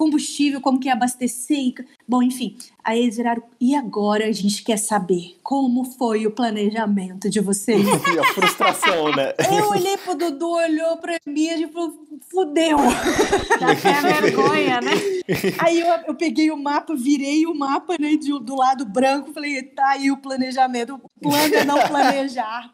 combustível, 0.00 0.62
como 0.62 0.80
que 0.80 0.88
é 0.88 0.92
abastecer. 0.92 1.74
Bom, 2.08 2.22
enfim, 2.22 2.56
aí 2.82 3.02
eles 3.02 3.18
viraram. 3.18 3.42
E 3.60 3.74
agora 3.74 4.26
a 4.26 4.32
gente 4.32 4.64
quer 4.64 4.78
saber 4.78 5.36
como 5.42 5.84
foi 5.84 6.26
o 6.26 6.30
planejamento 6.30 7.28
de 7.28 7.38
vocês? 7.38 7.84
E 8.10 8.18
a 8.18 8.24
frustração, 8.32 9.14
né? 9.14 9.34
Eu 9.52 9.68
olhei 9.68 9.96
pro 9.98 10.16
Dudu, 10.16 10.52
olhou 10.52 10.96
pra 10.96 11.18
mim 11.26 11.48
e 11.48 11.68
falou: 11.68 11.92
fudeu. 12.30 12.78
Dá 13.60 13.72
até 13.72 14.00
vergonha, 14.20 14.80
né? 14.80 14.92
Aí 15.58 15.80
eu, 15.80 15.86
eu 16.08 16.14
peguei 16.14 16.50
o 16.50 16.56
mapa, 16.56 16.96
virei 16.96 17.46
o 17.46 17.54
mapa, 17.54 17.96
né, 18.00 18.16
de, 18.16 18.30
do 18.40 18.56
lado 18.56 18.86
branco, 18.86 19.34
falei: 19.34 19.62
tá 19.62 19.90
aí 19.90 20.10
o 20.10 20.16
planejamento. 20.16 20.94
O 20.94 21.28
plano 21.28 21.54
é 21.54 21.64
não 21.64 21.78
planejar. 21.86 22.72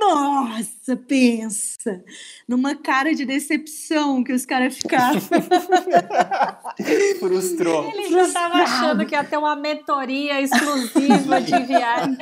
Nossa, 0.00 0.96
pensa! 0.96 2.02
Numa 2.48 2.74
cara 2.74 3.14
de 3.14 3.24
decepção 3.24 4.24
que 4.24 4.32
os 4.32 4.46
caras 4.46 4.76
ficaram. 4.76 5.20
Frustrou. 7.18 7.90
Ele 7.92 8.10
já 8.10 8.22
estava 8.22 8.54
achando 8.56 9.06
que 9.06 9.14
ia 9.14 9.24
ter 9.24 9.36
uma 9.36 9.56
mentoria 9.56 10.40
exclusiva 10.40 11.40
de 11.40 11.58
viagem. 11.64 12.16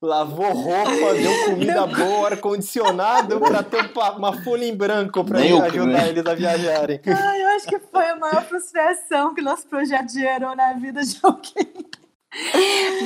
Lavou 0.00 0.52
roupa, 0.52 1.14
deu 1.14 1.44
comida 1.46 1.86
boa, 1.86 2.28
ar-condicionado 2.28 3.40
para 3.40 3.64
ter 3.64 3.90
uma 4.16 4.32
folha 4.42 4.64
em 4.64 4.76
branco 4.76 5.24
para 5.24 5.40
ajudar 5.40 6.08
eles 6.08 6.24
a 6.24 6.34
viajarem. 6.34 7.00
Ah, 7.06 7.38
eu 7.38 7.48
acho 7.48 7.66
que 7.66 7.78
foi 7.80 8.06
a 8.06 8.16
maior 8.16 8.44
frustração 8.44 9.34
que 9.34 9.42
nosso 9.42 9.66
projeto 9.66 10.12
gerou 10.12 10.54
na 10.54 10.74
vida 10.74 11.02
de 11.02 11.18
alguém. 11.22 11.88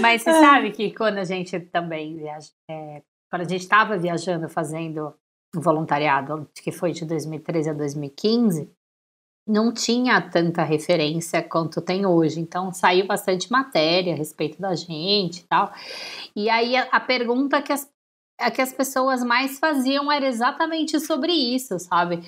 Mas 0.01 0.22
você 0.22 0.32
sabe 0.32 0.70
que 0.72 0.95
quando 0.95 1.18
a 1.18 1.24
gente 1.24 1.59
também 1.61 2.16
viaja, 2.16 2.51
é, 2.68 3.03
quando 3.33 3.47
a 3.47 3.49
gente 3.49 3.62
estava 3.62 3.97
viajando 3.97 4.47
fazendo 4.47 5.14
voluntariado, 5.55 6.47
que 6.55 6.70
foi 6.70 6.93
de 6.93 7.07
2013 7.07 7.70
a 7.70 7.72
2015, 7.72 8.70
não 9.49 9.72
tinha 9.72 10.20
tanta 10.20 10.62
referência 10.62 11.43
quanto 11.43 11.80
tem 11.80 12.05
hoje. 12.05 12.41
Então 12.41 12.74
saiu 12.74 13.07
bastante 13.07 13.51
matéria 13.51 14.12
a 14.12 14.16
respeito 14.16 14.61
da 14.61 14.74
gente 14.74 15.41
e 15.41 15.45
tal. 15.45 15.72
E 16.37 16.51
aí 16.51 16.76
a, 16.76 16.83
a 16.93 17.01
pergunta 17.01 17.62
que 17.62 17.72
as, 17.72 17.91
a 18.43 18.51
que 18.51 18.61
as 18.61 18.72
pessoas 18.72 19.22
mais 19.22 19.59
faziam 19.59 20.11
era 20.11 20.26
exatamente 20.26 20.99
sobre 21.01 21.32
isso, 21.32 21.78
sabe? 21.78 22.22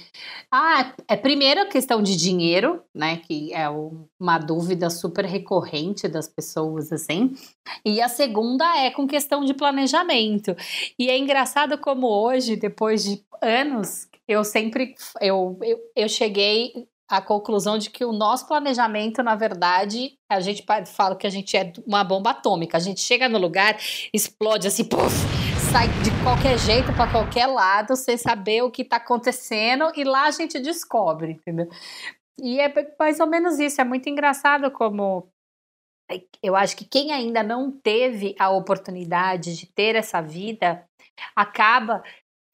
Ah, 0.51 0.95
é 1.09 1.17
primeiro 1.17 1.63
a 1.63 1.67
questão 1.67 2.03
de 2.03 2.17
dinheiro, 2.17 2.83
né? 2.95 3.19
Que 3.19 3.53
é 3.53 3.69
uma 4.19 4.39
dúvida 4.39 4.89
super 4.91 5.25
recorrente 5.25 6.09
das 6.09 6.29
pessoas, 6.29 6.93
assim. 6.93 7.35
E 7.85 8.01
a 8.01 8.09
segunda 8.09 8.65
é 8.79 8.91
com 8.91 9.07
questão 9.07 9.45
de 9.45 9.55
planejamento. 9.55 10.57
E 10.99 11.11
é 11.11 11.19
engraçado 11.19 11.77
como 11.79 12.07
hoje, 12.07 12.57
depois 12.57 13.05
de 13.05 13.25
anos, 13.43 14.09
eu 14.27 14.45
sempre 14.45 14.95
eu, 15.21 15.59
eu, 15.63 15.79
eu 15.95 16.09
cheguei 16.09 16.89
a 17.09 17.21
conclusão 17.21 17.79
de 17.79 17.91
que 17.91 18.05
o 18.05 18.13
nosso 18.13 18.47
planejamento, 18.49 19.23
na 19.23 19.35
verdade, 19.35 20.15
a 20.29 20.41
gente 20.41 20.65
fala 20.87 21.15
que 21.15 21.27
a 21.27 21.31
gente 21.31 21.57
é 21.57 21.73
uma 21.87 22.03
bomba 22.03 22.31
atômica. 22.31 22.77
A 22.77 22.81
gente 22.81 23.01
chega 23.01 23.29
no 23.29 23.39
lugar, 23.39 23.77
explode 24.13 24.67
assim, 24.67 24.85
puff, 24.85 25.15
sai 25.75 25.89
de 26.05 26.11
qualquer 26.23 26.57
jeito 26.57 26.93
para 26.95 27.11
qualquer 27.11 27.49
lado, 27.49 27.97
sem 27.97 28.17
saber 28.17 28.63
o 28.63 28.71
que 28.71 28.83
está 28.83 28.99
acontecendo, 28.99 29.91
e 29.97 30.05
lá 30.05 30.27
a 30.27 30.31
gente 30.31 30.61
descobre, 30.61 31.33
entendeu? 31.33 31.69
E 32.39 32.61
é 32.61 32.73
mais 32.97 33.19
ou 33.19 33.27
menos 33.27 33.59
isso. 33.59 33.81
É 33.81 33.85
muito 33.85 34.09
engraçado 34.09 34.71
como 34.71 35.29
eu 36.41 36.55
acho 36.55 36.77
que 36.77 36.85
quem 36.85 37.11
ainda 37.11 37.43
não 37.43 37.73
teve 37.73 38.37
a 38.39 38.51
oportunidade 38.51 39.57
de 39.57 39.67
ter 39.67 39.97
essa 39.97 40.21
vida 40.21 40.89
acaba 41.35 42.05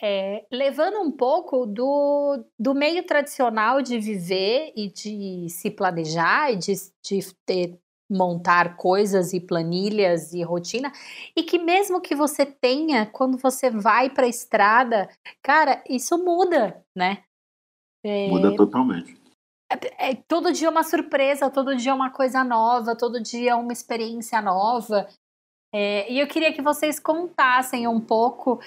é, 0.00 0.46
levando 0.50 0.98
um 1.02 1.12
pouco 1.12 1.66
do, 1.66 2.42
do 2.58 2.74
meio 2.74 3.04
tradicional 3.04 3.82
de 3.82 3.98
viver 3.98 4.72
e 4.74 4.90
de 4.90 5.46
se 5.50 5.70
planejar 5.70 6.52
e 6.52 6.56
de, 6.56 6.72
de 7.04 7.34
ter 7.44 7.78
montar 8.10 8.76
coisas 8.76 9.32
e 9.32 9.40
planilhas 9.40 10.32
e 10.32 10.42
rotina 10.42 10.92
e 11.36 11.42
que 11.44 11.58
mesmo 11.58 12.00
que 12.00 12.14
você 12.14 12.44
tenha 12.44 13.06
quando 13.06 13.38
você 13.38 13.70
vai 13.70 14.10
para 14.10 14.26
a 14.26 14.28
estrada, 14.28 15.08
cara, 15.42 15.82
isso 15.88 16.18
muda, 16.18 16.84
né? 16.94 17.22
É, 18.04 18.28
muda 18.28 18.56
totalmente. 18.56 19.20
É, 19.70 20.10
é, 20.10 20.14
todo 20.26 20.52
dia 20.52 20.66
é 20.66 20.70
uma 20.70 20.82
surpresa, 20.82 21.48
todo 21.48 21.76
dia 21.76 21.92
é 21.92 21.94
uma 21.94 22.10
coisa 22.10 22.42
nova, 22.42 22.96
todo 22.96 23.22
dia 23.22 23.52
é 23.52 23.54
uma 23.54 23.72
experiência 23.72 24.42
nova. 24.42 25.06
É, 25.72 26.12
e 26.12 26.18
eu 26.18 26.26
queria 26.26 26.52
que 26.52 26.60
vocês 26.60 26.98
contassem 26.98 27.86
um 27.86 28.00
pouco 28.00 28.60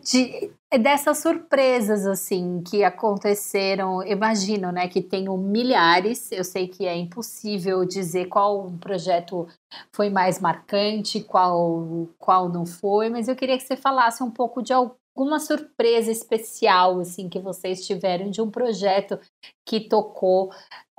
de, 0.00 0.52
dessas 0.80 1.18
surpresas 1.18 2.06
assim 2.06 2.62
que 2.62 2.84
aconteceram, 2.84 4.02
imagino, 4.02 4.70
né, 4.70 4.88
que 4.88 5.02
tenho 5.02 5.36
milhares. 5.36 6.30
Eu 6.30 6.44
sei 6.44 6.68
que 6.68 6.86
é 6.86 6.96
impossível 6.96 7.84
dizer 7.84 8.26
qual 8.26 8.70
projeto 8.80 9.48
foi 9.92 10.08
mais 10.10 10.40
marcante, 10.40 11.20
qual 11.20 12.08
qual 12.18 12.48
não 12.48 12.64
foi, 12.66 13.08
mas 13.08 13.28
eu 13.28 13.36
queria 13.36 13.56
que 13.58 13.64
você 13.64 13.76
falasse 13.76 14.22
um 14.22 14.30
pouco 14.30 14.62
de 14.62 14.72
alguma 14.72 15.40
surpresa 15.40 16.10
especial 16.10 17.00
assim 17.00 17.28
que 17.28 17.40
vocês 17.40 17.86
tiveram 17.86 18.30
de 18.30 18.40
um 18.40 18.50
projeto 18.50 19.18
que 19.66 19.80
tocou 19.80 20.50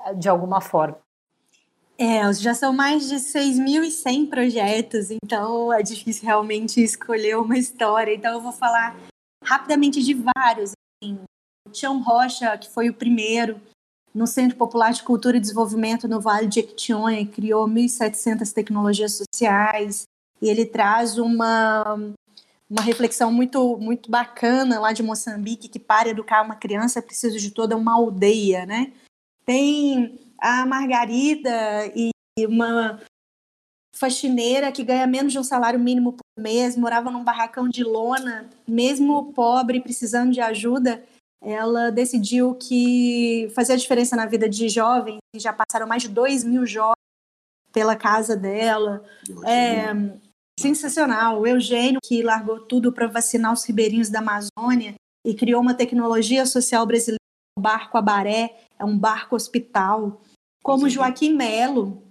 eh, 0.05 0.13
de 0.15 0.27
alguma 0.29 0.61
forma. 0.61 0.97
É, 2.01 2.31
já 2.31 2.53
são 2.53 2.71
mais 2.71 3.09
de 3.09 3.15
6.100 3.15 4.29
projetos, 4.29 5.11
então 5.11 5.73
é 5.73 5.83
difícil 5.83 6.23
realmente 6.23 6.81
escolher 6.81 7.37
uma 7.37 7.57
história. 7.57 8.15
Então 8.15 8.35
eu 8.35 8.41
vou 8.41 8.53
falar 8.53 8.95
rapidamente 9.43 10.01
de 10.01 10.13
vários. 10.13 10.71
Assim. 10.71 11.19
O 11.67 11.71
Tião 11.71 12.01
Rocha, 12.01 12.57
que 12.57 12.69
foi 12.69 12.89
o 12.89 12.93
primeiro 12.93 13.59
no 14.15 14.25
Centro 14.25 14.57
Popular 14.57 14.93
de 14.93 15.03
Cultura 15.03 15.35
e 15.35 15.41
Desenvolvimento 15.41 16.07
no 16.07 16.21
Vale 16.21 16.47
de 16.47 16.61
Equitinhonha, 16.61 17.27
criou 17.27 17.67
1.700 17.67 18.49
tecnologias 18.53 19.17
sociais 19.17 20.03
e 20.41 20.47
ele 20.47 20.65
traz 20.65 21.17
uma, 21.17 21.95
uma 22.69 22.81
reflexão 22.81 23.29
muito, 23.29 23.77
muito 23.77 24.09
bacana 24.09 24.79
lá 24.79 24.93
de 24.93 25.03
Moçambique, 25.03 25.67
que 25.67 25.79
para 25.79 26.07
educar 26.07 26.43
uma 26.43 26.55
criança 26.55 26.99
é 26.99 27.01
preciso 27.01 27.37
de 27.37 27.51
toda 27.51 27.75
uma 27.75 27.93
aldeia, 27.93 28.65
né? 28.65 28.93
Tem 29.45 30.17
a 30.41 30.65
Margarida 30.65 31.91
e 31.95 32.11
uma 32.45 32.99
faxineira 33.95 34.71
que 34.71 34.83
ganha 34.83 35.05
menos 35.05 35.33
de 35.33 35.39
um 35.39 35.43
salário 35.43 35.79
mínimo 35.79 36.13
por 36.13 36.41
mês, 36.41 36.77
morava 36.77 37.11
num 37.11 37.23
barracão 37.23 37.67
de 37.67 37.83
lona, 37.83 38.49
mesmo 38.67 39.33
pobre, 39.33 39.81
precisando 39.81 40.31
de 40.31 40.39
ajuda, 40.39 41.03
ela 41.41 41.89
decidiu 41.91 42.55
que 42.55 43.51
fazia 43.53 43.75
diferença 43.75 44.15
na 44.15 44.25
vida 44.25 44.47
de 44.47 44.69
jovens, 44.69 45.17
e 45.35 45.39
já 45.39 45.53
passaram 45.53 45.87
mais 45.87 46.03
de 46.03 46.09
2 46.09 46.43
mil 46.43 46.65
jovens 46.65 46.95
pela 47.71 47.95
casa 47.95 48.35
dela. 48.35 49.03
É 49.45 49.93
sensacional. 50.59 51.39
O 51.39 51.47
Eugênio, 51.47 51.99
que 52.03 52.21
largou 52.21 52.59
tudo 52.59 52.91
para 52.91 53.07
vacinar 53.07 53.53
os 53.53 53.63
ribeirinhos 53.63 54.09
da 54.09 54.19
Amazônia 54.19 54.95
e 55.25 55.33
criou 55.33 55.61
uma 55.61 55.73
tecnologia 55.73 56.45
social 56.45 56.85
brasileira, 56.85 57.18
Barco 57.59 57.97
Abaré, 57.97 58.57
é 58.77 58.85
um 58.85 58.97
barco 58.97 59.35
hospital 59.35 60.21
como 60.63 60.89
Joaquim 60.89 61.33
Melo, 61.33 62.03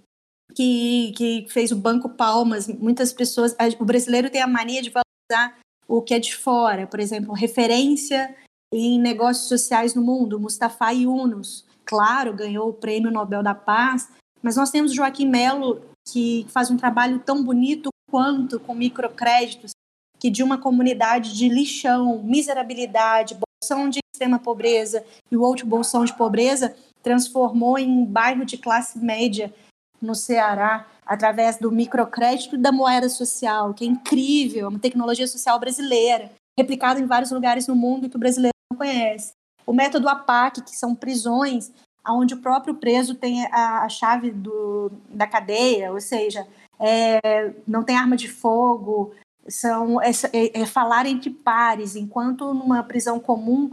que, 0.53 1.13
que 1.15 1.45
fez 1.49 1.71
o 1.71 1.75
Banco 1.75 2.09
Palmas. 2.09 2.67
Muitas 2.67 3.11
pessoas. 3.13 3.55
O 3.79 3.85
brasileiro 3.85 4.29
tem 4.29 4.41
a 4.41 4.47
mania 4.47 4.81
de 4.81 4.89
valorizar 4.91 5.59
o 5.87 6.01
que 6.01 6.13
é 6.13 6.19
de 6.19 6.35
fora, 6.35 6.85
por 6.85 6.99
exemplo, 6.99 7.33
referência 7.33 8.35
em 8.71 8.99
negócios 8.99 9.47
sociais 9.47 9.95
no 9.95 10.01
mundo, 10.01 10.39
Mustafa 10.39 10.91
Yunus, 10.91 11.65
claro, 11.83 12.33
ganhou 12.33 12.69
o 12.69 12.73
Prêmio 12.73 13.09
Nobel 13.09 13.41
da 13.41 13.55
Paz, 13.55 14.11
mas 14.43 14.55
nós 14.55 14.69
temos 14.69 14.93
Joaquim 14.93 15.27
Melo, 15.27 15.81
que 16.07 16.45
faz 16.49 16.69
um 16.69 16.77
trabalho 16.77 17.19
tão 17.19 17.43
bonito 17.43 17.89
quanto 18.09 18.59
com 18.59 18.75
microcréditos, 18.75 19.71
que 20.19 20.29
de 20.29 20.43
uma 20.43 20.57
comunidade 20.57 21.35
de 21.35 21.49
lixão, 21.49 22.21
miserabilidade, 22.21 23.35
bolsão 23.61 23.89
de 23.89 23.99
extrema 24.13 24.39
pobreza 24.39 25.03
e 25.29 25.35
o 25.35 25.41
outro 25.41 25.65
bolsão 25.65 26.05
de 26.05 26.13
pobreza, 26.13 26.75
transformou 27.03 27.77
em 27.77 27.89
um 27.89 28.05
bairro 28.05 28.45
de 28.45 28.57
classe 28.57 28.97
média 28.97 29.53
no 30.01 30.15
Ceará 30.15 30.87
através 31.05 31.57
do 31.57 31.71
microcrédito 31.71 32.55
e 32.55 32.59
da 32.59 32.71
moeda 32.71 33.09
social, 33.09 33.73
que 33.73 33.83
é 33.83 33.87
incrível, 33.87 34.65
é 34.65 34.69
uma 34.69 34.79
tecnologia 34.79 35.27
social 35.27 35.59
brasileira, 35.59 36.31
replicada 36.57 36.99
em 36.99 37.05
vários 37.05 37.31
lugares 37.31 37.67
no 37.67 37.75
mundo 37.75 38.09
que 38.09 38.15
o 38.15 38.19
brasileiro 38.19 38.53
não 38.71 38.77
conhece. 38.77 39.33
O 39.65 39.73
método 39.73 40.07
APAC, 40.07 40.61
que 40.61 40.75
são 40.75 40.95
prisões 40.95 41.71
onde 42.07 42.33
o 42.33 42.41
próprio 42.41 42.75
preso 42.75 43.13
tem 43.13 43.45
a, 43.47 43.83
a 43.83 43.89
chave 43.89 44.31
do, 44.31 44.91
da 45.09 45.27
cadeia, 45.27 45.91
ou 45.91 46.01
seja, 46.01 46.47
é, 46.79 47.53
não 47.67 47.83
tem 47.83 47.95
arma 47.95 48.15
de 48.15 48.27
fogo, 48.27 49.13
são 49.49 50.01
é, 50.01 50.11
é, 50.33 50.61
é 50.61 50.65
falar 50.65 51.05
entre 51.05 51.29
pares, 51.29 51.95
enquanto 51.95 52.53
numa 52.53 52.83
prisão 52.83 53.19
comum 53.19 53.71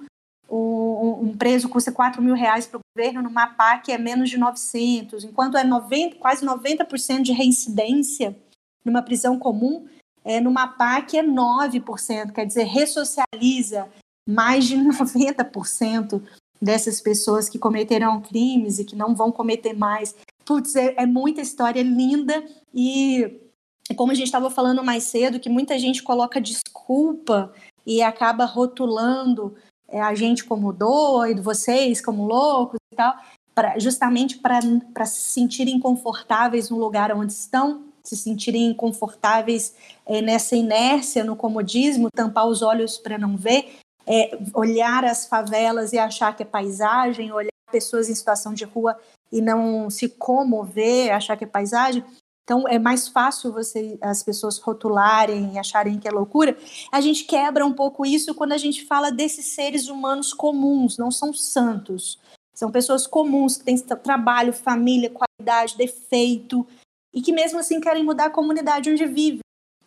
um, 0.49 1.29
um 1.29 1.37
preso 1.37 1.68
custa 1.68 1.91
4 1.91 2.22
mil 2.22 2.35
reais 2.35 2.66
para 2.66 2.79
o 2.79 2.81
governo, 2.97 3.22
no 3.22 3.31
MAPAC 3.31 3.93
é 3.93 3.99
menos 3.99 4.31
de 4.31 4.39
900, 4.39 5.24
enquanto 5.24 5.57
é 5.57 5.64
90, 5.64 6.16
quase 6.16 6.47
90% 6.47 7.22
de 7.22 7.33
reincidência 7.33 8.37
numa 8.85 9.03
prisão 9.03 9.39
comum, 9.39 9.87
é, 10.24 10.41
no 10.41 10.51
MAPAC 10.51 11.18
é 11.18 11.22
9%, 11.22 12.33
quer 12.33 12.47
dizer, 12.47 12.64
ressocializa 12.64 13.89
mais 14.29 14.64
de 14.64 14.77
90% 14.79 16.22
dessas 16.61 17.01
pessoas 17.01 17.49
que 17.49 17.59
cometeram 17.59 18.20
crimes 18.20 18.79
e 18.79 18.85
que 18.85 18.97
não 18.97 19.14
vão 19.14 19.31
cometer 19.31 19.72
mais. 19.72 20.14
Putz, 20.45 20.74
é, 20.77 20.95
é 20.97 21.07
muita 21.07 21.41
história 21.41 21.83
linda 21.83 22.45
e 22.72 23.45
como 23.95 24.12
a 24.12 24.14
gente 24.14 24.26
estava 24.26 24.51
falando 24.51 24.82
mais 24.82 25.05
cedo, 25.05 25.39
que 25.41 25.49
muita 25.49 25.78
gente 25.78 26.03
coloca 26.03 26.41
desculpa 26.41 27.53
e 27.87 28.03
acaba 28.03 28.45
rotulando 28.45 29.55
é, 29.89 30.01
a 30.01 30.14
gente 30.14 30.45
como 30.45 30.72
doido, 30.72 31.43
vocês 31.43 32.01
como 32.01 32.26
loucos 32.26 32.78
e 32.93 32.97
tal, 32.97 33.14
pra, 33.55 33.78
justamente 33.78 34.39
para 34.39 35.07
se 35.07 35.30
sentirem 35.30 35.78
confortáveis 35.78 36.70
no 36.70 36.78
lugar 36.78 37.12
onde 37.12 37.32
estão, 37.32 37.84
se 38.03 38.16
sentirem 38.16 38.72
confortáveis 38.74 39.74
é, 40.05 40.20
nessa 40.20 40.57
inércia, 40.57 41.24
no 41.24 41.37
comodismo, 41.37 42.09
tampar 42.14 42.47
os 42.47 42.62
olhos 42.62 42.99
para 42.99 43.18
não 43.18 43.37
ver, 43.37 43.78
é, 44.07 44.39
olhar 44.55 45.05
as 45.05 45.26
favelas 45.26 45.93
e 45.93 45.99
achar 45.99 46.34
que 46.37 46.43
é 46.43 46.47
paisagem, 46.47 47.32
olhar 47.32 47.51
pessoas 47.70 48.09
em 48.09 48.14
situação 48.14 48.55
de 48.55 48.64
rua 48.64 48.97
e 49.32 49.41
não 49.41 49.91
se 49.91 50.09
comover, 50.09 51.12
achar 51.12 51.37
que 51.37 51.45
é 51.45 51.49
paisagem. 51.49 52.05
Então 52.47 52.68
é 52.68 52.78
mais 52.78 53.09
fácil 53.09 53.53
você 53.53 53.99
as 54.01 54.22
pessoas 54.22 54.57
rotularem 54.59 55.55
e 55.55 55.59
acharem 55.59 55.99
que 55.99 56.07
é 56.07 56.12
loucura. 56.12 56.57
A 56.92 57.01
gente 57.01 57.24
quebra 57.24 57.66
um 57.66 57.72
pouco 57.72 58.07
isso 58.07 58.36
quando 58.36 58.53
a 58.53 58.57
gente 58.57 58.86
fala 58.86 59.11
desses 59.11 59.47
seres 59.47 59.88
humanos 59.88 60.32
comuns, 60.32 60.97
não 60.97 61.11
são 61.11 61.34
santos. 61.34 62.20
São 62.55 62.70
pessoas 62.70 63.05
comuns 63.05 63.57
que 63.57 63.64
têm 63.64 63.76
trabalho, 63.78 64.53
família, 64.53 65.11
qualidade, 65.11 65.76
defeito 65.76 66.64
e 67.12 67.20
que 67.20 67.32
mesmo 67.32 67.59
assim 67.59 67.80
querem 67.80 68.05
mudar 68.05 68.26
a 68.26 68.30
comunidade 68.30 68.90
onde 68.90 69.05
vivem. 69.07 69.40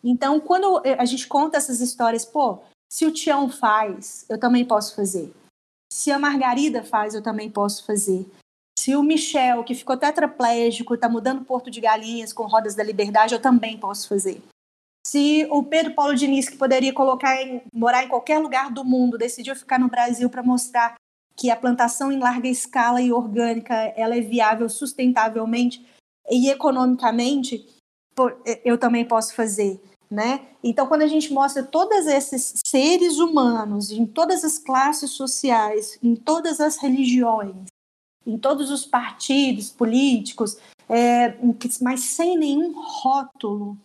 Então, 0.04 0.38
quando 0.38 0.82
a 0.98 1.04
gente 1.06 1.26
conta 1.26 1.56
essas 1.56 1.80
histórias, 1.80 2.26
pô, 2.26 2.58
se 2.92 3.06
o 3.06 3.10
Tião 3.10 3.48
faz, 3.48 4.26
eu 4.28 4.38
também 4.38 4.66
posso 4.66 4.94
fazer. 4.94 5.32
Se 5.90 6.12
a 6.12 6.18
Margarida 6.18 6.84
faz, 6.84 7.14
eu 7.14 7.22
também 7.22 7.50
posso 7.50 7.86
fazer. 7.86 8.30
Se 8.80 8.96
o 8.96 9.02
Michel, 9.02 9.62
que 9.62 9.74
ficou 9.74 9.94
tetraplégico, 9.94 10.94
está 10.94 11.06
mudando 11.06 11.44
Porto 11.44 11.70
de 11.70 11.82
Galinhas 11.82 12.32
com 12.32 12.46
Rodas 12.46 12.74
da 12.74 12.82
Liberdade, 12.82 13.34
eu 13.34 13.42
também 13.42 13.76
posso 13.76 14.08
fazer. 14.08 14.42
Se 15.06 15.46
o 15.50 15.62
Pedro 15.62 15.92
Paulo 15.92 16.14
Diniz, 16.14 16.48
que 16.48 16.56
poderia 16.56 16.90
colocar 16.90 17.42
em, 17.42 17.60
morar 17.74 18.04
em 18.04 18.08
qualquer 18.08 18.38
lugar 18.38 18.72
do 18.72 18.82
mundo, 18.82 19.18
decidiu 19.18 19.54
ficar 19.54 19.78
no 19.78 19.90
Brasil 19.90 20.30
para 20.30 20.42
mostrar 20.42 20.94
que 21.36 21.50
a 21.50 21.56
plantação 21.56 22.10
em 22.10 22.18
larga 22.18 22.48
escala 22.48 23.02
e 23.02 23.12
orgânica 23.12 23.74
ela 23.94 24.16
é 24.16 24.22
viável 24.22 24.66
sustentavelmente 24.70 25.86
e 26.30 26.48
economicamente, 26.48 27.68
eu 28.64 28.78
também 28.78 29.04
posso 29.04 29.34
fazer. 29.34 29.78
Né? 30.10 30.40
Então, 30.64 30.86
quando 30.86 31.02
a 31.02 31.06
gente 31.06 31.34
mostra 31.34 31.62
todos 31.62 32.06
esses 32.06 32.54
seres 32.66 33.18
humanos, 33.18 33.90
em 33.90 34.06
todas 34.06 34.42
as 34.42 34.58
classes 34.58 35.10
sociais, 35.10 35.98
em 36.02 36.16
todas 36.16 36.60
as 36.60 36.78
religiões, 36.78 37.66
em 38.26 38.38
todos 38.38 38.70
os 38.70 38.84
partidos 38.84 39.70
políticos, 39.70 40.58
é, 40.88 41.34
mas 41.80 42.00
sem 42.00 42.36
nenhum 42.36 42.72
rótulo. 42.74 43.76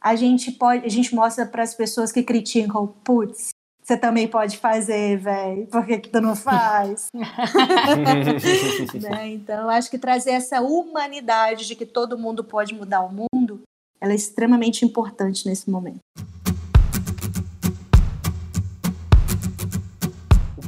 A 0.00 0.14
gente 0.16 0.52
pode, 0.52 0.84
a 0.84 0.88
gente 0.88 1.14
mostra 1.14 1.46
para 1.46 1.62
as 1.62 1.74
pessoas 1.74 2.12
que 2.12 2.22
criticam, 2.22 2.86
putz, 3.02 3.50
você 3.82 3.96
também 3.98 4.26
pode 4.26 4.56
fazer, 4.56 5.18
velho, 5.18 5.66
por 5.66 5.84
que, 5.86 5.98
que 5.98 6.08
tu 6.08 6.20
não 6.20 6.34
faz? 6.36 7.08
né? 9.00 9.28
Então, 9.28 9.68
acho 9.68 9.90
que 9.90 9.98
trazer 9.98 10.30
essa 10.30 10.60
humanidade 10.62 11.66
de 11.66 11.76
que 11.76 11.84
todo 11.84 12.18
mundo 12.18 12.42
pode 12.42 12.74
mudar 12.74 13.02
o 13.02 13.12
mundo, 13.12 13.62
ela 14.00 14.12
é 14.12 14.16
extremamente 14.16 14.84
importante 14.84 15.46
nesse 15.46 15.70
momento. 15.70 16.00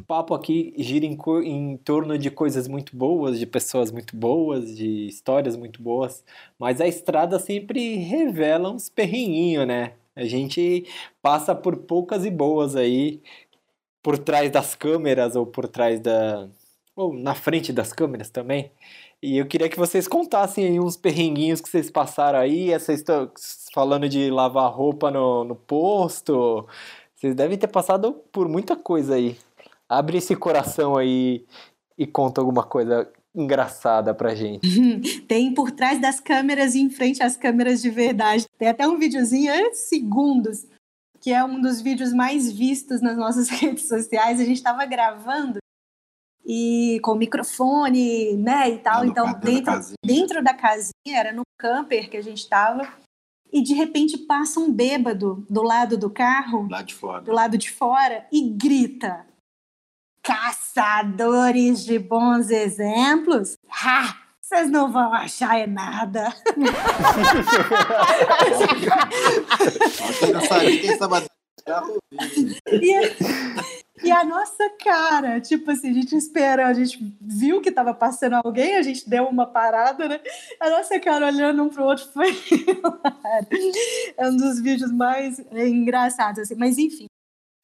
Papo 0.07 0.34
aqui 0.34 0.72
gira 0.78 1.04
em, 1.04 1.18
em, 1.44 1.76
torno 1.78 2.16
de 2.18 2.30
coisas 2.30 2.68
muito 2.68 2.96
boas, 2.96 3.38
de 3.38 3.46
pessoas 3.46 3.90
muito 3.90 4.16
boas, 4.16 4.76
de 4.76 5.07
histórias 5.09 5.57
muito 5.57 5.82
boas, 5.82 6.24
mas 6.59 6.80
a 6.80 6.86
estrada 6.86 7.38
sempre 7.38 7.96
revela 7.96 8.70
uns 8.70 8.88
perrenguinhos, 8.88 9.66
né? 9.66 9.94
A 10.14 10.24
gente 10.24 10.86
passa 11.20 11.54
por 11.54 11.76
poucas 11.78 12.24
e 12.24 12.30
boas 12.30 12.76
aí, 12.76 13.20
por 14.02 14.18
trás 14.18 14.50
das 14.50 14.74
câmeras 14.74 15.36
ou 15.36 15.46
por 15.46 15.68
trás 15.68 16.00
da. 16.00 16.48
ou 16.96 17.12
na 17.12 17.34
frente 17.34 17.72
das 17.72 17.92
câmeras 17.92 18.30
também. 18.30 18.70
E 19.22 19.38
eu 19.38 19.46
queria 19.46 19.68
que 19.68 19.78
vocês 19.78 20.07
contassem 20.09 20.66
aí 20.66 20.80
uns 20.80 20.96
perrenguinhos 20.96 21.61
que 21.61 21.68
vocês 21.68 21.90
passaram 21.90 22.38
aí, 22.38 22.70
essa 22.70 22.92
história, 22.92 23.30
falando 23.74 24.09
de 24.09 24.30
lavar 24.30 24.72
roupa 24.72 25.11
no, 25.11 25.44
no 25.44 25.57
posto. 25.57 26.66
Vocês 27.14 27.34
devem 27.34 27.59
ter 27.59 27.68
passado 27.68 28.12
por 28.32 28.48
muita 28.48 28.76
coisa 28.76 29.14
aí. 29.16 29.36
Abre 29.89 30.18
esse 30.18 30.34
coração 30.34 30.97
aí 30.97 31.45
e 31.97 32.07
conta 32.07 32.41
alguma 32.41 32.64
coisa 32.64 33.11
engraçada 33.34 34.14
pra 34.14 34.34
gente. 34.34 35.20
Tem 35.28 35.53
por 35.53 35.70
trás 35.70 36.01
das 36.01 36.18
câmeras 36.18 36.74
e 36.74 36.80
em 36.80 36.91
frente 36.91 37.22
às 37.22 37.37
câmeras 37.37 37.82
de 37.82 37.91
verdade. 37.91 38.47
Tem 38.59 38.68
até 38.68 38.89
um 38.89 38.99
videozinho, 38.99 39.53
é 39.53 39.72
segundos, 39.72 40.66
que 41.20 41.32
é 41.32 41.45
um 41.45 41.61
dos 41.61 41.80
vídeos 41.80 42.12
mais 42.12 42.51
vistos 42.51 43.03
nas 43.03 43.16
nossas 43.16 43.49
redes 43.51 43.87
sociais. 43.87 44.41
A 44.41 44.45
gente 44.45 44.57
estava 44.57 44.84
gravando 44.87 45.59
e 46.47 47.01
com 47.03 47.16
microfone, 47.16 48.37
né, 48.37 48.70
e 48.70 48.78
tal. 48.78 49.05
então, 49.05 49.32
dentro 49.41 49.64
da, 49.64 49.80
dentro 50.05 50.45
da 50.45 50.55
casinha, 50.55 50.93
era 51.18 51.32
no 51.32 51.43
camper 51.59 52.09
que 52.09 52.16
a 52.16 52.22
gente 52.22 52.39
estava. 52.39 52.89
E 53.53 53.62
de 53.62 53.74
repente 53.74 54.18
passa 54.18 54.61
um 54.61 54.72
bêbado 54.72 55.45
do 55.49 55.62
lado 55.62 55.97
do 55.97 56.11
carro, 56.11 56.68
lá 56.70 56.82
de 56.82 56.95
fora. 56.95 57.22
do 57.22 57.32
lado 57.32 57.59
de 57.59 57.70
fora, 57.70 58.26
e 58.30 58.49
grita: 58.51 59.26
caçadores 60.27 61.85
de 61.85 61.99
bons 61.99 62.51
exemplos? 62.51 63.57
Ha! 63.70 64.27
Vocês 64.43 64.70
não 64.70 64.93
vão 64.93 65.12
achar 65.12 65.59
é 65.59 65.66
nada. 65.66 66.33
e, 72.70 74.07
e 74.07 74.12
a 74.12 74.24
nossa 74.24 74.70
cara, 74.85 75.41
tipo 75.41 75.68
assim, 75.72 75.91
a 75.91 75.93
gente 75.93 76.14
espera, 76.14 76.68
a 76.68 76.72
gente 76.72 77.16
viu 77.20 77.61
que 77.61 77.70
estava 77.70 77.93
passando 77.93 78.35
alguém, 78.35 78.77
a 78.77 78.83
gente 78.83 79.11
deu 79.11 79.24
uma 79.24 79.47
parada, 79.47 80.07
né? 80.07 80.20
A 80.61 80.70
nossa 80.70 81.01
cara 81.01 81.27
olhando 81.27 81.64
um 81.64 81.68
pro 81.68 81.83
outro 81.83 82.07
foi 82.12 82.29
é 84.16 84.29
um 84.29 84.37
dos 84.37 84.61
vídeos 84.61 84.93
mais 84.93 85.41
engraçados, 85.53 86.43
assim. 86.43 86.55
Mas 86.55 86.79
enfim, 86.79 87.09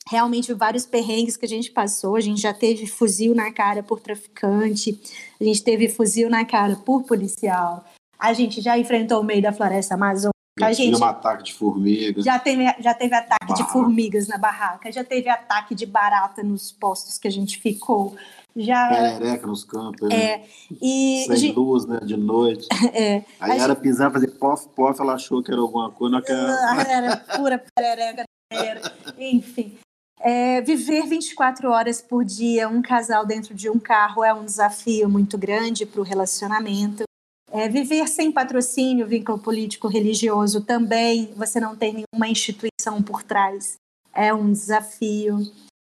realmente 0.08 0.52
vários 0.52 0.86
perrengues 0.86 1.36
que 1.36 1.46
a 1.46 1.48
gente 1.48 1.70
passou. 1.70 2.16
A 2.16 2.20
gente 2.20 2.40
já 2.40 2.52
teve 2.52 2.86
fuzil 2.86 3.34
na 3.34 3.52
cara 3.52 3.82
por 3.82 4.00
traficante, 4.00 5.00
a 5.40 5.44
gente 5.44 5.62
teve 5.62 5.88
fuzil 5.88 6.28
na 6.28 6.44
cara 6.44 6.76
por 6.76 7.04
policial, 7.04 7.84
a 8.18 8.32
gente 8.32 8.60
já 8.60 8.78
enfrentou 8.78 9.20
o 9.20 9.24
meio 9.24 9.42
da 9.42 9.52
floresta 9.52 9.94
amazônica. 9.94 10.32
Já 10.58 10.66
a 10.66 10.72
gente 10.72 11.00
um 11.00 11.04
ataque 11.04 11.44
de 11.44 11.54
formigas. 11.54 12.24
Já 12.24 12.38
teve, 12.38 12.64
já 12.78 12.92
teve 12.92 13.14
ataque 13.14 13.46
barraca. 13.48 13.64
de 13.64 13.72
formigas 13.72 14.28
na 14.28 14.36
barraca, 14.36 14.92
já 14.92 15.02
teve 15.02 15.28
ataque 15.28 15.74
de 15.74 15.86
barata 15.86 16.42
nos 16.42 16.70
postos 16.70 17.18
que 17.18 17.26
a 17.26 17.30
gente 17.30 17.58
ficou. 17.58 18.14
Já... 18.54 18.88
Perereca 18.88 19.46
nos 19.46 19.64
campos. 19.64 20.10
É. 20.10 20.36
Né? 20.36 20.44
E, 20.80 21.24
Sem 21.26 21.36
gente... 21.36 21.56
luz, 21.56 21.86
né? 21.86 22.00
De 22.00 22.16
noite. 22.16 22.68
É. 22.92 23.24
Aí 23.40 23.58
era 23.58 23.72
gente... 23.72 23.80
pisar, 23.82 24.12
fazer 24.12 24.28
pof, 24.32 24.68
pof, 24.68 25.00
ela 25.00 25.14
achou 25.14 25.42
que 25.42 25.50
era 25.50 25.60
alguma 25.60 25.90
coisa. 25.90 26.20
Não 26.20 26.22
era... 26.26 26.82
era 26.92 27.16
pura 27.16 27.64
perereca. 27.74 28.24
Era. 28.50 28.82
Enfim, 29.18 29.78
é, 30.22 30.60
viver 30.60 31.04
24 31.04 31.68
horas 31.68 32.00
por 32.00 32.24
dia, 32.24 32.68
um 32.68 32.80
casal 32.80 33.26
dentro 33.26 33.54
de 33.54 33.68
um 33.68 33.78
carro, 33.78 34.22
é 34.22 34.32
um 34.32 34.44
desafio 34.44 35.08
muito 35.08 35.36
grande 35.36 35.84
para 35.84 36.00
o 36.00 36.04
relacionamento. 36.04 37.02
É, 37.50 37.68
viver 37.68 38.08
sem 38.08 38.30
patrocínio, 38.30 39.06
vínculo 39.06 39.38
político, 39.38 39.88
religioso 39.88 40.62
também, 40.62 41.34
você 41.36 41.58
não 41.58 41.76
tem 41.76 41.92
nenhuma 41.92 42.28
instituição 42.28 43.02
por 43.02 43.22
trás, 43.22 43.74
é 44.14 44.32
um 44.32 44.52
desafio. 44.52 45.38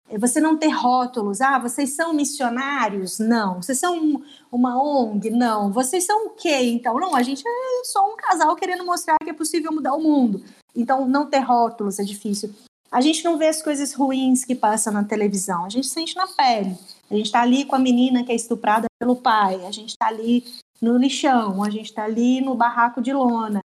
É, 0.08 0.16
você 0.16 0.40
não 0.40 0.56
ter 0.56 0.68
rótulos, 0.68 1.40
ah, 1.40 1.58
vocês 1.58 1.90
são 1.90 2.14
missionários? 2.14 3.18
Não. 3.18 3.60
Vocês 3.60 3.78
são 3.78 4.22
uma 4.50 4.80
ONG? 4.80 5.30
Não. 5.30 5.72
Vocês 5.72 6.04
são 6.04 6.28
o 6.28 6.30
quê? 6.30 6.56
Então, 6.62 6.94
não, 6.98 7.16
a 7.16 7.22
gente 7.22 7.42
é 7.46 7.84
só 7.84 8.10
um 8.10 8.16
casal 8.16 8.54
querendo 8.54 8.86
mostrar 8.86 9.16
que 9.22 9.30
é 9.30 9.34
possível 9.34 9.72
mudar 9.72 9.94
o 9.94 10.00
mundo. 10.00 10.42
Então, 10.74 11.06
não 11.06 11.26
ter 11.26 11.40
rótulos 11.40 11.98
é 11.98 12.04
difícil 12.04 12.54
a 12.90 13.00
gente 13.00 13.24
não 13.24 13.38
vê 13.38 13.46
as 13.46 13.62
coisas 13.62 13.92
ruins 13.92 14.44
que 14.44 14.54
passam 14.54 14.92
na 14.92 15.04
televisão, 15.04 15.64
a 15.64 15.68
gente 15.68 15.86
sente 15.86 16.16
na 16.16 16.26
pele. 16.26 16.76
A 17.10 17.14
gente 17.14 17.26
está 17.26 17.42
ali 17.42 17.64
com 17.64 17.76
a 17.76 17.78
menina 17.78 18.24
que 18.24 18.32
é 18.32 18.34
estuprada 18.34 18.86
pelo 18.98 19.16
pai, 19.16 19.64
a 19.64 19.70
gente 19.70 19.90
está 19.90 20.08
ali 20.08 20.44
no 20.80 20.96
lixão, 20.96 21.62
a 21.62 21.70
gente 21.70 21.86
está 21.86 22.04
ali 22.04 22.40
no 22.40 22.54
barraco 22.54 23.00
de 23.00 23.12
lona. 23.12 23.60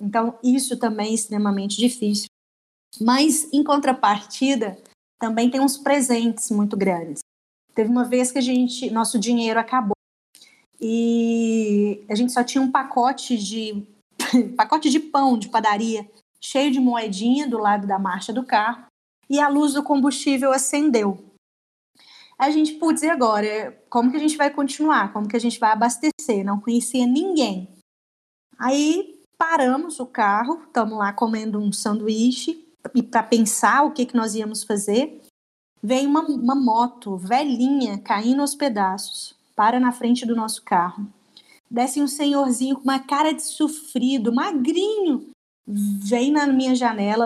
Então, 0.00 0.38
isso 0.42 0.76
também 0.76 1.10
é 1.10 1.14
extremamente 1.14 1.76
difícil. 1.76 2.26
Mas, 3.00 3.52
em 3.52 3.64
contrapartida, 3.64 4.78
também 5.18 5.50
tem 5.50 5.60
uns 5.60 5.76
presentes 5.76 6.50
muito 6.50 6.76
grandes. 6.76 7.20
Teve 7.74 7.90
uma 7.90 8.04
vez 8.04 8.30
que 8.30 8.38
a 8.38 8.42
gente, 8.42 8.90
nosso 8.90 9.18
dinheiro 9.18 9.58
acabou 9.58 9.94
e 10.80 12.04
a 12.08 12.14
gente 12.14 12.32
só 12.32 12.44
tinha 12.44 12.62
um 12.62 12.70
pacote 12.70 13.36
de 13.36 13.84
pacote 14.56 14.88
de 14.90 15.00
pão 15.00 15.36
de 15.36 15.48
padaria 15.48 16.08
cheio 16.40 16.70
de 16.70 16.80
moedinha 16.80 17.48
do 17.48 17.58
lado 17.58 17.86
da 17.86 17.98
marcha 17.98 18.32
do 18.32 18.44
carro, 18.44 18.86
e 19.28 19.40
a 19.40 19.48
luz 19.48 19.74
do 19.74 19.82
combustível 19.82 20.52
acendeu. 20.52 21.28
A 22.38 22.50
gente, 22.50 22.74
putz, 22.74 23.02
e 23.02 23.10
agora? 23.10 23.76
Como 23.90 24.10
que 24.10 24.16
a 24.16 24.20
gente 24.20 24.36
vai 24.36 24.48
continuar? 24.48 25.12
Como 25.12 25.28
que 25.28 25.36
a 25.36 25.40
gente 25.40 25.58
vai 25.58 25.72
abastecer? 25.72 26.44
Não 26.44 26.60
conhecia 26.60 27.04
ninguém. 27.04 27.68
Aí 28.56 29.20
paramos 29.36 29.98
o 29.98 30.06
carro, 30.06 30.62
estamos 30.64 30.98
lá 30.98 31.12
comendo 31.12 31.58
um 31.58 31.72
sanduíche 31.72 32.64
e 32.94 33.02
para 33.02 33.22
pensar 33.22 33.84
o 33.84 33.92
que, 33.92 34.06
que 34.06 34.16
nós 34.16 34.34
íamos 34.34 34.62
fazer. 34.62 35.20
Vem 35.82 36.06
uma, 36.06 36.22
uma 36.22 36.54
moto 36.54 37.16
velhinha 37.16 37.98
caindo 37.98 38.40
aos 38.40 38.54
pedaços, 38.54 39.36
para 39.54 39.78
na 39.78 39.92
frente 39.92 40.24
do 40.24 40.34
nosso 40.34 40.62
carro. 40.62 41.06
Desce 41.70 42.00
um 42.00 42.08
senhorzinho 42.08 42.76
com 42.76 42.82
uma 42.82 42.98
cara 42.98 43.32
de 43.32 43.42
sofrido, 43.42 44.32
magrinho, 44.32 45.28
vem 45.68 46.32
na 46.32 46.46
minha 46.46 46.74
janela, 46.74 47.24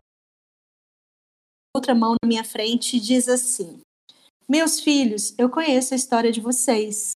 outra 1.74 1.94
mão 1.94 2.16
na 2.22 2.28
minha 2.28 2.44
frente 2.44 2.96
e 2.96 3.00
diz 3.00 3.28
assim: 3.28 3.80
Meus 4.48 4.80
filhos, 4.80 5.34
eu 5.38 5.48
conheço 5.48 5.94
a 5.94 5.96
história 5.96 6.32
de 6.32 6.40
vocês. 6.40 7.12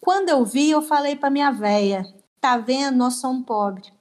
Quando 0.00 0.28
eu 0.28 0.44
vi, 0.44 0.70
eu 0.70 0.80
falei 0.80 1.16
para 1.16 1.30
minha 1.30 1.50
véia: 1.50 2.04
tá 2.40 2.56
vendo? 2.56 2.96
Nós 2.96 3.14
somos 3.14 3.44
pobres. 3.44 3.92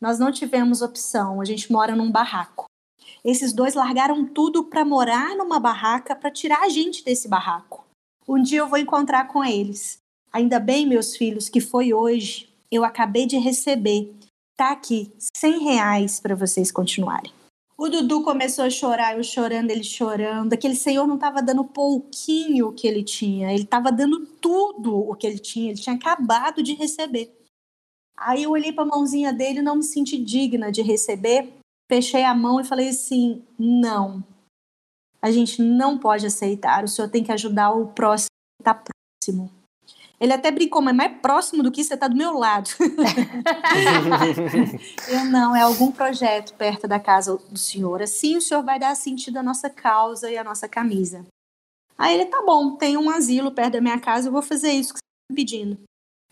Nós 0.00 0.18
não 0.18 0.30
tivemos 0.30 0.82
opção, 0.82 1.40
a 1.40 1.44
gente 1.44 1.72
mora 1.72 1.96
num 1.96 2.10
barraco. 2.10 2.66
Esses 3.24 3.52
dois 3.52 3.74
largaram 3.74 4.24
tudo 4.26 4.64
para 4.64 4.84
morar 4.84 5.34
numa 5.36 5.58
barraca 5.58 6.14
para 6.14 6.30
tirar 6.30 6.62
a 6.62 6.68
gente 6.68 7.04
desse 7.04 7.26
barraco. 7.26 7.84
Um 8.28 8.40
dia 8.40 8.58
eu 8.58 8.68
vou 8.68 8.78
encontrar 8.78 9.28
com 9.28 9.44
eles. 9.44 9.98
Ainda 10.32 10.60
bem, 10.60 10.86
meus 10.86 11.16
filhos, 11.16 11.48
que 11.48 11.60
foi 11.60 11.94
hoje. 11.94 12.48
Eu 12.70 12.84
acabei 12.84 13.26
de 13.26 13.38
receber. 13.38 14.14
Tá 14.56 14.72
aqui, 14.72 15.12
100 15.36 15.64
reais 15.64 16.18
para 16.18 16.34
vocês 16.34 16.72
continuarem. 16.72 17.30
O 17.76 17.90
Dudu 17.90 18.22
começou 18.22 18.64
a 18.64 18.70
chorar, 18.70 19.14
eu 19.14 19.22
chorando, 19.22 19.70
ele 19.70 19.84
chorando. 19.84 20.54
Aquele 20.54 20.74
senhor 20.74 21.06
não 21.06 21.16
estava 21.16 21.42
dando 21.42 21.62
pouquinho 21.62 22.68
o 22.68 22.72
que 22.72 22.86
ele 22.86 23.04
tinha, 23.04 23.52
ele 23.52 23.64
estava 23.64 23.92
dando 23.92 24.24
tudo 24.24 24.96
o 24.96 25.14
que 25.14 25.26
ele 25.26 25.38
tinha, 25.38 25.70
ele 25.70 25.80
tinha 25.80 25.94
acabado 25.94 26.62
de 26.62 26.72
receber. 26.72 27.30
Aí 28.16 28.44
eu 28.44 28.50
olhei 28.50 28.72
para 28.72 28.84
a 28.84 28.86
mãozinha 28.86 29.30
dele, 29.30 29.60
não 29.60 29.76
me 29.76 29.82
senti 29.82 30.16
digna 30.16 30.72
de 30.72 30.80
receber, 30.80 31.52
fechei 31.86 32.24
a 32.24 32.34
mão 32.34 32.58
e 32.58 32.64
falei 32.64 32.88
assim: 32.88 33.44
não, 33.58 34.24
a 35.20 35.30
gente 35.30 35.60
não 35.60 35.98
pode 35.98 36.24
aceitar, 36.24 36.82
o 36.82 36.88
senhor 36.88 37.10
tem 37.10 37.22
que 37.22 37.32
ajudar 37.32 37.72
o 37.72 37.88
próximo 37.88 38.30
que 38.58 38.62
está 38.62 38.74
próximo. 38.74 39.55
Ele 40.18 40.32
até 40.32 40.50
brincou, 40.50 40.80
mas 40.80 40.96
mais 40.96 41.20
próximo 41.20 41.62
do 41.62 41.70
que 41.70 41.84
você 41.84 41.92
está 41.94 42.08
do 42.08 42.16
meu 42.16 42.38
lado. 42.38 42.70
eu 45.08 45.24
não, 45.26 45.54
é 45.54 45.60
algum 45.60 45.92
projeto 45.92 46.54
perto 46.54 46.88
da 46.88 46.98
casa 46.98 47.36
do 47.50 47.58
senhor. 47.58 48.00
Assim 48.00 48.36
o 48.36 48.40
senhor 48.40 48.62
vai 48.62 48.78
dar 48.78 48.94
sentido 48.94 49.36
à 49.38 49.42
nossa 49.42 49.68
causa 49.68 50.30
e 50.30 50.38
à 50.38 50.44
nossa 50.44 50.66
camisa. 50.66 51.26
Aí 51.98 52.14
ele, 52.14 52.26
tá 52.26 52.42
bom, 52.44 52.76
tem 52.76 52.96
um 52.96 53.10
asilo 53.10 53.50
perto 53.50 53.74
da 53.74 53.80
minha 53.80 53.98
casa, 54.00 54.28
eu 54.28 54.32
vou 54.32 54.42
fazer 54.42 54.72
isso 54.72 54.94
que 54.94 55.00
você 55.00 55.32
está 55.32 55.36
pedindo. 55.36 55.78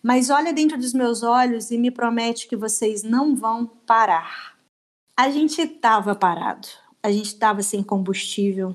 Mas 0.02 0.28
olha 0.28 0.52
dentro 0.52 0.78
dos 0.78 0.92
meus 0.92 1.22
olhos 1.22 1.70
e 1.70 1.78
me 1.78 1.90
promete 1.90 2.46
que 2.46 2.56
vocês 2.56 3.02
não 3.02 3.34
vão 3.34 3.66
parar. 3.66 4.54
A 5.16 5.30
gente 5.30 5.60
estava 5.60 6.14
parado, 6.14 6.68
a 7.02 7.10
gente 7.10 7.26
estava 7.26 7.62
sem 7.62 7.82
combustível. 7.82 8.74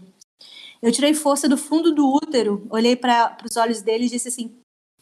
Eu 0.82 0.92
tirei 0.92 1.14
força 1.14 1.48
do 1.48 1.58
fundo 1.58 1.94
do 1.94 2.08
útero, 2.08 2.66
olhei 2.70 2.96
para 2.96 3.38
os 3.44 3.58
olhos 3.58 3.82
dele 3.82 4.06
e 4.06 4.10
disse 4.10 4.30
assim: 4.30 4.59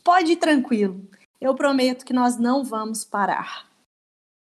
Pode 0.08 0.32
ir 0.32 0.38
tranquilo. 0.38 1.06
Eu 1.42 1.54
prometo 1.54 2.06
que 2.06 2.14
nós 2.14 2.38
não 2.38 2.64
vamos 2.64 3.04
parar. 3.04 3.68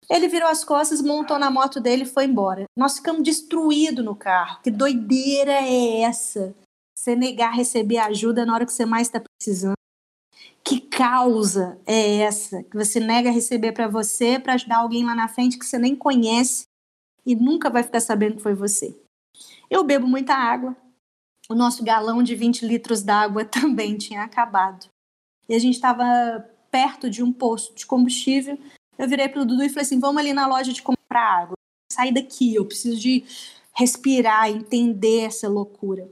Ele 0.07 0.27
virou 0.27 0.47
as 0.47 0.63
costas, 0.63 1.01
montou 1.01 1.39
na 1.39 1.49
moto 1.49 1.79
dele 1.79 2.03
e 2.03 2.05
foi 2.05 2.25
embora. 2.25 2.65
Nós 2.77 2.97
ficamos 2.97 3.23
destruídos 3.23 4.05
no 4.05 4.15
carro. 4.15 4.61
Que 4.61 4.69
doideira 4.69 5.53
é 5.53 6.01
essa? 6.01 6.55
Você 6.95 7.15
negar 7.15 7.51
receber 7.51 7.97
ajuda 7.97 8.45
na 8.45 8.53
hora 8.53 8.63
que 8.63 8.71
você 8.71 8.85
mais 8.85 9.07
está 9.07 9.19
precisando. 9.19 9.73
Que 10.63 10.79
causa 10.79 11.81
é 11.83 12.17
essa 12.17 12.61
que 12.61 12.77
você 12.77 12.99
nega 12.99 13.31
receber 13.31 13.71
para 13.71 13.87
você 13.87 14.37
para 14.37 14.53
ajudar 14.53 14.77
alguém 14.77 15.03
lá 15.03 15.15
na 15.15 15.27
frente 15.27 15.57
que 15.57 15.65
você 15.65 15.79
nem 15.79 15.95
conhece 15.95 16.65
e 17.25 17.35
nunca 17.35 17.71
vai 17.71 17.81
ficar 17.81 18.01
sabendo 18.01 18.35
que 18.35 18.43
foi 18.43 18.53
você? 18.53 18.95
Eu 19.67 19.83
bebo 19.83 20.05
muita 20.05 20.35
água. 20.35 20.77
O 21.49 21.55
nosso 21.55 21.83
galão 21.83 22.21
de 22.21 22.35
20 22.35 22.67
litros 22.67 23.01
d'água 23.01 23.43
também 23.49 23.97
tinha 23.97 24.21
acabado 24.21 24.93
e 25.47 25.55
a 25.55 25.59
gente 25.59 25.75
estava 25.75 26.47
perto 26.71 27.09
de 27.09 27.23
um 27.23 27.31
posto 27.31 27.73
de 27.75 27.85
combustível. 27.85 28.57
Eu 28.97 29.07
virei 29.07 29.29
para 29.29 29.41
o 29.41 29.45
Dudu 29.45 29.63
e 29.63 29.69
falei 29.69 29.83
assim: 29.83 29.99
vamos 29.99 30.21
ali 30.21 30.33
na 30.33 30.47
loja 30.47 30.73
de 30.73 30.81
comprar 30.81 31.41
água. 31.41 31.55
Sair 31.91 32.13
daqui, 32.13 32.55
eu 32.55 32.65
preciso 32.65 32.99
de 32.99 33.23
respirar, 33.73 34.49
entender 34.49 35.21
essa 35.21 35.47
loucura. 35.47 36.09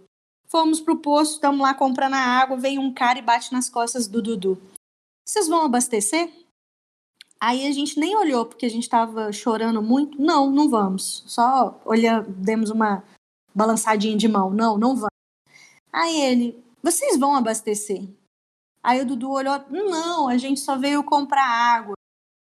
Fomos 0.48 0.80
pro 0.80 0.98
posto, 0.98 1.36
estamos 1.36 1.62
lá 1.62 1.74
comprando 1.74 2.14
a 2.14 2.20
água, 2.20 2.58
vem 2.58 2.78
um 2.78 2.94
cara 2.94 3.18
e 3.18 3.24
bate 3.24 3.52
nas 3.52 3.70
costas 3.70 4.08
do 4.08 4.22
Dudu. 4.22 4.62
Vocês 5.26 5.48
vão 5.48 5.66
abastecer? 5.66 6.32
Aí 7.40 7.68
a 7.68 7.72
gente 7.72 8.00
nem 8.00 8.16
olhou 8.16 8.46
porque 8.46 8.66
a 8.66 8.70
gente 8.70 8.84
estava 8.84 9.32
chorando 9.32 9.82
muito. 9.82 10.22
Não, 10.22 10.50
não 10.50 10.70
vamos. 10.70 11.24
Só 11.28 11.82
olhamos, 11.84 12.34
demos 12.38 12.70
uma 12.70 13.04
balançadinha 13.54 14.16
de 14.16 14.28
mão. 14.28 14.50
Não, 14.52 14.78
não 14.78 14.96
vamos. 14.96 15.10
Aí 15.92 16.22
ele, 16.22 16.64
vocês 16.82 17.18
vão 17.18 17.36
abastecer? 17.36 18.08
Aí 18.84 19.02
o 19.02 19.06
Dudu 19.06 19.32
olhou: 19.32 19.58
não, 19.70 20.28
a 20.28 20.38
gente 20.38 20.60
só 20.60 20.78
veio 20.78 21.04
comprar 21.04 21.46
água. 21.46 21.94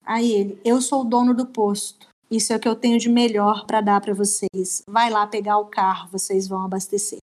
Aí 0.05 0.31
ele: 0.31 0.61
eu 0.65 0.81
sou 0.81 1.01
o 1.01 1.05
dono 1.05 1.35
do 1.35 1.47
posto. 1.47 2.09
Isso 2.31 2.53
é 2.53 2.57
o 2.57 2.61
que 2.61 2.69
eu 2.69 2.77
tenho 2.77 2.99
de 2.99 3.09
melhor 3.09 3.67
para 3.67 3.81
dar 3.81 4.01
para 4.01 4.15
vocês. 4.15 4.85
Vai 4.89 5.11
lá 5.11 5.27
pegar 5.27 5.59
o 5.59 5.67
carro, 5.67 6.09
vocês 6.13 6.47
vão 6.47 6.65
abastecer. 6.65 7.19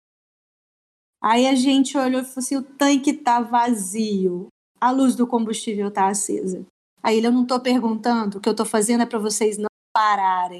Aí 1.23 1.47
a 1.47 1.55
gente 1.55 1.97
olhou 1.97 2.21
e 2.21 2.25
falou 2.25 2.39
assim: 2.39 2.57
o 2.57 2.63
tanque 2.63 3.13
tá 3.13 3.41
vazio, 3.41 4.49
a 4.81 4.91
luz 4.91 5.15
do 5.15 5.27
combustível 5.27 5.91
tá 5.91 6.09
acesa. 6.09 6.67
Aí 7.01 7.19
ele: 7.19 7.29
eu 7.29 7.33
não 7.33 7.47
tô 7.47 7.61
perguntando, 7.61 8.39
o 8.39 8.41
que 8.41 8.49
eu 8.49 8.57
tô 8.57 8.65
fazendo 8.65 9.03
é 9.03 9.07
para 9.07 9.21
vocês 9.21 9.57
não 9.57 9.69
pararem. 9.95 10.59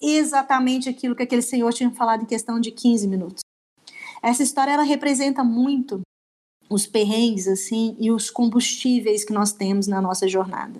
Exatamente 0.00 0.88
aquilo 0.88 1.14
que 1.14 1.24
aquele 1.24 1.42
senhor 1.42 1.72
tinha 1.72 1.90
falado 1.90 2.22
em 2.22 2.26
questão 2.26 2.58
de 2.58 2.70
15 2.70 3.06
minutos. 3.08 3.42
Essa 4.22 4.42
história 4.42 4.72
ela 4.72 4.82
representa 4.82 5.42
muito 5.42 6.00
os 6.70 6.86
perrengues 6.86 7.48
assim 7.48 7.96
e 7.98 8.12
os 8.12 8.30
combustíveis 8.30 9.24
que 9.24 9.32
nós 9.32 9.52
temos 9.52 9.88
na 9.88 10.00
nossa 10.00 10.28
jornada. 10.28 10.78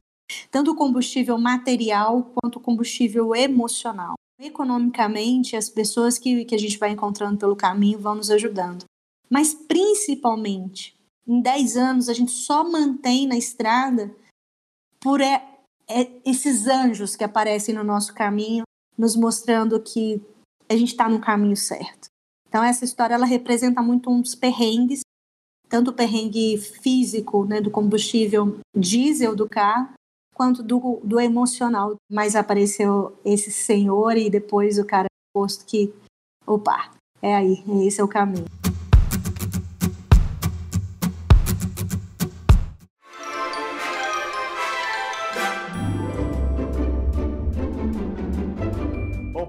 Tanto 0.51 0.71
o 0.71 0.77
combustível 0.77 1.37
material 1.37 2.31
quanto 2.35 2.57
o 2.57 2.61
combustível 2.61 3.35
emocional. 3.35 4.15
Economicamente, 4.41 5.57
as 5.57 5.69
pessoas 5.69 6.17
que, 6.17 6.45
que 6.45 6.55
a 6.55 6.59
gente 6.59 6.79
vai 6.79 6.91
encontrando 6.91 7.37
pelo 7.37 7.57
caminho 7.57 7.99
vão 7.99 8.15
nos 8.15 8.31
ajudando. 8.31 8.85
Mas 9.29 9.53
principalmente, 9.53 10.97
em 11.27 11.41
10 11.41 11.77
anos, 11.77 12.09
a 12.09 12.15
gente 12.15 12.31
só 12.31 12.65
mantém 12.65 13.27
na 13.27 13.37
estrada 13.37 14.15
por 15.01 15.21
é, 15.21 15.47
é, 15.89 16.09
esses 16.25 16.67
anjos 16.67 17.17
que 17.17 17.25
aparecem 17.25 17.75
no 17.75 17.85
nosso 17.85 18.15
caminho, 18.15 18.63
nos 18.97 19.17
mostrando 19.17 19.81
que 19.81 20.23
a 20.69 20.77
gente 20.77 20.93
está 20.93 21.09
no 21.09 21.21
caminho 21.21 21.57
certo. 21.57 22.09
Então, 22.49 22.63
essa 22.63 22.85
história 22.85 23.15
ela 23.15 23.27
representa 23.27 23.83
muito 23.83 24.11
uns 24.11 24.35
perrengues 24.35 25.03
tanto 25.71 25.93
o 25.93 25.95
perrengue 25.95 26.59
físico, 26.59 27.45
né, 27.45 27.61
do 27.61 27.71
combustível 27.71 28.59
diesel 28.77 29.37
do 29.37 29.49
carro, 29.49 29.89
quanto 30.35 30.65
do, 30.65 31.01
do 31.05 31.21
emocional. 31.21 31.95
Mas 32.11 32.35
apareceu 32.35 33.17
esse 33.25 33.53
senhor 33.53 34.17
e 34.17 34.29
depois 34.29 34.79
o 34.79 34.85
cara 34.85 35.07
posto 35.33 35.65
que, 35.65 35.95
opa, 36.45 36.91
é 37.23 37.37
aí, 37.37 37.63
esse 37.87 38.01
é 38.01 38.05
o 38.05 38.09
caminho. 38.09 38.45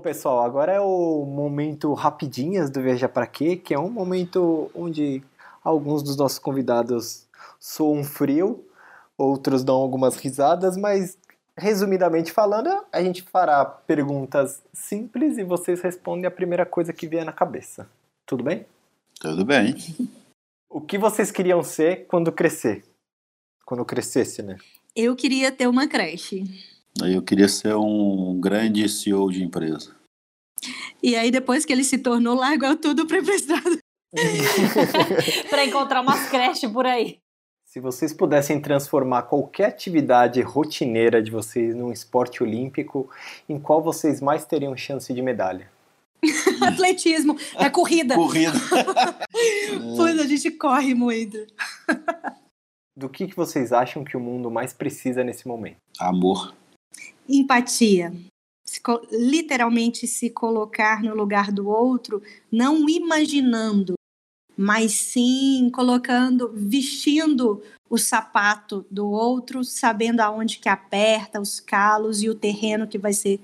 Pessoal, 0.03 0.41
agora 0.41 0.74
é 0.74 0.80
o 0.82 1.26
momento 1.26 1.93
rapidinhas 1.93 2.69
do 2.69 2.82
Viajar 2.82 3.07
para 3.07 3.26
Quê, 3.26 3.55
que 3.55 3.74
é 3.74 3.80
um 3.80 3.89
momento 3.89 4.69
onde 4.76 5.24
Alguns 5.64 6.01
dos 6.01 6.16
nossos 6.16 6.39
convidados 6.39 7.28
soam 7.59 8.03
frio, 8.03 8.66
outros 9.18 9.64
dão 9.64 9.76
algumas 9.76 10.16
risadas, 10.18 10.76
mas 10.76 11.18
resumidamente 11.57 12.32
falando, 12.32 12.70
a 12.91 13.03
gente 13.03 13.22
fará 13.22 13.64
perguntas 13.64 14.64
simples 14.74 15.38
e 15.38 15.43
vocês 15.43 15.82
respondem 15.82 16.26
a 16.26 16.32
primeira 16.32 16.66
coisa 16.66 16.91
que 16.91 17.07
vier 17.07 17.24
na 17.24 17.32
cabeça. 17.32 17.88
Tudo 18.26 18.43
bem? 18.43 18.66
Tudo 19.20 19.45
bem. 19.45 19.76
O 20.70 20.82
que 20.82 20.97
vocês 20.97 21.30
queriam 21.32 21.62
ser 21.62 22.07
quando 22.07 22.32
crescer? 22.32 22.84
Quando 23.66 23.86
crescesse, 23.86 24.41
né? 24.41 24.57
Eu 24.95 25.16
queria 25.16 25.51
ter 25.51 25.68
uma 25.68 25.88
creche. 25.88 26.43
Eu 26.99 27.22
queria 27.22 27.47
ser 27.47 27.76
um 27.76 28.39
grande 28.39 28.88
CEO 28.89 29.32
de 29.32 29.43
empresa. 29.43 29.95
E 31.01 31.16
aí, 31.16 31.32
depois 31.32 31.66
que 31.66 31.74
ele 31.74 31.84
se 31.84 31.97
tornou, 31.97 32.36
largou 32.36 32.76
tudo 32.76 33.07
para 33.07 33.20
emprestado. 33.20 33.80
para 35.49 35.66
encontrar 35.66 36.01
umas 36.01 36.30
creches 36.30 36.70
por 36.70 36.86
aí. 36.86 37.20
Se 37.66 37.80
vocês 37.80 38.12
pudessem 38.12 38.59
transformar 38.59 39.24
qualquer 39.24 39.68
atividade 39.68 40.41
rotineira 40.41 41.22
de 41.22 41.32
vocês 41.32 41.74
num 41.74 41.91
esporte 41.91 42.43
olímpico, 42.43 43.09
em 43.47 43.57
qual 43.57 43.82
vocês 43.82 44.20
mais 44.20 44.45
teriam 44.45 44.76
chance 44.76 45.14
de 45.14 45.22
medalha? 45.22 45.72
Atletismo, 46.62 47.38
é 47.55 47.70
corrida. 47.70 48.16
Corrida. 48.16 48.51
pois 49.95 50.20
a 50.20 50.28
gente 50.28 50.51
corre 50.51 50.93
muito. 50.93 51.38
Do 52.95 53.07
que, 53.07 53.28
que 53.28 53.36
vocês 53.36 53.72
acham 53.72 54.03
que 54.03 54.18
o 54.18 54.20
mundo 54.20 54.51
mais 54.51 54.74
precisa 54.74 55.24
nesse 55.24 55.47
momento? 55.47 55.78
Amor. 55.97 56.53
Empatia 57.28 58.12
literalmente 59.12 60.07
se 60.07 60.30
colocar 60.30 61.03
no 61.03 61.16
lugar 61.16 61.51
do 61.51 61.68
outro, 61.68 62.22
não 62.51 62.88
imaginando, 62.88 63.95
mas 64.62 64.91
sim 64.93 65.72
colocando, 65.74 66.51
vestindo 66.53 67.64
o 67.89 67.97
sapato 67.97 68.86
do 68.91 69.09
outro, 69.09 69.64
sabendo 69.64 70.22
aonde 70.22 70.59
que 70.59 70.70
aperta, 70.70 71.41
os 71.41 71.59
calos 71.59 72.22
e 72.22 72.30
o 72.30 72.36
terreno 72.36 72.88
que 72.88 72.99
vai 72.99 73.12
ser 73.12 73.39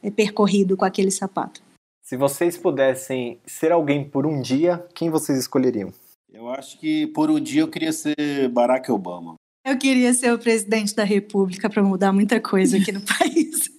é, 0.00 0.10
percorrido 0.10 0.76
com 0.76 0.84
aquele 0.84 1.10
sapato. 1.10 1.60
Se 2.02 2.16
vocês 2.16 2.56
pudessem 2.56 3.40
ser 3.44 3.72
alguém 3.72 4.08
por 4.08 4.26
um 4.26 4.40
dia, 4.40 4.86
quem 4.94 5.10
vocês 5.10 5.38
escolheriam? 5.38 5.92
Eu 6.32 6.48
acho 6.48 6.78
que 6.78 7.08
por 7.08 7.30
um 7.30 7.40
dia 7.40 7.62
eu 7.62 7.68
queria 7.68 7.92
ser 7.92 8.48
Barack 8.50 8.90
Obama. 8.92 9.34
Eu 9.66 9.76
queria 9.76 10.14
ser 10.14 10.32
o 10.32 10.38
presidente 10.38 10.94
da 10.94 11.04
República 11.04 11.68
para 11.68 11.82
mudar 11.82 12.12
muita 12.12 12.40
coisa 12.40 12.76
aqui 12.76 12.92
no 12.92 13.02
país. 13.18 13.70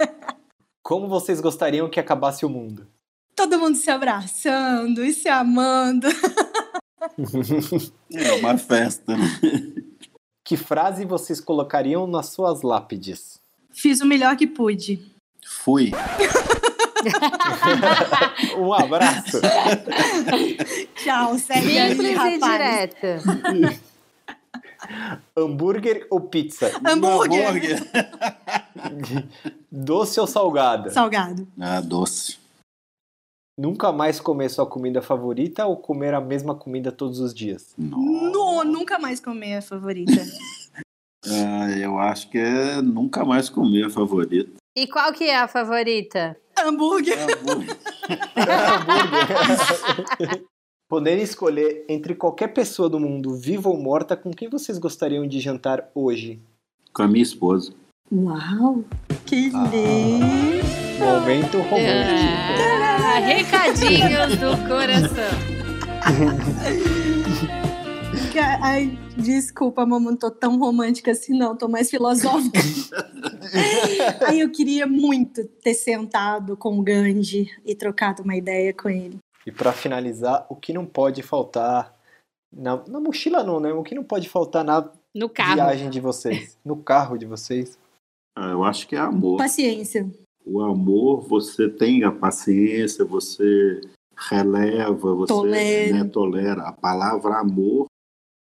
Como 0.84 1.08
vocês 1.08 1.39
gostariam 1.39 1.89
que 1.89 2.02
acabasse 2.02 2.46
o 2.46 2.50
mundo? 2.50 2.86
Todo 3.34 3.58
mundo 3.58 3.78
se 3.78 3.89
abraçando 3.89 5.06
e 5.06 5.14
se 5.14 5.30
amando. 5.30 6.08
É 8.14 8.34
uma 8.34 8.58
festa, 8.58 9.16
né? 9.16 9.39
Que 10.43 10.58
frase 10.58 11.06
vocês 11.06 11.39
colocariam 11.39 12.06
nas 12.08 12.28
suas 12.28 12.62
lápides? 12.62 13.39
Fiz 13.72 14.02
o 14.02 14.06
melhor 14.06 14.36
que 14.36 14.45
pude. 14.45 14.99
Fui. 15.45 15.91
um 18.58 18.74
abraço. 18.74 19.39
Tchau, 20.95 21.38
segue 21.39 21.78
aí, 21.78 21.89
Simples 21.91 22.12
e 22.12 22.14
rapaz. 22.14 22.52
direto. 22.52 23.08
Hambúrguer 25.38 26.08
ou 26.10 26.22
pizza? 26.22 26.72
Hambúrguer. 26.86 27.80
Doce 29.72 30.20
ou 30.20 30.28
salgada? 30.28 30.89
Salgado. 30.89 31.47
Ah, 31.60 31.80
doce. 31.80 32.38
Nunca 33.62 33.91
mais 33.91 34.20
comer 34.20 34.49
sua 34.49 34.66
comida 34.66 35.03
favorita 35.03 35.68
ou 35.68 35.78
comer 35.78 36.16
a 36.16 36.20
mesma 36.20 36.55
comida 36.55 36.91
todos 36.91 37.20
os 37.20 37.32
dias? 37.32 37.76
No, 37.78 38.64
nunca 38.64 38.97
mais 38.97 39.20
comer 39.20 39.57
a 39.57 39.62
favorita. 39.62 40.12
Ah, 41.24 41.70
eu 41.78 41.99
acho 41.99 42.32
que 42.32 42.39
é 42.39 42.82
nunca 42.82 43.24
mais 43.24 43.47
comer 43.47 43.86
a 43.86 43.89
favorita. 43.91 44.49
E 44.76 44.88
qual 44.88 45.14
que 45.14 45.26
é 45.26 45.38
a 45.38 45.47
favorita? 45.47 46.36
Hambúrguer. 46.57 47.16
É 47.16 47.32
hambúrguer. 47.32 47.78
Hambúrguer. 50.20 50.43
Poderem 50.89 51.24
escolher 51.24 51.86
entre 51.88 52.16
qualquer 52.16 52.47
pessoa 52.47 52.89
do 52.89 52.99
mundo, 52.99 53.36
viva 53.36 53.70
ou 53.70 53.78
morta, 53.78 54.18
com 54.18 54.32
quem 54.32 54.49
vocês 54.49 54.80
gostariam 54.80 55.28
de 55.28 55.39
jantar 55.39 55.91
hoje? 55.93 56.41
Com 56.91 57.03
a 57.03 57.07
minha 57.07 57.22
esposa. 57.22 57.72
Uau, 58.12 58.84
que 59.28 59.49
lindo. 59.49 59.59
Momento 60.97 61.59
romântico. 61.59 62.57
Ah, 62.57 63.01
recadinhos 63.22 64.38
do 64.38 64.67
coração. 64.67 65.61
Ai, 68.61 68.97
desculpa, 69.17 69.86
mamãe, 69.86 70.11
não 70.11 70.17
tô 70.17 70.32
tão 70.32 70.57
romântica 70.57 71.11
assim, 71.11 71.38
não, 71.38 71.55
tô 71.55 71.67
mais 71.67 71.89
filosófica. 71.89 72.59
Ai, 74.28 74.41
eu 74.41 74.49
queria 74.51 74.88
muito 74.88 75.45
ter 75.45 75.74
sentado 75.74 76.55
com 76.55 76.80
o 76.80 76.82
Gandhi 76.82 77.49
e 77.65 77.76
trocado 77.76 78.24
uma 78.24 78.36
ideia 78.36 78.74
com 78.74 78.89
ele. 78.89 79.17
E 79.45 79.51
para 79.51 79.74
finalizar, 79.74 80.45
o 80.49 80.55
que 80.55 80.72
não 80.74 80.86
pode 80.86 81.22
faltar 81.22 81.93
na, 82.51 82.82
na 82.88 82.99
mochila 82.99 83.43
não, 83.43 83.59
né? 83.59 83.74
O 83.74 83.84
que 83.84 83.95
não 83.95 84.03
pode 84.03 84.30
faltar 84.30 84.63
na 84.63 84.89
No 85.13 85.30
carro. 85.30 85.55
viagem 85.55 85.89
de 85.89 85.99
vocês, 85.99 86.57
no 86.63 86.78
carro 86.78 87.17
de 87.17 87.26
vocês? 87.26 87.78
Ah, 88.38 88.49
eu 88.51 88.63
acho 88.63 88.88
que 88.88 88.95
é 88.95 88.99
amor. 88.99 89.38
Paciência. 89.38 90.09
O 90.46 90.62
amor, 90.62 91.22
você 91.22 91.70
tem 91.70 92.04
a 92.04 92.12
paciência, 92.12 93.06
você 93.06 93.82
releva, 94.30 95.14
você 95.14 95.34
Tolera. 95.34 95.94
né, 95.94 96.04
tolera. 96.06 96.64
A 96.64 96.72
palavra 96.72 97.39
amor, 97.39 97.88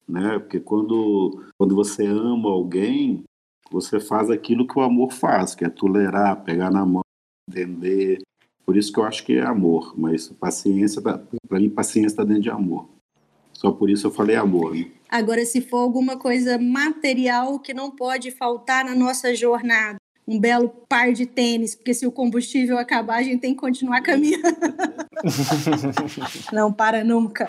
né? 0.08 0.39
Porque 0.39 0.60
quando, 0.60 1.43
quando 1.58 1.76
você 1.76 2.06
ama 2.06 2.50
alguém, 2.50 3.24
você 3.72 4.00
faz 4.00 4.30
aquilo 4.30 4.68
que 4.68 4.78
o 4.78 4.82
amor 4.82 5.12
faz, 5.12 5.56
que 5.56 5.66
é 5.66 5.70
tolerar, 5.70 6.43
pegar 6.43 6.72
na 6.72 6.86
mão, 6.86 7.02
entender. 7.50 8.22
Por 8.66 8.78
isso 8.78 8.91
que 8.91 9.00
eu 9.00 9.04
acho 9.04 9.26
que 9.26 9.34
é 9.34 9.46
amor. 9.46 9.93
Mas 9.98 10.30
paciência, 10.30 11.02
para 11.02 11.60
mim, 11.60 11.70
paciência 11.70 12.08
está 12.08 12.24
dentro 12.24 12.43
de 12.43 12.50
amor. 12.50 12.88
Só 13.54 13.72
por 13.72 13.89
isso 13.89 14.08
eu 14.08 14.12
falei 14.12 14.36
amor. 14.36 14.76
Né? 14.76 14.91
Agora, 15.10 15.46
se 15.46 15.62
for 15.62 15.78
alguma 15.78 16.18
coisa 16.18 16.58
material 16.58 17.60
que 17.60 17.74
não 17.74 17.91
pode 17.91 18.32
faltar 18.32 18.84
na 18.84 18.96
nossa 18.96 19.34
jornada, 19.34 19.98
um 20.28 20.39
belo 20.39 20.69
par 20.89 21.13
de 21.13 21.26
tênis, 21.26 21.76
porque 21.76 21.93
se 21.93 22.07
o 22.07 22.11
combustível 22.11 22.78
acabar, 22.78 23.17
a 23.17 23.23
gente 23.23 23.41
tem 23.41 23.53
que 23.53 23.59
continuar 23.59 24.01
caminhando. 24.01 24.43
não 26.51 26.73
para 26.73 27.03
nunca. 27.03 27.47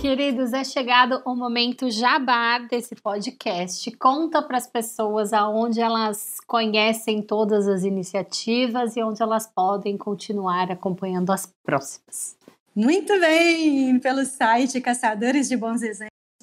Queridos, 0.00 0.54
é 0.54 0.64
chegado 0.64 1.20
o 1.26 1.36
momento 1.36 1.90
jabá 1.90 2.58
desse 2.58 2.94
podcast. 2.96 3.90
Conta 3.98 4.40
para 4.40 4.56
as 4.56 4.66
pessoas 4.66 5.34
aonde 5.34 5.78
elas 5.78 6.38
conhecem 6.46 7.20
todas 7.20 7.68
as 7.68 7.84
iniciativas 7.84 8.96
e 8.96 9.02
onde 9.02 9.22
elas 9.22 9.46
podem 9.46 9.98
continuar 9.98 10.70
acompanhando 10.70 11.30
as 11.30 11.52
próximas. 11.62 12.34
Muito 12.74 13.20
bem! 13.20 14.00
Pelo 14.00 14.24
site 14.24 14.80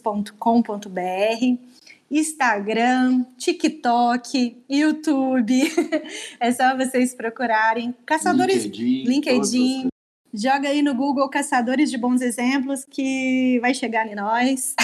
caçadoresdebonsexemplos.com.br, 0.07 1.57
Instagram, 2.09 3.25
TikTok, 3.37 4.57
YouTube. 4.69 5.61
É 6.39 6.51
só 6.51 6.75
vocês 6.77 7.13
procurarem. 7.13 7.93
Caçadores 8.05 8.63
LinkedIn. 8.63 9.03
LinkedIn. 9.03 9.87
Joga 10.33 10.69
aí 10.69 10.81
no 10.81 10.93
Google 10.93 11.27
Caçadores 11.29 11.89
de 11.89 11.97
Bons 11.97 12.21
Exemplos 12.21 12.85
que 12.89 13.57
vai 13.61 13.73
chegar 13.73 14.07
em 14.07 14.13
nós. 14.15 14.75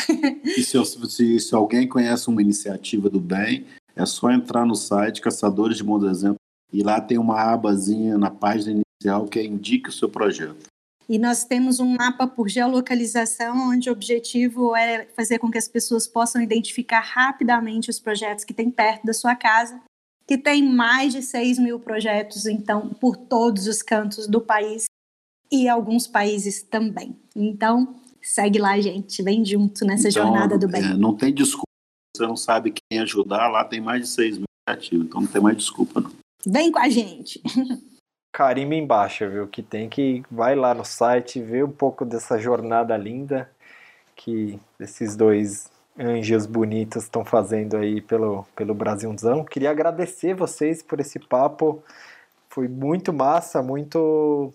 E 0.43 0.63
se, 0.63 0.77
se- 1.09 1.39
se 1.39 1.53
alguém 1.55 1.87
conhece 1.87 2.27
uma 2.29 2.41
iniciativa 2.41 3.09
do 3.09 3.19
bem, 3.19 3.65
é 3.95 4.05
só 4.05 4.31
entrar 4.31 4.65
no 4.65 4.75
site 4.75 5.21
Caçadores 5.21 5.77
de 5.77 5.83
Bons 5.83 6.03
Exemplos 6.05 6.37
e 6.71 6.81
lá 6.81 6.99
tem 6.99 7.17
uma 7.19 7.39
abazinha 7.39 8.17
na 8.17 8.31
página 8.31 8.81
inicial 9.01 9.27
que 9.27 9.37
é 9.37 9.45
indica 9.45 9.89
o 9.89 9.93
seu 9.93 10.09
projeto. 10.09 10.65
E 11.09 11.19
nós 11.19 11.43
temos 11.43 11.79
um 11.79 11.95
mapa 11.95 12.25
por 12.27 12.47
geolocalização, 12.47 13.69
onde 13.71 13.89
o 13.89 13.93
objetivo 13.93 14.75
é 14.75 15.05
fazer 15.15 15.37
com 15.39 15.51
que 15.51 15.57
as 15.57 15.67
pessoas 15.67 16.07
possam 16.07 16.41
identificar 16.41 17.01
rapidamente 17.01 17.89
os 17.89 17.99
projetos 17.99 18.43
que 18.45 18.53
tem 18.53 18.71
perto 18.71 19.05
da 19.05 19.13
sua 19.13 19.35
casa, 19.35 19.81
que 20.25 20.37
tem 20.37 20.63
mais 20.63 21.11
de 21.13 21.21
6 21.21 21.59
mil 21.59 21.79
projetos, 21.79 22.45
então, 22.45 22.89
por 22.89 23.17
todos 23.17 23.67
os 23.67 23.81
cantos 23.81 24.27
do 24.27 24.39
país 24.39 24.85
e 25.51 25.67
alguns 25.67 26.07
países 26.07 26.63
também. 26.63 27.15
Então, 27.35 27.95
segue 28.21 28.57
lá, 28.57 28.79
gente, 28.79 29.21
vem 29.21 29.43
junto 29.43 29.85
nessa 29.85 30.07
Então, 30.07 30.23
jornada 30.23 30.57
do 30.57 30.67
bem. 30.67 30.81
é, 30.83 30.93
não 30.95 31.15
tem 31.15 31.33
desculpa. 31.33 31.67
Você 32.15 32.25
não 32.25 32.37
sabe 32.37 32.71
quem 32.73 32.99
ajudar, 32.99 33.49
lá 33.49 33.65
tem 33.65 33.81
mais 33.81 34.01
de 34.03 34.07
6 34.07 34.37
mil 34.37 34.45
iniciativas, 34.67 35.07
então 35.07 35.21
não 35.21 35.27
tem 35.27 35.41
mais 35.41 35.57
desculpa, 35.57 35.99
não. 35.99 36.11
Vem 36.47 36.71
com 36.71 36.79
a 36.79 36.87
gente! 36.87 37.41
Carimba 38.33 38.75
embaixo, 38.75 39.29
viu? 39.29 39.47
Que 39.47 39.61
tem 39.61 39.87
que 39.87 40.23
vai 40.29 40.55
lá 40.55 40.73
no 40.73 40.83
site 40.83 41.39
ver 41.39 41.63
um 41.63 41.71
pouco 41.71 42.03
dessa 42.03 42.37
jornada 42.39 42.97
linda 42.97 43.49
que 44.15 44.59
esses 44.79 45.15
dois 45.15 45.71
anjos 45.97 46.45
bonitos 46.45 47.03
estão 47.03 47.23
fazendo 47.23 47.77
aí 47.77 48.01
pelo, 48.01 48.45
pelo 48.55 48.73
Brasilzão. 48.73 49.45
Queria 49.45 49.71
agradecer 49.71 50.33
vocês 50.33 50.81
por 50.81 50.99
esse 50.99 51.19
papo. 51.19 51.83
Foi 52.49 52.67
muito 52.67 53.13
massa, 53.13 53.61
muito. 53.61 54.51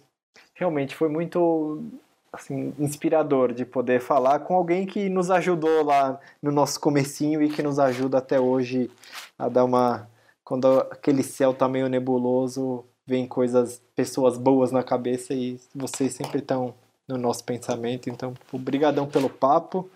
Realmente 0.55 0.97
foi 0.97 1.09
muito 1.09 1.85
assim, 2.33 2.75
inspirador 2.79 3.53
de 3.53 3.65
poder 3.65 4.01
falar 4.01 4.41
com 4.41 4.55
alguém 4.55 4.87
que 4.87 5.09
nos 5.09 5.31
ajudou 5.31 5.85
lá 5.85 6.21
no 6.43 6.51
nosso 6.53 6.81
comecinho 6.81 7.43
e 7.43 7.49
que 7.49 7.63
nos 7.63 7.79
ajuda 7.79 8.19
até 8.19 8.41
hoje 8.41 8.91
a 9.39 9.49
dar 9.49 9.65
uma. 9.65 10.09
Quando 10.45 10.81
aquele 10.91 11.23
céu 11.23 11.53
tá 11.55 11.69
meio 11.69 11.89
nebuloso, 11.89 12.85
vem 13.09 13.27
coisas, 13.27 13.81
pessoas 13.97 14.37
boas 14.37 14.71
na 14.71 14.83
cabeça 14.83 15.33
e 15.33 15.59
vocês 15.75 16.13
sempre 16.13 16.41
estão 16.41 16.75
no 17.09 17.17
nosso 17.17 17.43
pensamento. 17.43 18.11
Então, 18.11 18.35
obrigadão 18.53 19.09
pelo 19.09 19.31
papo. 19.31 19.89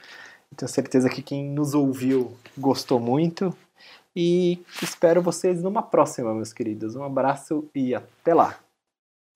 Tenho 0.57 0.69
certeza 0.69 1.11
que 1.11 1.23
quem 1.23 1.45
nos 1.45 1.75
ouviu 1.75 2.33
gostou 2.57 2.99
muito. 2.99 3.55
E 4.17 4.59
espero 4.83 5.21
vocês 5.21 5.63
numa 5.63 5.83
próxima, 5.83 6.35
meus 6.35 6.55
queridos. 6.55 6.97
Um 6.97 7.05
abraço 7.05 7.69
e 7.75 7.95
até 7.95 8.33
lá. 8.33 8.59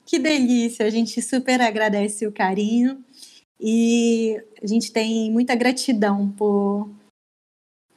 Que 0.06 0.18
delícia! 0.18 0.86
A 0.86 0.90
gente 0.90 1.20
super 1.20 1.60
agradece 1.60 2.26
o 2.26 2.32
carinho 2.32 3.04
e 3.60 4.42
a 4.62 4.66
gente 4.66 4.90
tem 4.90 5.30
muita 5.30 5.54
gratidão 5.54 6.30
por, 6.30 6.88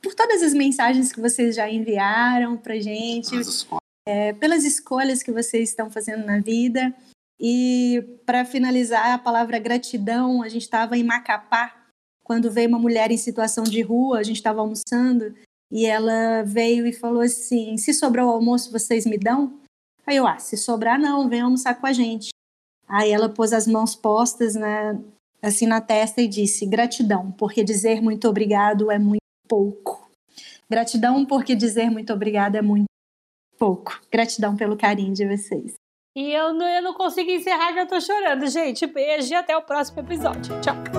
por 0.02 0.14
todas 0.14 0.42
as 0.42 0.54
mensagens 0.54 1.12
que 1.12 1.22
vocês 1.22 1.56
já 1.56 1.70
enviaram 1.70 2.58
pra 2.58 2.80
gente, 2.80 3.36
As. 3.38 3.66
É, 4.10 4.34
pelas 4.34 4.64
escolhas 4.64 5.22
que 5.22 5.32
vocês 5.32 5.70
estão 5.70 5.92
fazendo 5.92 6.26
na 6.26 6.40
vida. 6.40 6.92
E 7.40 8.04
para 8.26 8.44
finalizar, 8.44 9.14
a 9.14 9.20
palavra 9.20 9.60
gratidão, 9.60 10.42
a 10.42 10.50
gente 10.50 10.64
estava 10.64 10.98
em 10.98 11.04
Macapá, 11.04 11.76
quando 12.24 12.52
veio 12.52 12.70
uma 12.70 12.80
mulher 12.80 13.12
em 13.12 13.18
situação 13.18 13.64
de 13.64 13.82
rua, 13.82 14.20
a 14.20 14.24
gente 14.24 14.38
estava 14.38 14.62
almoçando, 14.62 15.36
e 15.72 15.86
ela 15.86 16.42
veio 16.44 16.88
e 16.88 16.92
falou 16.92 17.22
assim: 17.22 17.78
se 17.78 17.94
sobrar 17.94 18.26
o 18.26 18.30
almoço, 18.30 18.72
vocês 18.72 19.06
me 19.06 19.18
dão? 19.18 19.60
Aí 20.08 20.18
eu, 20.18 20.26
ah, 20.26 20.40
se 20.40 20.58
sobrar, 20.58 21.00
não, 21.00 21.30
vem 21.30 21.42
almoçar 21.42 21.76
com 21.80 21.86
a 21.86 21.94
gente. 21.94 22.30
Aí 22.88 23.12
ela 23.12 23.30
pôs 23.30 23.54
as 23.54 23.68
mãos 23.68 23.96
postas 23.96 24.56
na, 24.56 25.00
assim 25.40 25.68
na 25.68 25.80
testa 25.80 26.20
e 26.20 26.28
disse: 26.28 26.66
gratidão, 26.66 27.32
porque 27.34 27.64
dizer 27.64 28.02
muito 28.02 28.28
obrigado 28.28 28.90
é 28.90 28.98
muito 28.98 29.22
pouco. 29.48 30.10
Gratidão, 30.68 31.26
porque 31.26 31.56
dizer 31.56 31.92
muito 31.92 32.12
obrigado 32.12 32.56
é 32.56 32.62
muito 32.62 32.90
pouco. 33.60 34.00
Gratidão 34.12 34.56
pelo 34.56 34.78
carinho 34.78 35.14
de 35.14 35.28
vocês. 35.28 35.76
E 36.16 36.32
eu 36.34 36.54
não, 36.54 36.68
eu 36.68 36.82
não 36.82 36.94
consigo 36.94 37.30
encerrar, 37.30 37.74
já 37.74 37.86
tô 37.86 38.02
chorando, 38.02 38.48
gente. 38.48 38.88
Beijo 38.88 39.32
e 39.32 39.36
até 39.36 39.56
o 39.56 39.62
próximo 39.62 40.00
episódio. 40.00 40.60
Tchau. 40.62 40.99